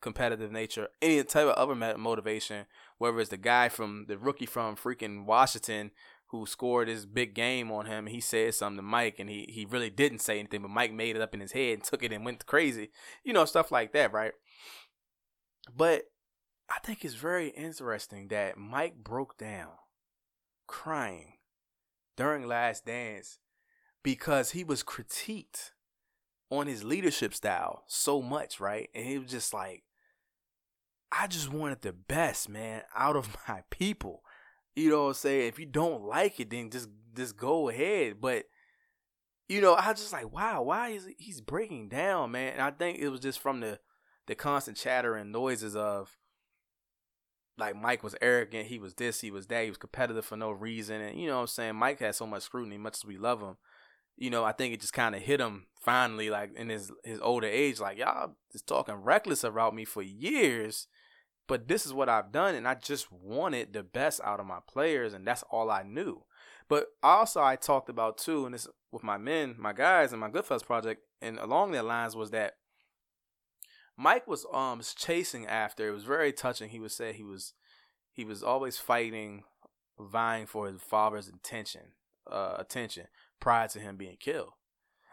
competitive 0.00 0.52
nature, 0.52 0.88
any 1.00 1.22
type 1.24 1.46
of 1.46 1.54
other 1.54 1.74
motivation, 1.74 2.66
whether 2.98 3.18
it's 3.20 3.30
the 3.30 3.36
guy 3.36 3.68
from 3.68 4.06
the 4.08 4.18
rookie 4.18 4.46
from 4.46 4.76
freaking 4.76 5.24
Washington 5.24 5.90
who 6.30 6.44
scored 6.44 6.88
his 6.88 7.06
big 7.06 7.34
game 7.34 7.70
on 7.70 7.86
him. 7.86 8.06
He 8.06 8.20
said 8.20 8.54
something 8.54 8.78
to 8.78 8.82
Mike, 8.82 9.18
and 9.18 9.30
he 9.30 9.46
he 9.48 9.64
really 9.64 9.90
didn't 9.90 10.18
say 10.20 10.38
anything, 10.38 10.62
but 10.62 10.70
Mike 10.70 10.92
made 10.92 11.16
it 11.16 11.22
up 11.22 11.34
in 11.34 11.40
his 11.40 11.52
head 11.52 11.74
and 11.74 11.84
took 11.84 12.02
it 12.02 12.12
and 12.12 12.24
went 12.24 12.44
crazy. 12.46 12.90
You 13.24 13.32
know, 13.32 13.44
stuff 13.44 13.70
like 13.70 13.92
that, 13.92 14.12
right? 14.12 14.32
But 15.74 16.04
I 16.68 16.78
think 16.80 17.04
it's 17.04 17.14
very 17.14 17.48
interesting 17.48 18.28
that 18.28 18.58
Mike 18.58 18.96
broke 18.96 19.38
down, 19.38 19.72
crying 20.66 21.34
during 22.16 22.46
Last 22.46 22.86
Dance 22.86 23.38
because 24.02 24.52
he 24.52 24.64
was 24.64 24.82
critiqued 24.82 25.70
on 26.50 26.66
his 26.66 26.84
leadership 26.84 27.34
style 27.34 27.84
so 27.86 28.22
much, 28.22 28.60
right? 28.60 28.88
And 28.94 29.04
he 29.04 29.18
was 29.18 29.30
just 29.30 29.52
like, 29.52 29.82
I 31.10 31.26
just 31.26 31.52
wanted 31.52 31.82
the 31.82 31.92
best, 31.92 32.48
man, 32.48 32.82
out 32.94 33.16
of 33.16 33.36
my 33.48 33.62
people. 33.70 34.22
You 34.74 34.90
know 34.90 35.02
what 35.04 35.08
I'm 35.08 35.14
saying? 35.14 35.48
If 35.48 35.58
you 35.58 35.66
don't 35.66 36.04
like 36.04 36.38
it, 36.40 36.50
then 36.50 36.70
just 36.70 36.88
just 37.14 37.36
go 37.36 37.68
ahead. 37.68 38.20
But 38.20 38.44
you 39.48 39.60
know, 39.60 39.74
I 39.74 39.90
was 39.90 40.00
just 40.00 40.12
like, 40.12 40.32
wow, 40.32 40.62
why 40.62 40.90
is 40.90 41.06
he, 41.06 41.14
he's 41.18 41.40
breaking 41.40 41.88
down, 41.88 42.32
man? 42.32 42.54
And 42.54 42.62
I 42.62 42.70
think 42.70 42.98
it 42.98 43.08
was 43.08 43.20
just 43.20 43.38
from 43.38 43.60
the 43.60 43.80
the 44.26 44.34
constant 44.34 44.76
chatter 44.76 45.14
and 45.14 45.32
noises 45.32 45.76
of 45.76 46.16
like 47.58 47.76
Mike 47.76 48.02
was 48.02 48.14
arrogant, 48.20 48.66
he 48.66 48.78
was 48.78 48.94
this, 48.94 49.20
he 49.20 49.30
was 49.30 49.46
that, 49.46 49.64
he 49.64 49.70
was 49.70 49.78
competitive 49.78 50.24
for 50.24 50.36
no 50.36 50.50
reason, 50.50 51.00
and 51.00 51.18
you 51.18 51.26
know 51.26 51.36
what 51.36 51.42
I'm 51.42 51.46
saying. 51.48 51.76
Mike 51.76 52.00
had 52.00 52.14
so 52.14 52.26
much 52.26 52.42
scrutiny, 52.42 52.78
much 52.78 52.98
as 52.98 53.04
we 53.04 53.16
love 53.16 53.40
him. 53.40 53.56
You 54.16 54.30
know, 54.30 54.44
I 54.44 54.52
think 54.52 54.72
it 54.72 54.80
just 54.80 54.92
kind 54.92 55.14
of 55.14 55.22
hit 55.22 55.40
him 55.40 55.66
finally, 55.80 56.30
like 56.30 56.54
in 56.56 56.68
his 56.68 56.90
his 57.04 57.20
older 57.20 57.46
age, 57.46 57.80
like 57.80 57.98
y'all 57.98 58.34
just 58.52 58.66
talking 58.66 58.94
reckless 58.94 59.44
about 59.44 59.74
me 59.74 59.84
for 59.84 60.02
years, 60.02 60.86
but 61.46 61.68
this 61.68 61.86
is 61.86 61.92
what 61.92 62.08
I've 62.08 62.32
done, 62.32 62.54
and 62.54 62.66
I 62.66 62.74
just 62.74 63.10
wanted 63.12 63.72
the 63.72 63.82
best 63.82 64.20
out 64.24 64.40
of 64.40 64.46
my 64.46 64.58
players, 64.68 65.14
and 65.14 65.26
that's 65.26 65.44
all 65.50 65.70
I 65.70 65.82
knew. 65.82 66.24
But 66.68 66.86
also, 67.02 67.42
I 67.42 67.56
talked 67.56 67.88
about 67.88 68.18
too, 68.18 68.44
and 68.44 68.54
this 68.54 68.66
with 68.90 69.04
my 69.04 69.18
men, 69.18 69.54
my 69.58 69.72
guys, 69.72 70.12
and 70.12 70.20
my 70.20 70.30
Goodfellas 70.30 70.64
project, 70.64 71.02
and 71.22 71.38
along 71.38 71.72
their 71.72 71.82
lines 71.82 72.16
was 72.16 72.30
that 72.30 72.54
Mike 73.96 74.26
was 74.26 74.46
um 74.52 74.80
chasing 74.96 75.46
after. 75.46 75.88
It 75.88 75.92
was 75.92 76.04
very 76.04 76.32
touching. 76.32 76.70
He 76.70 76.80
would 76.80 76.92
say 76.92 77.12
he 77.12 77.24
was 77.24 77.54
he 78.12 78.24
was 78.24 78.42
always 78.42 78.78
fighting, 78.78 79.44
vying 79.98 80.46
for 80.46 80.66
his 80.66 80.80
father's 80.80 81.28
attention, 81.28 81.92
uh, 82.30 82.56
attention 82.58 83.06
prior 83.40 83.68
to 83.68 83.78
him 83.78 83.96
being 83.96 84.16
killed. 84.18 84.52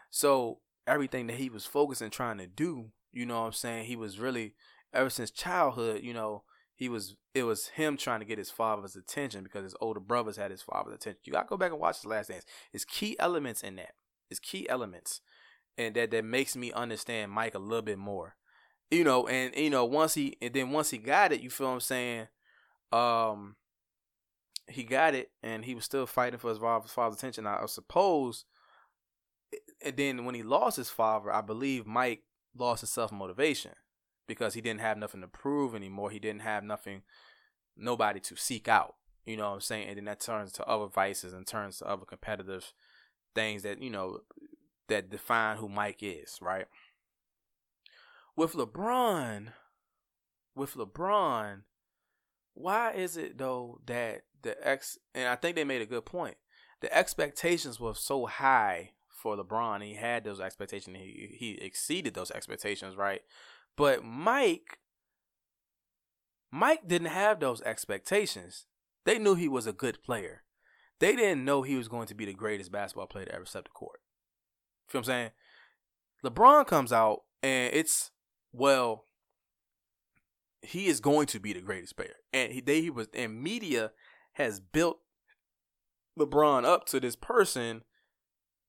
So 0.10 0.60
everything 0.88 1.28
that 1.28 1.38
he 1.38 1.50
was 1.50 1.66
focusing 1.66 2.10
trying 2.10 2.38
to 2.38 2.48
do, 2.48 2.92
you 3.12 3.26
know 3.26 3.42
what 3.42 3.48
I'm 3.48 3.54
saying, 3.54 3.86
he 3.86 3.96
was 3.96 4.20
really 4.20 4.54
ever 4.94 5.10
since 5.10 5.32
childhood, 5.32 6.02
you 6.04 6.14
know, 6.14 6.44
he 6.76 6.90
was 6.90 7.16
it 7.34 7.44
was 7.44 7.68
him 7.70 7.98
trying 7.98 8.20
to 8.20 8.26
get 8.26 8.38
his 8.38 8.52
father's 8.52 8.96
attention 8.96 9.44
because 9.44 9.64
his 9.64 9.76
older 9.82 10.00
brothers 10.00 10.38
had 10.38 10.52
his 10.52 10.62
father's 10.62 10.96
attention. 10.96 11.22
You 11.24 11.34
gotta 11.34 11.48
go 11.48 11.58
back 11.58 11.72
and 11.72 11.80
watch 11.80 12.02
the 12.02 12.10
last 12.10 12.30
dance. 12.30 12.46
It's 12.72 12.86
key 12.86 13.18
elements 13.20 13.64
in 13.64 13.76
that. 13.78 13.94
It's 14.30 14.40
key 14.40 14.68
elements. 14.70 15.22
And 15.78 15.96
that 15.96 16.12
that 16.12 16.26
makes 16.26 16.56
me 16.56 16.72
understand 16.72 17.32
Mike 17.32 17.56
a 17.56 17.60
little 17.60 17.82
bit 17.82 17.98
more. 17.98 18.36
You 18.92 19.04
know, 19.04 19.28
and 19.28 19.56
you 19.56 19.70
know, 19.70 19.86
once 19.86 20.14
he 20.14 20.38
and 20.42 20.54
then 20.54 20.72
once 20.72 20.92
he 20.92 20.98
got 20.98 21.32
it, 21.32 21.42
you 21.42 21.50
feel 21.50 21.68
I'm 21.68 21.80
saying? 21.80 22.28
Um 22.92 23.56
he 24.70 24.84
got 24.84 25.14
it 25.14 25.30
and 25.42 25.66
he 25.66 25.76
was 25.76 25.84
still 25.84 26.06
fighting 26.06 26.40
for 26.40 26.50
his 26.50 26.60
father's 26.60 27.16
attention. 27.16 27.46
I 27.46 27.66
suppose 27.66 28.46
and 29.84 29.98
then 29.98 30.26
when 30.26 30.36
he 30.36 30.44
lost 30.44 30.78
his 30.78 30.90
father, 30.90 31.32
I 31.32 31.42
believe 31.42 31.86
Mike 31.86 32.24
lost 32.58 32.82
his 32.82 32.90
self 32.90 33.12
motivation 33.12 33.72
because 34.28 34.54
he 34.54 34.62
didn't 34.62 34.82
have 34.82 34.98
nothing 34.98 35.22
to 35.22 35.28
prove 35.28 35.76
anymore. 35.76 36.10
He 36.10 36.20
didn't 36.20 36.42
have 36.42 36.64
nothing, 36.64 37.02
nobody 37.76 38.20
to 38.22 38.36
seek 38.36 38.68
out. 38.68 38.96
You 39.26 39.38
know 39.38 39.50
what 39.50 39.56
I'm 39.56 39.62
saying? 39.62 39.88
And 39.88 39.98
then 39.98 40.06
that 40.06 40.20
turns 40.20 40.52
to 40.54 40.66
other 40.66 40.88
vices 40.88 41.34
and 41.34 41.46
turns 41.46 41.78
to 41.78 41.86
other 41.88 42.06
competitive 42.06 42.74
things 43.36 43.64
that, 43.64 43.82
you 43.82 43.90
know, 43.90 44.20
that 44.88 45.10
define 45.10 45.58
who 45.58 45.70
Mike 45.70 46.00
is, 46.02 46.38
right? 46.42 46.66
With 48.36 48.54
LeBron, 48.54 49.50
with 50.56 50.74
LeBron, 50.74 51.62
why 52.54 52.92
is 52.94 53.18
it 53.18 53.38
though 53.38 53.80
that 53.86 54.24
the 54.44 54.56
ex 54.66 54.98
and 55.16 55.28
I 55.28 55.36
think 55.36 55.56
they 55.56 55.64
made 55.64 55.82
a 55.82 55.88
good 55.88 56.06
point. 56.06 56.38
The 56.82 56.96
expectations 56.96 57.80
were 57.80 57.96
so 57.96 58.26
high 58.26 58.92
for 59.10 59.36
LeBron. 59.36 59.84
He 59.84 59.96
had 59.96 60.24
those 60.24 60.40
expectations. 60.40 60.98
He 60.98 61.36
he 61.40 61.52
exceeded 61.62 62.14
those 62.14 62.30
expectations, 62.32 62.96
right? 62.96 63.22
But 63.76 64.04
Mike, 64.04 64.80
Mike 66.52 66.88
didn't 66.88 67.08
have 67.08 67.40
those 67.40 67.62
expectations. 67.64 68.66
They 69.06 69.18
knew 69.18 69.36
he 69.36 69.50
was 69.50 69.66
a 69.66 69.74
good 69.74 70.04
player. 70.04 70.44
They 71.00 71.16
didn't 71.16 71.44
know 71.44 71.64
he 71.64 71.76
was 71.76 71.88
going 71.88 72.08
to 72.08 72.16
be 72.16 72.26
the 72.26 72.34
greatest 72.34 72.72
basketball 72.72 73.08
player 73.08 73.26
to 73.26 73.36
ever 73.36 73.46
step 73.46 73.64
the 73.66 73.72
court. 73.72 74.00
Feel 74.88 75.00
what 75.00 75.10
I'm 75.10 75.12
saying? 75.12 75.32
LeBron 76.24 76.68
comes 76.68 76.94
out 76.94 77.22
and 77.42 77.74
it's 77.74 78.12
well, 78.54 79.06
he 80.62 80.88
is 80.88 81.02
going 81.02 81.26
to 81.28 81.40
be 81.40 81.52
the 81.52 81.62
greatest 81.62 81.98
player, 81.98 82.16
and 82.32 82.54
he 82.54 82.62
they 82.62 82.82
he 82.82 82.90
was 82.90 83.08
and 83.14 83.42
media 83.42 83.92
has 84.34 84.60
built 84.60 85.00
LeBron 86.18 86.64
up 86.64 86.86
to 86.86 87.00
this 87.00 87.16
person 87.16 87.84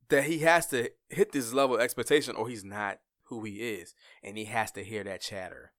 that 0.08 0.24
he 0.24 0.38
has 0.38 0.66
to 0.68 0.90
hit 1.08 1.32
this 1.32 1.52
level 1.52 1.76
of 1.76 1.82
expectation 1.82 2.36
or 2.36 2.48
he's 2.48 2.64
not 2.64 2.98
who 3.24 3.42
he 3.44 3.56
is 3.56 3.94
and 4.22 4.36
he 4.36 4.44
has 4.44 4.70
to 4.72 4.84
hear 4.84 5.04
that 5.04 5.20
chatter. 5.20 5.72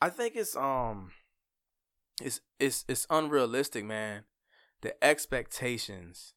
I 0.00 0.10
think 0.10 0.36
it's 0.36 0.54
um 0.56 1.12
it's 2.20 2.40
it's 2.58 2.84
it's 2.88 3.06
unrealistic, 3.10 3.84
man. 3.84 4.24
The 4.80 5.02
expectations 5.04 6.34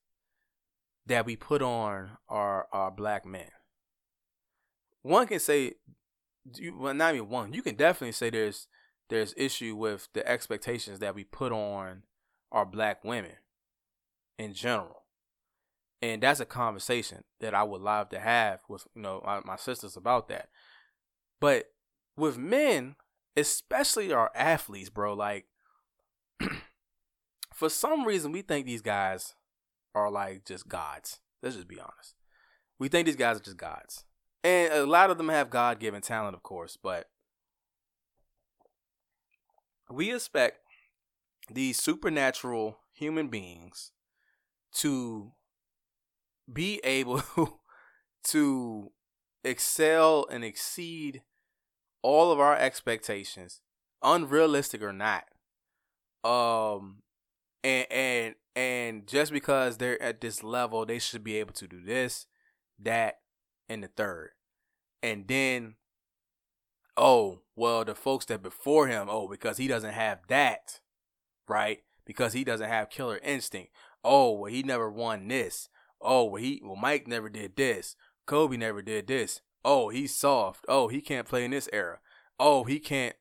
that 1.05 1.25
we 1.25 1.35
put 1.35 1.61
on 1.61 2.17
our 2.29 2.67
our 2.71 2.91
black 2.91 3.25
men. 3.25 3.51
One 5.03 5.27
can 5.27 5.39
say 5.39 5.73
you 6.55 6.77
well 6.77 6.93
not 6.93 7.15
even 7.15 7.29
one, 7.29 7.53
you 7.53 7.61
can 7.61 7.75
definitely 7.75 8.13
say 8.13 8.29
there's 8.29 8.67
there's 9.09 9.33
issue 9.37 9.75
with 9.75 10.07
the 10.13 10.27
expectations 10.27 10.99
that 10.99 11.15
we 11.15 11.23
put 11.23 11.51
on 11.51 12.03
our 12.51 12.65
black 12.65 13.03
women 13.03 13.33
in 14.37 14.53
general 14.53 15.01
and 16.01 16.23
that's 16.23 16.39
a 16.39 16.45
conversation 16.45 17.23
that 17.39 17.53
I 17.53 17.63
would 17.63 17.81
love 17.81 18.09
to 18.09 18.19
have 18.19 18.61
with 18.67 18.87
you 18.95 19.01
know 19.01 19.21
my, 19.25 19.41
my 19.45 19.55
sisters 19.55 19.95
about 19.95 20.27
that. 20.29 20.49
But 21.39 21.65
with 22.17 22.37
men, 22.37 22.95
especially 23.35 24.11
our 24.11 24.31
athletes, 24.35 24.89
bro, 24.89 25.13
like 25.13 25.45
for 27.53 27.69
some 27.69 28.05
reason 28.05 28.31
we 28.31 28.41
think 28.41 28.65
these 28.65 28.81
guys 28.81 29.35
are 29.93 30.09
like 30.09 30.45
just 30.45 30.67
gods. 30.67 31.19
Let's 31.43 31.55
just 31.55 31.67
be 31.67 31.79
honest. 31.79 32.15
We 32.79 32.87
think 32.87 33.05
these 33.05 33.15
guys 33.15 33.37
are 33.37 33.43
just 33.43 33.57
gods. 33.57 34.05
And 34.43 34.73
a 34.73 34.85
lot 34.85 35.11
of 35.11 35.17
them 35.17 35.29
have 35.29 35.49
God 35.49 35.79
given 35.79 36.01
talent, 36.01 36.35
of 36.35 36.43
course, 36.43 36.77
but 36.81 37.07
we 39.89 40.13
expect 40.13 40.59
these 41.49 41.81
supernatural 41.81 42.79
human 42.93 43.27
beings 43.27 43.91
to 44.75 45.33
be 46.51 46.79
able 46.83 47.21
to 48.23 48.91
excel 49.43 50.25
and 50.31 50.43
exceed 50.43 51.21
all 52.01 52.31
of 52.31 52.39
our 52.39 52.55
expectations, 52.55 53.61
unrealistic 54.01 54.81
or 54.81 54.93
not. 54.93 55.25
Um 56.23 57.01
and 57.63 57.87
and 57.91 58.35
and 58.55 59.07
just 59.07 59.31
because 59.31 59.77
they're 59.77 60.01
at 60.01 60.21
this 60.21 60.43
level, 60.43 60.85
they 60.85 60.99
should 60.99 61.23
be 61.23 61.37
able 61.37 61.53
to 61.53 61.67
do 61.67 61.81
this, 61.81 62.25
that, 62.79 63.20
and 63.71 63.83
the 63.83 63.87
third. 63.87 64.31
And 65.01 65.27
then 65.27 65.75
oh, 66.97 67.41
well, 67.55 67.83
the 67.85 67.95
folks 67.95 68.25
that 68.25 68.43
before 68.43 68.87
him, 68.87 69.07
oh, 69.09 69.27
because 69.27 69.57
he 69.57 69.67
doesn't 69.67 69.93
have 69.93 70.19
that, 70.27 70.79
right? 71.47 71.79
Because 72.05 72.33
he 72.33 72.43
doesn't 72.43 72.69
have 72.69 72.89
killer 72.89 73.19
instinct. 73.23 73.71
Oh, 74.03 74.31
well, 74.33 74.51
he 74.51 74.61
never 74.61 74.91
won 74.91 75.27
this 75.27 75.69
oh 76.01 76.25
well 76.25 76.41
he 76.41 76.61
well 76.63 76.75
Mike 76.75 77.07
never 77.07 77.29
did 77.29 77.55
this. 77.55 77.95
Kobe 78.25 78.57
never 78.57 78.81
did 78.81 79.07
this. 79.07 79.41
Oh, 79.63 79.89
he's 79.89 80.15
soft. 80.15 80.65
Oh, 80.67 80.87
he 80.87 81.01
can't 81.01 81.27
play 81.27 81.45
in 81.45 81.51
this 81.51 81.69
era. 81.71 81.99
Oh, 82.39 82.63
he 82.63 82.79
can't 82.79 83.15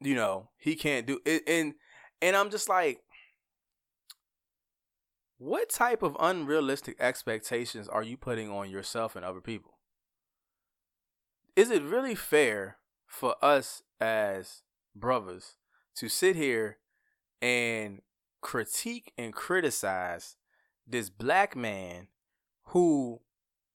you 0.00 0.14
know, 0.14 0.50
he 0.56 0.76
can't 0.76 1.06
do 1.06 1.20
it 1.24 1.42
and 1.46 1.74
and 2.20 2.36
I'm 2.36 2.50
just 2.50 2.68
like 2.68 3.00
what 5.38 5.70
type 5.70 6.02
of 6.02 6.16
unrealistic 6.18 6.96
expectations 7.00 7.88
are 7.88 8.02
you 8.02 8.16
putting 8.16 8.50
on 8.50 8.70
yourself 8.70 9.14
and 9.14 9.24
other 9.24 9.40
people? 9.40 9.77
Is 11.56 11.70
it 11.70 11.82
really 11.82 12.14
fair 12.14 12.78
for 13.06 13.36
us 13.42 13.82
as 14.00 14.62
brothers 14.94 15.56
to 15.96 16.08
sit 16.08 16.36
here 16.36 16.78
and 17.42 18.02
critique 18.40 19.12
and 19.18 19.32
criticize 19.32 20.36
this 20.86 21.10
black 21.10 21.56
man 21.56 22.08
who 22.66 23.20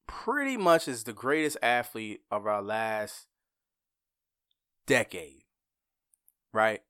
pretty 0.07 0.57
much 0.57 0.88
is 0.88 1.03
the 1.03 1.13
greatest 1.13 1.57
athlete 1.62 2.21
of 2.31 2.45
our 2.45 2.62
last 2.62 3.27
decade, 4.86 5.43
right? 6.51 6.81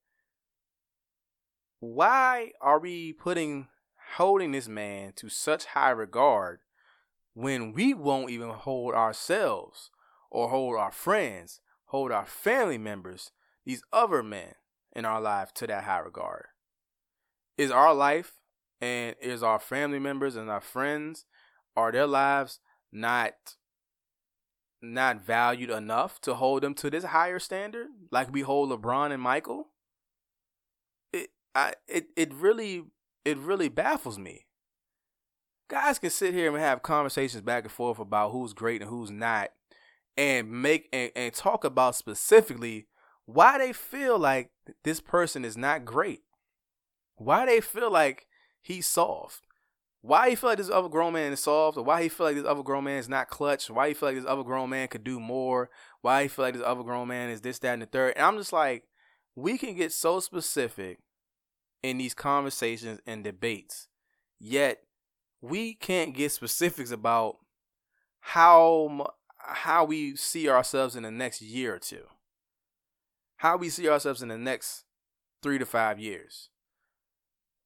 Why 1.80 2.52
are 2.62 2.80
we 2.80 3.14
putting 3.14 3.68
holding 4.16 4.52
this 4.52 4.68
man 4.68 5.14
to 5.16 5.30
such 5.30 5.66
high 5.66 5.90
regard 5.90 6.60
when 7.34 7.74
we 7.74 7.94
won't 7.94 8.30
even 8.30 8.50
hold 8.50 8.94
ourselves 8.94 9.90
or 10.34 10.50
hold 10.50 10.76
our 10.76 10.92
friends, 10.92 11.62
hold 11.86 12.12
our 12.12 12.26
family 12.26 12.80
members, 12.80 13.32
these 13.66 13.84
other 13.94 14.24
men 14.24 14.56
in 14.94 15.06
our 15.06 15.22
life 15.22 15.54
to 15.54 15.68
that 15.68 15.84
high 15.84 16.00
regard? 16.00 16.48
Is 17.58 17.72
our 17.72 17.94
life 17.94 18.34
and 18.82 19.16
is 19.22 19.44
our 19.44 19.60
family 19.60 20.00
members 20.00 20.36
and 20.36 20.50
our 20.50 20.60
friends 20.60 21.26
are 21.78 21.92
their 21.92 22.08
lives 22.08 22.60
not 22.92 23.34
not 24.82 25.24
valued 25.24 25.70
enough 25.70 26.20
to 26.20 26.34
hold 26.34 26.62
them 26.64 26.74
to 26.74 26.90
this 26.90 27.06
higher 27.06 27.40
standard 27.40 27.88
like 28.12 28.34
we 28.34 28.42
hold 28.42 28.70
LeBron 28.70 29.14
and 29.14 29.22
Michael? 29.22 29.70
It 31.14 31.30
I 31.54 31.76
it 31.88 32.08
it 32.18 32.34
really 32.34 32.86
it 33.24 33.38
really 33.38 33.70
baffles 33.70 34.18
me. 34.18 34.48
guys 35.70 36.00
can 36.00 36.10
sit 36.10 36.34
here 36.34 36.50
and 36.50 36.58
have 36.58 36.82
conversations 36.82 37.42
back 37.42 37.64
and 37.64 37.72
forth 37.72 38.00
about 38.00 38.32
who's 38.32 38.54
great 38.54 38.82
and 38.82 38.90
who's 38.90 39.12
not 39.12 39.52
and 40.18 40.50
make 40.50 40.90
and, 40.94 41.12
and 41.16 41.34
talk 41.34 41.64
about 41.64 41.96
specifically 41.96 42.88
why 43.26 43.58
they 43.58 43.74
feel 43.74 44.20
like 44.20 44.52
this 44.84 45.00
person 45.00 45.46
is 45.46 45.58
not 45.58 45.86
great. 45.86 46.22
Why 47.16 47.46
they 47.46 47.62
feel 47.62 47.92
like 47.92 48.28
he's 48.62 48.88
soft. 48.88 49.42
Why 50.02 50.32
he 50.32 50.36
feel 50.36 50.50
like 50.50 50.58
this 50.58 50.70
other 50.70 50.90
grown 50.90 51.14
man 51.14 51.32
is 51.32 51.40
soft 51.40 51.78
or 51.78 51.84
why 51.84 52.04
he 52.04 52.10
feel 52.10 52.26
like 52.26 52.36
this 52.36 52.46
other 52.46 52.62
grown 52.62 52.84
man 52.84 52.98
is 52.98 53.08
not 53.08 53.30
clutch 53.30 53.70
why 53.70 53.88
he 53.88 53.94
feel 53.94 54.10
like 54.10 54.18
this 54.18 54.26
other 54.26 54.44
grown 54.44 54.70
man 54.70 54.90
could 54.90 55.06
do 55.06 55.18
more 55.18 55.70
why 56.02 56.24
he 56.24 56.28
feel 56.28 56.44
like 56.44 56.56
this 56.56 56.64
other 56.64 56.84
grown 56.84 57.08
man 57.08 57.30
is 57.30 57.40
this 57.40 57.60
that 57.60 57.72
and 57.72 57.82
the 57.82 57.86
third. 57.86 58.14
And 58.18 58.26
i'm 58.26 58.38
just 58.38 58.52
like 58.52 58.84
we 59.34 59.58
can 59.58 59.76
get 59.76 59.94
so 59.94 60.20
specific 60.20 61.00
in 61.82 62.00
these 62.00 62.14
conversations 62.14 63.00
and 63.08 63.24
debates 63.24 63.88
yet 64.42 64.80
we 65.40 65.74
can't 65.74 66.14
get 66.14 66.34
specifics 66.34 66.92
about 66.92 67.38
how 68.20 69.08
how 69.46 69.84
we 69.86 70.16
see 70.16 70.50
ourselves 70.50 70.96
in 70.96 71.04
the 71.04 71.12
next 71.12 71.42
year 71.42 71.76
or 71.76 71.80
two. 71.80 72.06
How 73.38 73.58
we 73.58 73.70
see 73.70 73.90
ourselves 73.90 74.22
in 74.22 74.30
the 74.30 74.38
next 74.38 74.86
3 75.42 75.58
to 75.58 75.66
5 75.66 76.00
years. 76.00 76.50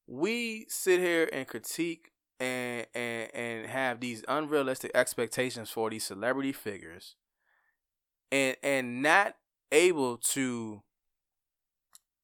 We 0.07 0.65
sit 0.69 0.99
here 0.99 1.29
and 1.31 1.47
critique 1.47 2.11
and 2.39 2.85
and 2.93 3.29
and 3.33 3.67
have 3.67 3.99
these 3.99 4.23
unrealistic 4.27 4.91
expectations 4.93 5.69
for 5.69 5.89
these 5.89 6.03
celebrity 6.03 6.51
figures 6.51 7.15
and 8.31 8.55
and 8.61 9.01
not 9.01 9.35
able 9.71 10.17
to 10.17 10.83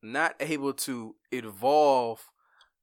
not 0.01 0.35
able 0.39 0.73
to 0.73 1.15
evolve 1.31 2.29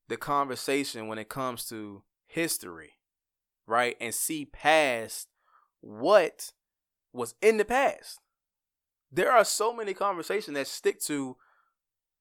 the 0.08 0.16
conversation 0.16 1.06
when 1.06 1.18
it 1.18 1.28
comes 1.28 1.66
to 1.68 2.02
history, 2.26 2.94
right? 3.66 3.96
And 4.00 4.14
see 4.14 4.46
past 4.46 5.28
what 5.80 6.52
was 7.12 7.34
in 7.40 7.56
the 7.56 7.64
past. 7.64 8.20
There 9.12 9.32
are 9.32 9.44
so 9.44 9.74
many 9.74 9.94
conversations 9.94 10.54
that 10.54 10.66
stick 10.66 11.00
to 11.02 11.36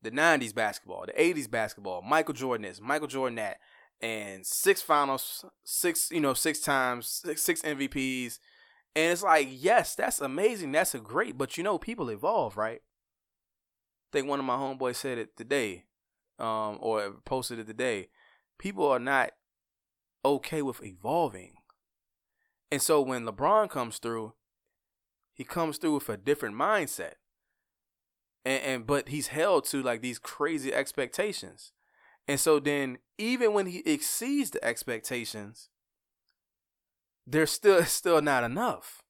the 0.01 0.11
90s 0.11 0.55
basketball, 0.55 1.05
the 1.05 1.13
80s 1.13 1.49
basketball, 1.49 2.01
Michael 2.01 2.33
Jordan 2.33 2.65
is, 2.65 2.81
Michael 2.81 3.07
Jordan 3.07 3.35
that, 3.35 3.57
and 4.01 4.45
six 4.45 4.81
finals, 4.81 5.45
six, 5.63 6.09
you 6.11 6.21
know, 6.21 6.33
six 6.33 6.59
times, 6.59 7.07
six, 7.07 7.41
six 7.41 7.61
MVPs. 7.61 8.39
And 8.95 9.11
it's 9.11 9.23
like, 9.23 9.47
yes, 9.51 9.95
that's 9.95 10.21
amazing. 10.21 10.71
That's 10.71 10.95
a 10.95 10.99
great, 10.99 11.37
but 11.37 11.57
you 11.57 11.63
know, 11.63 11.77
people 11.77 12.09
evolve, 12.09 12.57
right? 12.57 12.81
I 12.81 14.09
think 14.11 14.27
one 14.27 14.39
of 14.39 14.45
my 14.45 14.55
homeboys 14.55 14.95
said 14.95 15.17
it 15.17 15.37
today, 15.37 15.85
um, 16.39 16.77
or 16.79 17.11
posted 17.25 17.59
it 17.59 17.67
today. 17.67 18.09
People 18.57 18.87
are 18.87 18.99
not 18.99 19.31
okay 20.25 20.61
with 20.61 20.83
evolving. 20.83 21.53
And 22.71 22.81
so 22.81 23.01
when 23.01 23.25
LeBron 23.25 23.69
comes 23.69 23.97
through, 23.97 24.33
he 25.39 25.45
comes 25.45 25.77
through 25.77 25.93
with 25.93 26.09
a 26.09 26.17
different 26.17 26.57
mindset. 26.57 27.13
And, 28.43 28.61
and 28.61 28.85
but 28.85 29.07
he's 29.07 29.27
held 29.27 29.63
to 29.67 29.81
like 29.81 30.01
these 30.01 30.19
crazy 30.19 30.73
expectations. 30.73 31.71
And 32.27 32.37
so 32.37 32.59
then 32.59 32.97
even 33.17 33.53
when 33.53 33.67
he 33.67 33.79
exceeds 33.85 34.49
the 34.51 34.61
expectations, 34.61 35.69
there's 37.25 37.51
still 37.51 37.85
still 37.85 38.21
not 38.21 38.43
enough. 38.43 39.01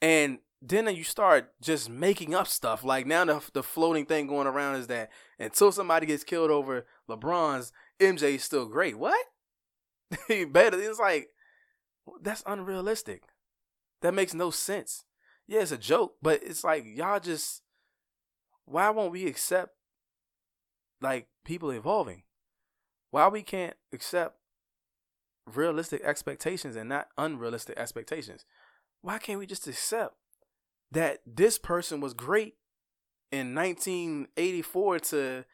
And 0.00 0.38
then 0.62 0.86
you 0.94 1.02
start 1.02 1.52
just 1.60 1.90
making 1.90 2.32
up 2.32 2.46
stuff. 2.46 2.84
Like 2.84 3.08
now 3.08 3.24
the 3.24 3.42
the 3.52 3.64
floating 3.64 4.06
thing 4.06 4.28
going 4.28 4.46
around 4.46 4.76
is 4.76 4.86
that 4.86 5.10
until 5.40 5.72
somebody 5.72 6.06
gets 6.06 6.22
killed 6.22 6.52
over 6.52 6.86
LeBron's, 7.08 7.72
MJ 7.98 8.36
is 8.36 8.44
still 8.44 8.66
great. 8.66 8.96
What? 8.96 9.18
he 10.28 10.44
better. 10.44 10.80
It's 10.80 11.00
like 11.00 11.30
that's 12.22 12.44
unrealistic. 12.46 13.24
That 14.02 14.14
makes 14.14 14.34
no 14.34 14.50
sense. 14.50 15.04
Yeah, 15.46 15.60
it's 15.60 15.72
a 15.72 15.78
joke, 15.78 16.14
but 16.22 16.42
it's 16.42 16.64
like 16.64 16.84
y'all 16.86 17.20
just 17.20 17.62
why 18.64 18.88
won't 18.90 19.12
we 19.12 19.26
accept 19.26 19.74
like 21.00 21.26
people 21.44 21.70
evolving? 21.70 22.22
Why 23.10 23.26
we 23.28 23.42
can't 23.42 23.74
accept 23.92 24.36
realistic 25.46 26.02
expectations 26.04 26.76
and 26.76 26.88
not 26.88 27.08
unrealistic 27.18 27.76
expectations? 27.76 28.44
Why 29.02 29.18
can't 29.18 29.38
we 29.38 29.46
just 29.46 29.66
accept 29.66 30.14
that 30.92 31.18
this 31.26 31.58
person 31.58 32.00
was 32.00 32.14
great 32.14 32.54
in 33.32 33.54
1984 33.54 34.98
to 34.98 35.44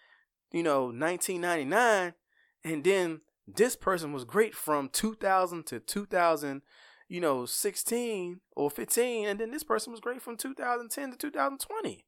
you 0.52 0.62
know 0.62 0.84
1999 0.84 2.14
and 2.64 2.84
then 2.84 3.20
this 3.46 3.76
person 3.76 4.12
was 4.12 4.24
great 4.24 4.54
from 4.54 4.88
2000 4.88 5.66
to 5.66 5.80
2000 5.80 6.62
you 7.08 7.20
know 7.20 7.46
16 7.46 8.40
or 8.56 8.70
15 8.70 9.28
and 9.28 9.40
then 9.40 9.50
this 9.50 9.62
person 9.62 9.92
was 9.92 10.00
great 10.00 10.22
from 10.22 10.36
2010 10.36 11.12
to 11.12 11.16
2020 11.16 12.04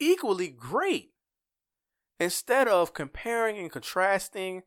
equally 0.00 0.48
great. 0.48 1.12
Instead 2.18 2.68
of 2.68 2.92
comparing 2.92 3.58
and 3.58 3.70
contrasting 3.70 4.62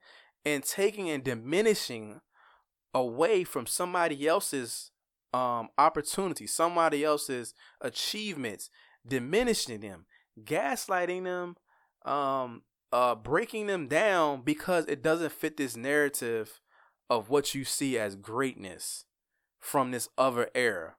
and 0.45 0.63
taking 0.63 1.09
and 1.09 1.23
diminishing 1.23 2.21
away 2.93 3.43
from 3.43 3.65
somebody 3.65 4.27
else's 4.27 4.91
um 5.33 5.69
opportunity 5.79 6.45
somebody 6.45 7.03
else's 7.03 7.55
achievements 7.81 8.69
diminishing 9.07 9.79
them 9.79 10.05
gaslighting 10.43 11.23
them 11.23 11.55
um 12.05 12.61
uh, 12.91 13.15
breaking 13.15 13.65
them 13.65 13.87
down 13.87 14.43
because 14.43 14.85
it 14.85 15.01
doesn't 15.01 15.31
fit 15.31 15.57
this 15.57 15.75
narrative 15.75 16.61
of 17.09 17.29
what 17.29 17.53
you 17.53 17.63
see 17.63 17.97
as 17.97 18.15
greatness 18.15 19.05
from 19.59 19.91
this 19.91 20.09
other 20.17 20.49
era. 20.53 20.95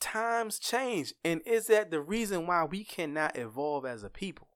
Times 0.00 0.58
change, 0.58 1.14
and 1.24 1.40
is 1.46 1.66
that 1.66 1.90
the 1.90 2.00
reason 2.00 2.46
why 2.46 2.64
we 2.64 2.84
cannot 2.84 3.36
evolve 3.36 3.84
as 3.84 4.02
a 4.02 4.10
people? 4.10 4.48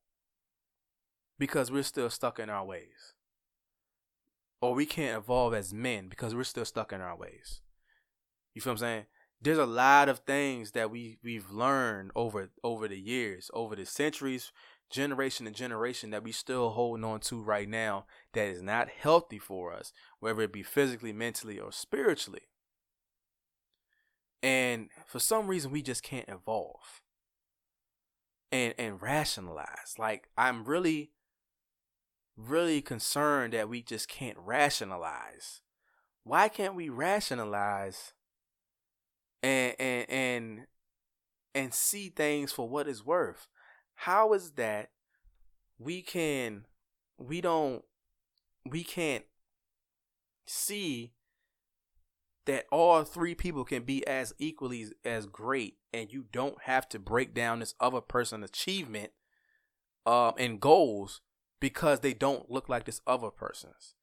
Because 1.38 1.70
we're 1.70 1.82
still 1.82 2.10
stuck 2.10 2.38
in 2.38 2.50
our 2.50 2.64
ways. 2.64 3.14
Or 4.60 4.74
we 4.74 4.84
can't 4.84 5.16
evolve 5.16 5.54
as 5.54 5.72
men 5.72 6.08
because 6.08 6.34
we're 6.34 6.44
still 6.44 6.66
stuck 6.66 6.92
in 6.92 7.00
our 7.00 7.16
ways. 7.16 7.62
You 8.54 8.60
feel 8.60 8.72
what 8.72 8.74
I'm 8.74 8.78
saying? 8.78 9.04
There's 9.40 9.58
a 9.58 9.64
lot 9.64 10.10
of 10.10 10.18
things 10.20 10.72
that 10.72 10.90
we 10.90 11.18
we've 11.24 11.50
learned 11.50 12.10
over 12.14 12.50
over 12.62 12.86
the 12.86 13.00
years, 13.00 13.50
over 13.54 13.74
the 13.74 13.86
centuries, 13.86 14.52
generation 14.90 15.46
to 15.46 15.52
generation 15.52 16.10
that 16.10 16.24
we 16.24 16.32
still 16.32 16.70
holding 16.70 17.04
on 17.04 17.20
to 17.20 17.40
right 17.40 17.68
now 17.68 18.06
that 18.32 18.48
is 18.48 18.62
not 18.62 18.88
healthy 18.88 19.38
for 19.38 19.72
us, 19.72 19.92
whether 20.18 20.42
it 20.42 20.52
be 20.52 20.62
physically, 20.62 21.12
mentally, 21.12 21.58
or 21.58 21.72
spiritually. 21.72 22.48
And 24.42 24.88
for 25.06 25.20
some 25.20 25.46
reason 25.46 25.70
we 25.70 25.82
just 25.82 26.02
can't 26.02 26.28
evolve 26.28 27.00
and 28.50 28.74
and 28.78 29.00
rationalize. 29.00 29.94
Like 29.98 30.28
I'm 30.36 30.64
really 30.64 31.12
really 32.36 32.80
concerned 32.80 33.52
that 33.52 33.68
we 33.68 33.82
just 33.82 34.08
can't 34.08 34.38
rationalize. 34.38 35.60
Why 36.24 36.48
can't 36.48 36.74
we 36.74 36.88
rationalize 36.88 38.12
and 39.42 39.74
and 39.78 40.10
and 40.10 40.66
and 41.54 41.74
see 41.74 42.08
things 42.08 42.52
for 42.52 42.68
what 42.68 42.88
it's 42.88 43.04
worth? 43.04 43.46
How 44.00 44.32
is 44.32 44.52
that 44.52 44.90
we 45.78 46.00
can 46.00 46.64
we 47.18 47.40
don't 47.40 47.84
we 48.68 48.82
can't 48.82 49.24
see 50.46 51.12
that 52.46 52.64
all 52.72 53.04
three 53.04 53.34
people 53.34 53.64
can 53.64 53.82
be 53.82 54.06
as 54.06 54.32
equally 54.38 54.86
as 55.04 55.26
great 55.26 55.76
and 55.92 56.12
you 56.12 56.24
don't 56.32 56.62
have 56.62 56.88
to 56.88 56.98
break 56.98 57.34
down 57.34 57.60
this 57.60 57.74
other 57.78 58.00
person's 58.00 58.44
achievement 58.44 59.12
um 60.06 60.32
and 60.38 60.60
goals 60.60 61.20
because 61.60 62.00
they 62.00 62.14
don't 62.14 62.50
look 62.50 62.68
like 62.68 62.84
this 62.84 63.02
other 63.06 63.30
person's. 63.30 63.94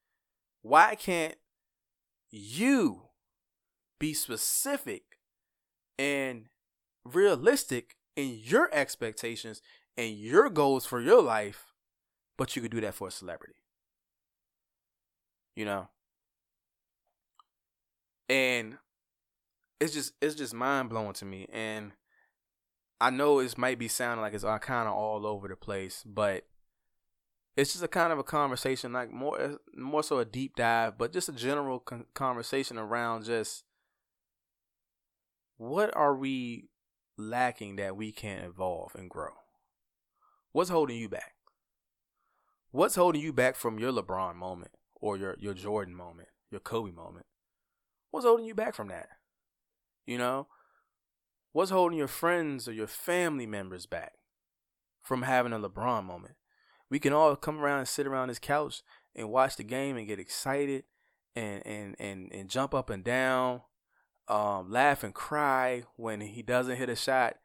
Why 0.62 0.94
can't 0.94 1.36
you 2.30 3.10
be 4.00 4.14
specific 4.14 5.04
and 5.98 6.46
realistic 7.04 7.96
in 8.16 8.40
your 8.44 8.70
expectations 8.72 9.62
and 9.98 10.16
your 10.16 10.50
goals 10.50 10.86
for 10.86 11.02
your 11.02 11.22
life, 11.22 11.74
but 12.38 12.56
you 12.56 12.62
could 12.62 12.72
do 12.72 12.82
that 12.82 12.94
for 12.94 13.08
a 13.08 13.12
celebrity. 13.12 13.56
You 15.56 15.66
know? 15.66 15.88
And 18.30 18.78
it's 19.80 19.94
just 19.94 20.14
it's 20.22 20.36
just 20.36 20.54
mind 20.54 20.90
blowing 20.90 21.14
to 21.14 21.26
me. 21.26 21.48
And 21.52 21.94
I 23.00 23.10
know 23.10 23.40
it 23.40 23.58
might 23.58 23.80
be 23.80 23.88
sounding 23.88 24.22
like 24.22 24.34
it's 24.34 24.44
kind 24.44 24.88
of 24.88 24.94
all 24.94 25.26
over 25.26 25.48
the 25.48 25.56
place, 25.56 26.04
but 26.06 26.46
it's 27.56 27.72
just 27.72 27.84
a 27.84 27.88
kind 27.88 28.14
of 28.14 28.20
a 28.20 28.24
conversation, 28.24 28.94
like 28.94 29.12
more 29.12 29.40
eh, 29.40 29.56
more 29.76 30.04
so 30.04 30.20
a 30.20 30.26
deep 30.26 30.56
dive, 30.56 30.98
but 30.98 31.12
just 31.12 31.30
a 31.30 31.34
general 31.34 31.80
con- 31.80 32.06
conversation 32.14 32.78
around 32.78 33.26
just 33.26 33.64
what 35.58 35.96
are 35.96 36.16
we 36.16 36.70
lacking 37.18 37.78
that 37.78 37.98
we 37.98 38.12
can't 38.12 38.46
evolve 38.46 38.94
and 38.96 39.10
grow. 39.10 39.34
What's 40.58 40.72
holding 40.72 40.98
you 40.98 41.08
back? 41.08 41.36
What's 42.72 42.96
holding 42.96 43.22
you 43.22 43.32
back 43.32 43.56
from 43.56 43.78
your 43.78 43.92
LeBron 43.92 44.34
moment 44.34 44.72
or 44.96 45.16
your 45.16 45.36
your 45.38 45.54
Jordan 45.54 45.94
moment, 45.94 46.30
your 46.50 46.60
Kobe 46.60 46.90
moment? 46.90 47.28
What's 48.10 48.26
holding 48.26 48.48
you 48.48 48.56
back 48.56 48.74
from 48.74 48.88
that? 48.88 49.08
You 50.08 50.18
know, 50.18 50.48
what's 51.52 51.70
holding 51.70 52.00
your 52.00 52.08
friends 52.08 52.68
or 52.68 52.72
your 52.72 52.88
family 52.88 53.46
members 53.46 53.86
back 53.86 54.14
from 55.04 55.22
having 55.22 55.54
a 55.54 55.60
LeBron 55.60 56.04
moment? 56.04 56.34
We 56.90 56.98
can 56.98 57.14
all 57.14 57.36
come 57.36 57.60
around 57.60 57.78
and 57.78 57.88
sit 57.88 58.08
around 58.08 58.30
this 58.30 58.40
couch 58.40 58.82
and 59.16 59.30
watch 59.30 59.58
the 59.58 59.64
game 59.64 59.96
and 59.96 60.08
get 60.08 60.20
excited 60.20 60.86
and 61.36 61.62
and 61.68 61.96
and, 62.00 62.32
and 62.34 62.50
jump 62.50 62.74
up 62.74 62.90
and 62.90 63.04
down, 63.04 63.62
um, 64.28 64.72
laugh 64.72 65.04
and 65.04 65.14
cry 65.14 65.84
when 65.98 66.20
he 66.22 66.42
doesn't 66.42 66.78
hit 66.78 66.90
a 66.90 66.96
shot. 66.96 67.36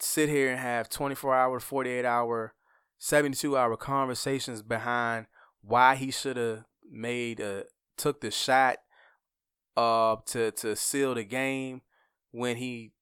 Sit 0.00 0.28
here 0.28 0.50
and 0.50 0.58
have 0.58 0.88
24 0.88 1.34
hour, 1.34 1.60
48 1.60 2.04
hour, 2.04 2.54
72 2.98 3.56
hour 3.56 3.76
conversations 3.76 4.62
behind 4.62 5.26
why 5.62 5.94
he 5.94 6.10
should 6.10 6.36
have 6.36 6.64
made 6.90 7.40
a 7.40 7.64
took 7.96 8.20
the 8.20 8.30
shot 8.30 8.78
uh 9.76 10.16
to 10.26 10.50
to 10.52 10.76
seal 10.76 11.14
the 11.14 11.24
game 11.24 11.80
when 12.30 12.56
he 12.56 12.92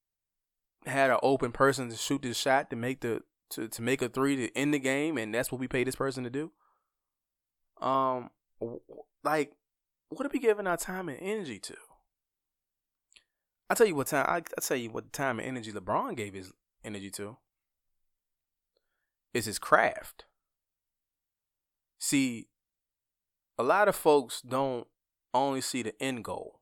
had 0.86 1.10
an 1.10 1.18
open 1.22 1.52
person 1.52 1.90
to 1.90 1.96
shoot 1.96 2.22
the 2.22 2.32
shot 2.32 2.70
to 2.70 2.76
make 2.76 3.00
the 3.00 3.20
to, 3.50 3.68
to 3.68 3.82
make 3.82 4.00
a 4.00 4.08
three 4.08 4.36
to 4.36 4.56
end 4.56 4.72
the 4.72 4.78
game 4.78 5.18
and 5.18 5.34
that's 5.34 5.50
what 5.50 5.60
we 5.60 5.68
paid 5.68 5.86
this 5.86 5.96
person 5.96 6.24
to 6.24 6.30
do? 6.30 6.52
Um 7.80 8.30
like 9.24 9.52
what 10.08 10.26
are 10.26 10.30
we 10.32 10.38
giving 10.38 10.66
our 10.66 10.76
time 10.76 11.08
and 11.08 11.18
energy 11.20 11.58
to? 11.58 11.74
I 13.68 13.74
tell 13.74 13.86
you 13.86 13.94
what 13.94 14.08
time 14.08 14.26
I, 14.28 14.36
I 14.36 14.60
tell 14.60 14.76
you 14.76 14.90
what 14.90 15.12
time 15.12 15.38
and 15.38 15.48
energy 15.48 15.72
lebron 15.72 16.16
gave 16.16 16.34
his 16.34 16.52
energy 16.84 17.10
to 17.10 17.36
is 19.32 19.44
his 19.44 19.58
craft 19.58 20.24
see 21.98 22.48
a 23.58 23.62
lot 23.62 23.88
of 23.88 23.94
folks 23.94 24.40
don't 24.40 24.86
only 25.32 25.60
see 25.60 25.82
the 25.82 25.94
end 26.02 26.24
goal 26.24 26.60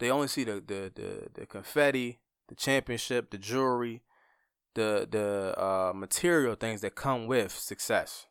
they 0.00 0.10
only 0.10 0.28
see 0.28 0.44
the 0.44 0.54
the 0.54 0.90
the, 0.92 1.28
the 1.34 1.46
confetti, 1.46 2.20
the 2.48 2.54
championship, 2.56 3.30
the 3.30 3.38
jewelry, 3.38 4.02
the 4.74 5.06
the 5.08 5.62
uh, 5.62 5.92
material 5.94 6.56
things 6.56 6.80
that 6.80 6.96
come 6.96 7.26
with 7.26 7.52
success. 7.52 8.26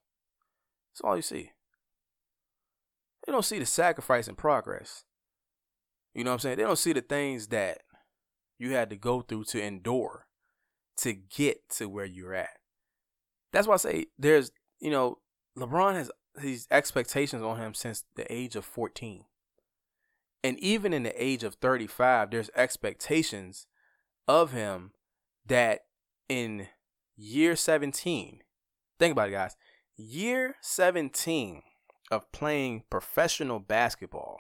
That's 0.92 1.02
all 1.02 1.16
you 1.16 1.22
see. 1.22 1.52
They 3.26 3.32
don't 3.32 3.46
see 3.46 3.60
the 3.60 3.68
sacrifice 3.68 4.28
and 4.28 4.38
progress. 4.38 5.06
You 6.16 6.24
know 6.24 6.32
what 6.32 6.36
I'm 6.36 6.40
saying? 6.40 6.58
They 6.58 6.64
don't 6.64 6.76
see 6.76 6.94
the 6.94 7.02
things 7.02 7.48
that 7.48 7.84
you 8.58 8.72
had 8.72 8.90
to 8.90 8.96
go 8.96 9.22
through 9.22 9.44
to 9.46 9.62
endure 9.62 10.26
to 11.00 11.14
get 11.14 11.70
to 11.70 11.88
where 11.88 12.06
you're 12.06 12.34
at. 12.34 12.58
That's 13.52 13.68
why 13.68 13.76
I 13.76 13.78
say 13.78 14.06
there's, 14.18 14.52
you 14.80 14.92
know, 14.92 15.20
LeBron 15.58 15.96
has 15.96 16.12
these 16.42 16.68
expectations 16.72 17.44
on 17.44 17.58
him 17.58 17.74
since 17.74 18.04
the 18.16 18.32
age 18.32 18.56
of 18.56 18.66
14. 18.66 19.26
And 20.44 20.58
even 20.60 20.94
in 20.94 21.04
the 21.04 21.24
age 21.24 21.44
of 21.44 21.56
35, 21.56 22.32
there's 22.32 22.50
expectations 22.56 23.68
of 24.28 24.52
him 24.52 24.92
that 25.46 25.82
in 26.30 26.68
year 27.18 27.56
17, 27.56 28.40
think 29.00 29.12
about 29.12 29.30
it, 29.30 29.34
guys, 29.34 29.58
year 29.98 30.56
17 30.62 31.64
of 32.12 32.32
playing 32.32 32.84
professional 32.90 33.60
basketball, 33.60 34.38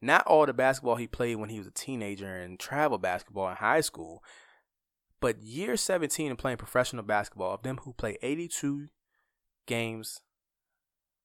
not 0.00 0.26
all 0.26 0.46
the 0.46 0.52
basketball 0.52 0.96
he 0.96 1.06
played 1.06 1.36
when 1.36 1.50
he 1.50 1.58
was 1.58 1.68
a 1.68 1.72
teenager 1.72 2.34
and 2.34 2.58
travel 2.58 2.98
basketball 2.98 3.48
in 3.48 3.56
high 3.56 3.80
school, 3.80 4.22
but 5.20 5.42
year 5.42 5.76
17 5.76 6.32
of 6.32 6.38
playing 6.38 6.58
professional 6.58 7.02
basketball, 7.02 7.54
of 7.54 7.62
them 7.62 7.78
who 7.78 7.92
play 7.92 8.18
82 8.22 8.88
games 9.66 10.20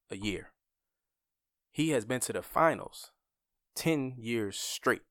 a 0.10 0.18
year, 0.18 0.52
he 1.72 1.90
has 1.90 2.06
been 2.06 2.20
to 2.22 2.34
the 2.34 2.42
finals 2.42 3.12
10 3.76 4.16
years 4.18 4.58
straight. 4.58 5.04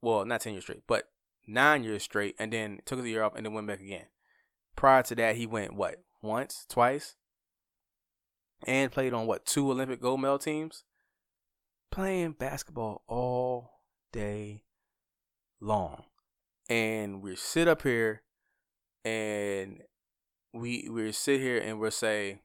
Well, 0.00 0.24
not 0.24 0.42
10 0.42 0.52
years 0.54 0.64
straight, 0.64 0.82
but 0.86 1.10
nine 1.46 1.82
years 1.82 2.02
straight, 2.02 2.36
and 2.38 2.52
then 2.52 2.80
took 2.84 3.00
a 3.00 3.08
year 3.08 3.22
off 3.22 3.34
and 3.34 3.44
then 3.44 3.54
went 3.54 3.66
back 3.66 3.80
again. 3.80 4.06
Prior 4.76 5.02
to 5.04 5.14
that, 5.16 5.36
he 5.36 5.46
went 5.46 5.74
what? 5.74 5.96
Once, 6.22 6.66
twice? 6.68 7.16
And 8.66 8.92
played 8.92 9.12
on 9.12 9.26
what? 9.26 9.46
Two 9.46 9.70
Olympic 9.70 10.00
gold 10.00 10.20
medal 10.20 10.38
teams? 10.38 10.84
Playing 11.90 12.32
basketball 12.32 13.02
all 13.08 13.70
day 14.12 14.64
long. 15.60 16.04
And 16.68 17.22
we 17.22 17.36
sit 17.36 17.66
up 17.66 17.82
here 17.82 18.22
and 19.04 19.82
we 20.52 20.88
we 20.90 21.12
sit 21.12 21.40
here 21.40 21.58
and 21.58 21.80
we'll 21.80 21.90
say 21.90 22.42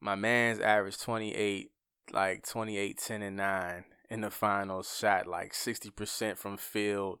my 0.00 0.14
man's 0.14 0.60
average 0.60 0.98
28 0.98 1.70
like 2.12 2.46
28, 2.46 2.98
10, 2.98 3.22
and 3.22 3.36
9 3.36 3.84
in 4.10 4.20
the 4.20 4.30
finals, 4.30 4.96
shot 4.96 5.26
like 5.26 5.52
60% 5.52 6.38
from 6.38 6.56
field, 6.56 7.18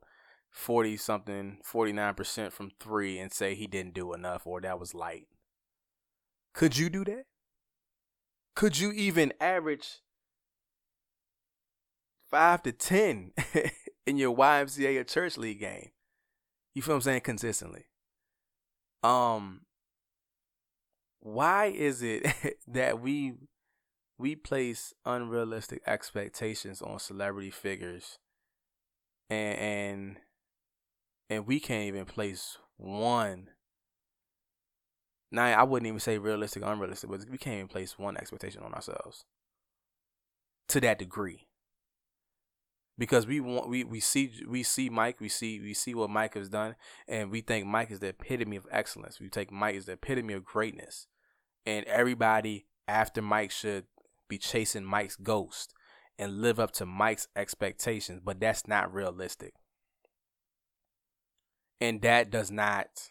40 0.50 0.96
something, 0.96 1.58
49% 1.68 2.52
from 2.52 2.70
three, 2.80 3.18
and 3.18 3.32
say 3.32 3.54
he 3.54 3.66
didn't 3.66 3.94
do 3.94 4.12
enough 4.12 4.46
or 4.46 4.60
that 4.60 4.78
was 4.78 4.94
light. 4.94 5.26
Could 6.54 6.76
you 6.78 6.88
do 6.88 7.04
that? 7.04 7.24
Could 8.54 8.78
you 8.78 8.92
even 8.92 9.32
average 9.40 10.00
five 12.30 12.62
to 12.62 12.72
10 12.72 13.32
in 14.06 14.16
your 14.16 14.34
YMCA 14.36 15.00
or 15.00 15.04
church 15.04 15.36
league 15.36 15.60
game? 15.60 15.90
You 16.74 16.82
feel 16.82 16.94
I'm 16.96 17.00
saying? 17.00 17.22
Consistently. 17.22 17.86
Um, 19.02 19.62
why 21.20 21.66
is 21.66 22.02
it 22.02 22.26
that 22.68 23.00
we 23.00 23.34
we 24.18 24.34
place 24.34 24.94
unrealistic 25.04 25.82
expectations 25.86 26.80
on 26.80 26.98
celebrity 26.98 27.50
figures 27.50 28.18
and 29.28 29.58
and 29.58 30.16
and 31.28 31.46
we 31.46 31.60
can't 31.60 31.84
even 31.84 32.04
place 32.04 32.58
one 32.76 33.48
now 35.32 35.46
I 35.46 35.64
wouldn't 35.64 35.88
even 35.88 36.00
say 36.00 36.18
realistic 36.18 36.62
unrealistic, 36.64 37.10
but 37.10 37.28
we 37.28 37.38
can't 37.38 37.56
even 37.56 37.68
place 37.68 37.98
one 37.98 38.16
expectation 38.16 38.62
on 38.62 38.72
ourselves 38.74 39.24
to 40.68 40.80
that 40.80 40.98
degree. 40.98 41.46
Because 42.98 43.26
we 43.26 43.40
want 43.40 43.68
we, 43.68 43.84
we 43.84 44.00
see 44.00 44.32
we 44.48 44.62
see 44.62 44.88
Mike, 44.88 45.20
we 45.20 45.28
see 45.28 45.60
we 45.60 45.74
see 45.74 45.94
what 45.94 46.08
Mike 46.08 46.34
has 46.34 46.48
done, 46.48 46.76
and 47.06 47.30
we 47.30 47.42
think 47.42 47.66
Mike 47.66 47.90
is 47.90 48.00
the 48.00 48.08
epitome 48.08 48.56
of 48.56 48.66
excellence. 48.70 49.20
We 49.20 49.28
take 49.28 49.52
Mike 49.52 49.76
as 49.76 49.84
the 49.84 49.92
epitome 49.92 50.32
of 50.32 50.44
greatness. 50.44 51.06
And 51.66 51.84
everybody 51.86 52.66
after 52.88 53.20
Mike 53.20 53.50
should 53.50 53.84
be 54.28 54.38
chasing 54.38 54.84
Mike's 54.84 55.16
ghost 55.16 55.74
and 56.18 56.40
live 56.40 56.58
up 56.58 56.72
to 56.72 56.86
Mike's 56.86 57.28
expectations, 57.36 58.20
but 58.24 58.40
that's 58.40 58.66
not 58.66 58.92
realistic. 58.92 59.54
And 61.80 62.00
that 62.02 62.30
does 62.30 62.50
not 62.50 63.10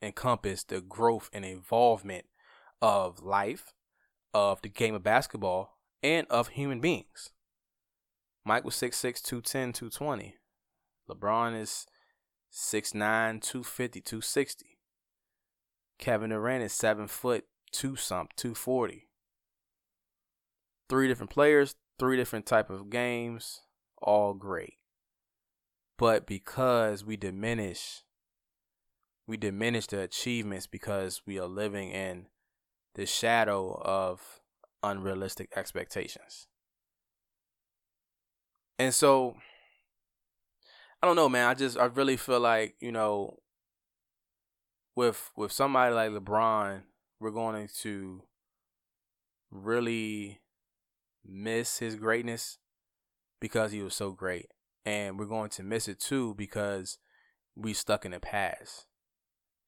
encompass 0.00 0.64
the 0.64 0.80
growth 0.80 1.28
and 1.32 1.44
involvement 1.44 2.24
of 2.80 3.22
life, 3.22 3.74
of 4.32 4.62
the 4.62 4.68
game 4.68 4.94
of 4.94 5.02
basketball, 5.02 5.78
and 6.02 6.26
of 6.28 6.48
human 6.48 6.80
beings. 6.80 7.30
Was 8.44 8.74
6'6, 8.74 9.22
210, 9.22 9.72
220. 9.72 10.34
LeBron 11.08 11.60
is 11.60 11.86
6'9, 12.52 13.40
250, 13.40 14.00
260. 14.00 14.66
Kevin 15.98 16.30
Durant 16.30 16.64
is 16.64 16.72
7 16.72 17.06
foot, 17.06 17.44
2 17.72 17.96
something, 17.96 18.34
240 18.36 19.08
three 20.92 21.08
different 21.08 21.30
players, 21.30 21.74
three 21.98 22.18
different 22.18 22.44
type 22.44 22.68
of 22.68 22.90
games, 22.90 23.62
all 24.02 24.34
great. 24.34 24.74
But 25.96 26.26
because 26.26 27.02
we 27.02 27.16
diminish 27.16 28.02
we 29.26 29.38
diminish 29.38 29.86
the 29.86 30.00
achievements 30.00 30.66
because 30.66 31.22
we 31.26 31.38
are 31.38 31.46
living 31.46 31.92
in 31.92 32.26
the 32.94 33.06
shadow 33.06 33.80
of 33.82 34.42
unrealistic 34.82 35.48
expectations. 35.56 36.46
And 38.82 38.92
so 38.92 39.36
I 41.00 41.06
don't 41.06 41.14
know, 41.14 41.28
man. 41.28 41.48
I 41.48 41.54
just 41.54 41.78
I 41.78 41.84
really 41.84 42.16
feel 42.16 42.40
like, 42.40 42.74
you 42.80 42.90
know, 42.90 43.38
with 44.96 45.30
with 45.36 45.52
somebody 45.52 45.94
like 45.94 46.10
LeBron, 46.10 46.82
we're 47.20 47.30
going 47.30 47.68
to 47.82 48.22
really 49.52 50.40
miss 51.24 51.78
his 51.78 51.94
greatness 51.94 52.58
because 53.40 53.70
he 53.70 53.82
was 53.82 53.94
so 53.94 54.10
great. 54.10 54.46
And 54.84 55.16
we're 55.16 55.26
going 55.26 55.50
to 55.50 55.62
miss 55.62 55.86
it 55.86 56.00
too 56.00 56.34
because 56.34 56.98
we 57.54 57.74
stuck 57.74 58.04
in 58.04 58.10
the 58.10 58.18
past 58.18 58.86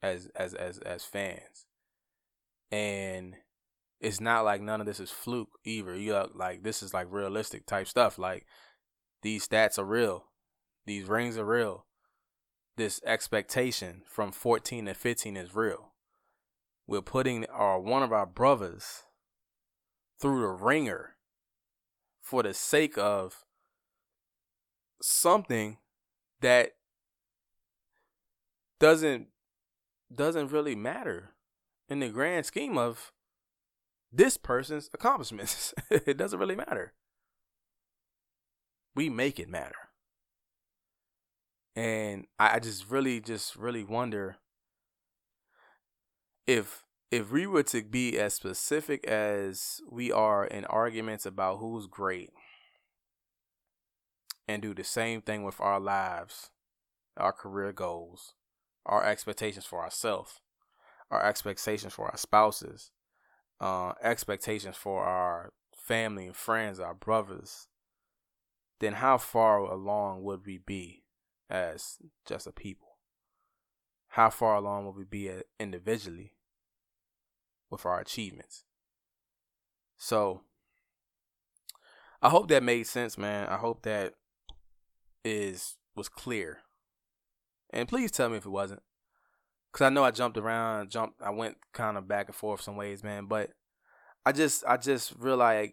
as 0.03 0.29
as 0.35 0.55
as 0.55 0.79
as 0.79 1.05
fans. 1.05 1.67
And 2.73 3.37
it's 4.01 4.21
not 4.21 4.45
like 4.45 4.61
none 4.61 4.81
of 4.81 4.89
this 4.89 4.99
is 4.99 5.13
fluke 5.13 5.57
either. 5.65 5.95
You 5.95 6.15
know, 6.15 6.31
like 6.35 6.65
this 6.65 6.83
is 6.83 6.93
like 6.93 7.07
realistic 7.13 7.65
type 7.65 7.87
stuff. 7.87 8.19
Like 8.19 8.45
these 9.25 9.49
stats 9.49 9.79
are 9.79 9.85
real. 9.85 10.27
These 10.85 11.07
rings 11.07 11.39
are 11.39 11.47
real. 11.47 11.87
This 12.77 13.01
expectation 13.07 14.03
from 14.07 14.33
14 14.33 14.85
to 14.85 14.95
15 14.95 15.37
is 15.39 15.55
real. 15.55 15.93
we're 16.87 17.01
putting 17.01 17.47
our 17.47 17.81
one 17.81 18.03
of 18.03 18.13
our 18.13 18.27
brothers 18.27 19.05
through 20.21 20.43
the 20.43 20.49
ringer 20.49 21.17
for 22.21 22.43
the 22.43 22.53
sake 22.53 22.99
of 22.99 23.47
something 25.01 25.79
that 26.43 26.73
doesn't 28.79 29.29
doesn't 30.15 30.53
really 30.53 30.75
matter 30.75 31.31
in 31.89 32.01
the 32.01 32.11
grand 32.11 32.45
scheme 32.45 32.77
of 32.77 33.11
this 34.13 34.37
person's 34.37 34.91
accomplishments. 34.93 35.73
it 35.91 36.19
doesn't 36.19 36.39
really 36.39 36.57
matter. 36.57 36.93
We 38.95 39.09
make 39.09 39.39
it 39.39 39.49
matter. 39.49 39.75
And 41.77 42.27
I 42.39 42.61
just 42.61 42.89
really, 42.89 43.21
just 43.21 43.57
really 43.57 43.83
wonder 43.85 44.37
if 46.47 46.85
if 47.11 47.31
we 47.31 47.47
were 47.47 47.63
to 47.63 47.83
be 47.83 48.19
as 48.19 48.35
specific 48.35 49.07
as 49.07 49.81
we 49.89 50.11
are 50.11 50.45
in 50.45 50.65
arguments 50.65 51.25
about 51.25 51.59
who's 51.59 51.87
great 51.87 52.31
and 54.49 54.61
do 54.61 54.75
the 54.75 54.85
same 54.85 55.21
thing 55.21 55.45
with 55.45 55.61
our 55.61 55.79
lives, 55.79 56.51
our 57.17 57.33
career 57.33 57.73
goals, 57.73 58.35
our 58.85 59.05
expectations 59.05 59.65
for 59.65 59.83
ourselves, 59.83 60.41
our 61.11 61.25
expectations 61.25 61.93
for 61.93 62.07
our 62.07 62.17
spouses, 62.17 62.91
uh, 63.61 63.93
expectations 64.03 64.77
for 64.77 65.05
our 65.05 65.53
family 65.77 66.27
and 66.27 66.37
friends, 66.37 66.81
our 66.81 66.95
brothers, 66.95 67.69
then 68.85 68.95
how 68.95 69.19
far 69.19 69.59
along 69.59 70.23
would 70.23 70.45
we 70.45 70.59
be 70.59 71.05
as 71.49 71.99
just 72.27 72.47
a 72.47 72.53
people? 72.53 72.99
How 74.09 74.31
far 74.31 74.57
along 74.57 74.87
would 74.87 74.97
we 74.97 75.05
be 75.05 75.31
individually 75.59 76.35
with 77.71 77.87
our 77.87 77.99
achievements? 77.99 78.65
So, 79.97 80.43
I 82.21 82.29
hope 82.29 82.49
that 82.49 82.63
made 82.63 82.87
sense, 82.87 83.17
man. 83.17 83.49
I 83.49 83.57
hope 83.57 83.83
that 83.83 84.15
is 85.25 85.77
was 85.97 86.09
clear. 86.09 86.59
And 87.71 87.89
please 87.89 88.11
tell 88.11 88.29
me 88.29 88.37
if 88.37 88.47
it 88.47 88.51
wasn't. 88.51 88.83
Cause 89.73 89.87
I 89.87 89.89
know 89.89 90.05
I 90.05 90.11
jumped 90.13 90.39
around, 90.39 90.91
jumped 90.91 91.21
I 91.21 91.31
went 91.31 91.57
kind 91.73 91.97
of 91.97 92.07
back 92.07 92.27
and 92.27 92.37
forth 92.37 92.61
some 92.61 92.77
ways, 92.77 93.03
man. 93.03 93.27
But 93.27 93.51
I 94.25 94.33
just 94.33 94.65
I 94.67 94.77
just 94.77 95.15
realized 95.19 95.73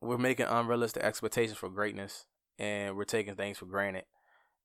we're 0.00 0.18
making 0.18 0.46
unrealistic 0.46 1.02
expectations 1.02 1.58
for 1.58 1.68
greatness 1.68 2.26
and 2.58 2.96
we're 2.96 3.04
taking 3.04 3.34
things 3.34 3.58
for 3.58 3.66
granted. 3.66 4.04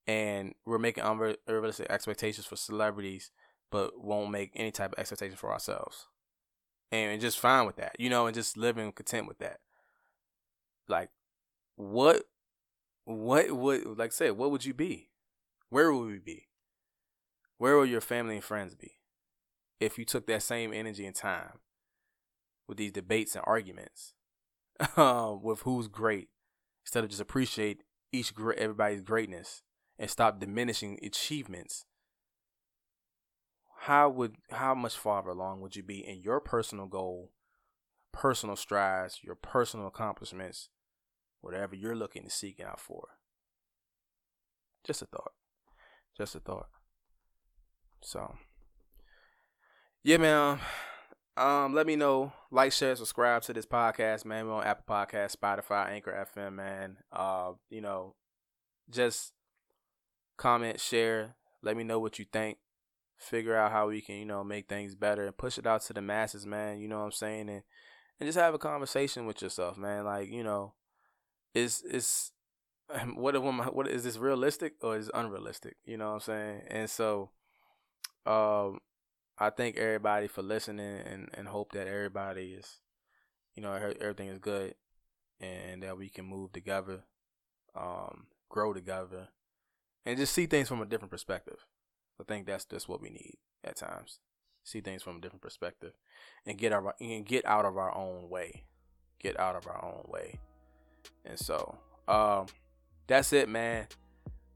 And 0.05 0.53
we're 0.65 0.79
making 0.79 1.03
unrealistic 1.05 1.87
expectations 1.89 2.45
for 2.45 2.57
celebrities, 2.57 3.31
but 3.71 4.03
won't 4.03 4.31
make 4.31 4.51
any 4.55 4.71
type 4.71 4.91
of 4.93 4.99
expectation 4.99 5.37
for 5.37 5.51
ourselves. 5.51 6.07
And 6.91 7.21
just 7.21 7.39
fine 7.39 7.65
with 7.65 7.77
that, 7.77 7.95
you 7.97 8.09
know, 8.09 8.27
and 8.27 8.35
just 8.35 8.57
living 8.57 8.91
content 8.91 9.27
with 9.27 9.39
that. 9.39 9.59
Like, 10.87 11.09
what 11.75 12.23
what 13.05 13.51
would 13.51 13.97
like 13.97 14.11
I 14.11 14.13
said, 14.13 14.37
what 14.37 14.51
would 14.51 14.65
you 14.65 14.73
be? 14.73 15.09
Where 15.69 15.91
would 15.91 16.07
we 16.07 16.19
be? 16.19 16.47
Where 17.57 17.77
will 17.77 17.85
your 17.85 18.01
family 18.01 18.35
and 18.35 18.43
friends 18.43 18.75
be 18.75 18.97
if 19.79 19.97
you 19.97 20.05
took 20.05 20.27
that 20.27 20.43
same 20.43 20.73
energy 20.73 21.05
and 21.05 21.15
time 21.15 21.59
with 22.67 22.77
these 22.77 22.91
debates 22.91 23.35
and 23.35 23.43
arguments 23.47 24.13
um, 24.97 25.41
with 25.41 25.61
who's 25.61 25.87
great 25.87 26.29
instead 26.83 27.03
of 27.03 27.09
just 27.09 27.21
appreciate 27.21 27.83
each 28.11 28.33
everybody's 28.37 29.01
greatness 29.01 29.61
and 29.97 30.09
stop 30.09 30.39
diminishing 30.39 30.99
achievements? 31.03 31.85
How 33.81 34.09
would 34.09 34.37
how 34.51 34.73
much 34.75 34.95
farther 34.95 35.31
along 35.31 35.61
would 35.61 35.75
you 35.75 35.83
be 35.83 36.07
in 36.07 36.21
your 36.21 36.39
personal 36.39 36.85
goal, 36.85 37.31
personal 38.11 38.55
strides, 38.55 39.19
your 39.23 39.35
personal 39.35 39.87
accomplishments, 39.87 40.69
whatever 41.41 41.75
you're 41.75 41.95
looking 41.95 42.23
to 42.23 42.29
seek 42.29 42.61
out 42.61 42.79
for? 42.79 43.09
Just 44.85 45.01
a 45.01 45.05
thought. 45.05 45.33
Just 46.17 46.35
a 46.35 46.39
thought. 46.39 46.67
So, 48.01 48.35
yeah, 50.03 50.17
man. 50.17 50.59
Um, 51.35 51.73
let 51.73 51.87
me 51.87 51.95
know. 51.95 52.31
Like, 52.51 52.71
share, 52.71 52.95
subscribe 52.95 53.41
to 53.43 53.53
this 53.53 53.65
podcast, 53.65 54.23
man. 54.25 54.45
We're 54.45 54.53
on 54.53 54.63
Apple 54.63 54.85
Podcast, 54.87 55.35
Spotify, 55.35 55.89
Anchor 55.89 56.27
FM, 56.35 56.53
man. 56.53 56.97
Uh, 57.11 57.53
you 57.69 57.81
know, 57.81 58.15
just 58.89 59.33
comment, 60.37 60.79
share. 60.79 61.35
Let 61.63 61.75
me 61.75 61.83
know 61.83 61.99
what 61.99 62.19
you 62.19 62.25
think. 62.31 62.57
Figure 63.17 63.55
out 63.55 63.71
how 63.71 63.87
we 63.87 64.01
can, 64.01 64.15
you 64.15 64.25
know, 64.25 64.43
make 64.43 64.67
things 64.67 64.93
better 64.93 65.25
and 65.25 65.35
push 65.35 65.57
it 65.57 65.65
out 65.65 65.81
to 65.83 65.93
the 65.93 66.01
masses, 66.01 66.45
man. 66.45 66.79
You 66.79 66.87
know 66.87 66.99
what 66.99 67.05
I'm 67.05 67.11
saying? 67.11 67.49
And 67.49 67.63
and 68.19 68.27
just 68.27 68.37
have 68.37 68.53
a 68.53 68.59
conversation 68.59 69.25
with 69.25 69.41
yourself, 69.41 69.77
man. 69.77 70.05
Like, 70.05 70.29
you 70.29 70.43
know, 70.43 70.73
is 71.55 71.83
it's 71.89 72.31
what 73.15 73.35
am 73.35 73.61
I, 73.61 73.65
what 73.65 73.87
is 73.87 74.03
this 74.03 74.17
realistic 74.17 74.73
or 74.81 74.97
is 74.97 75.09
unrealistic? 75.13 75.77
You 75.85 75.97
know 75.97 76.09
what 76.09 76.13
I'm 76.13 76.19
saying? 76.19 76.61
And 76.67 76.89
so 76.89 77.31
um, 78.25 78.79
I 79.37 79.49
thank 79.49 79.77
everybody 79.77 80.27
for 80.27 80.41
listening 80.41 80.99
and, 81.05 81.29
and 81.33 81.47
hope 81.47 81.71
that 81.71 81.87
everybody 81.87 82.53
is, 82.53 82.79
you 83.55 83.63
know, 83.63 83.73
everything 83.73 84.29
is 84.29 84.39
good 84.39 84.75
and 85.39 85.81
that 85.83 85.97
we 85.97 86.09
can 86.09 86.25
move 86.25 86.53
together, 86.53 87.03
um, 87.75 88.27
grow 88.49 88.73
together, 88.73 89.29
and 90.05 90.17
just 90.17 90.33
see 90.33 90.45
things 90.45 90.67
from 90.67 90.81
a 90.81 90.85
different 90.85 91.11
perspective. 91.11 91.65
I 92.19 92.23
think 92.23 92.45
that's 92.45 92.65
just 92.65 92.87
what 92.87 93.01
we 93.01 93.09
need 93.09 93.37
at 93.63 93.75
times. 93.75 94.19
See 94.63 94.81
things 94.81 95.01
from 95.01 95.17
a 95.17 95.19
different 95.19 95.41
perspective 95.41 95.93
and 96.45 96.57
get 96.57 96.71
our 96.71 96.95
and 97.01 97.25
get 97.25 97.45
out 97.45 97.65
of 97.65 97.77
our 97.77 97.95
own 97.97 98.29
way. 98.29 98.63
Get 99.19 99.39
out 99.39 99.55
of 99.55 99.67
our 99.67 99.83
own 99.83 100.05
way. 100.07 100.39
And 101.25 101.39
so, 101.39 101.77
um, 102.07 102.45
that's 103.07 103.33
it, 103.33 103.49
man. 103.49 103.87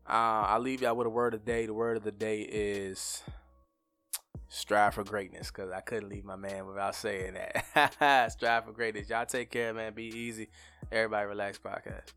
Uh, 0.07 0.47
I'll 0.47 0.61
leave 0.61 0.81
y'all 0.81 0.95
with 0.95 1.07
a 1.07 1.09
word 1.09 1.33
of 1.33 1.43
the 1.43 1.51
day. 1.51 1.65
The 1.65 1.73
word 1.73 1.97
of 1.97 2.03
the 2.03 2.11
day 2.11 2.41
is 2.41 3.23
strive 4.49 4.93
for 4.93 5.03
greatness 5.03 5.51
because 5.51 5.71
I 5.71 5.81
couldn't 5.81 6.09
leave 6.09 6.25
my 6.25 6.35
man 6.35 6.65
without 6.67 6.95
saying 6.95 7.35
that. 7.35 8.31
strive 8.31 8.65
for 8.65 8.71
greatness. 8.71 9.09
Y'all 9.09 9.25
take 9.25 9.51
care, 9.51 9.73
man. 9.73 9.93
Be 9.93 10.05
easy. 10.05 10.49
Everybody 10.91 11.27
relax 11.27 11.59
podcast. 11.59 12.13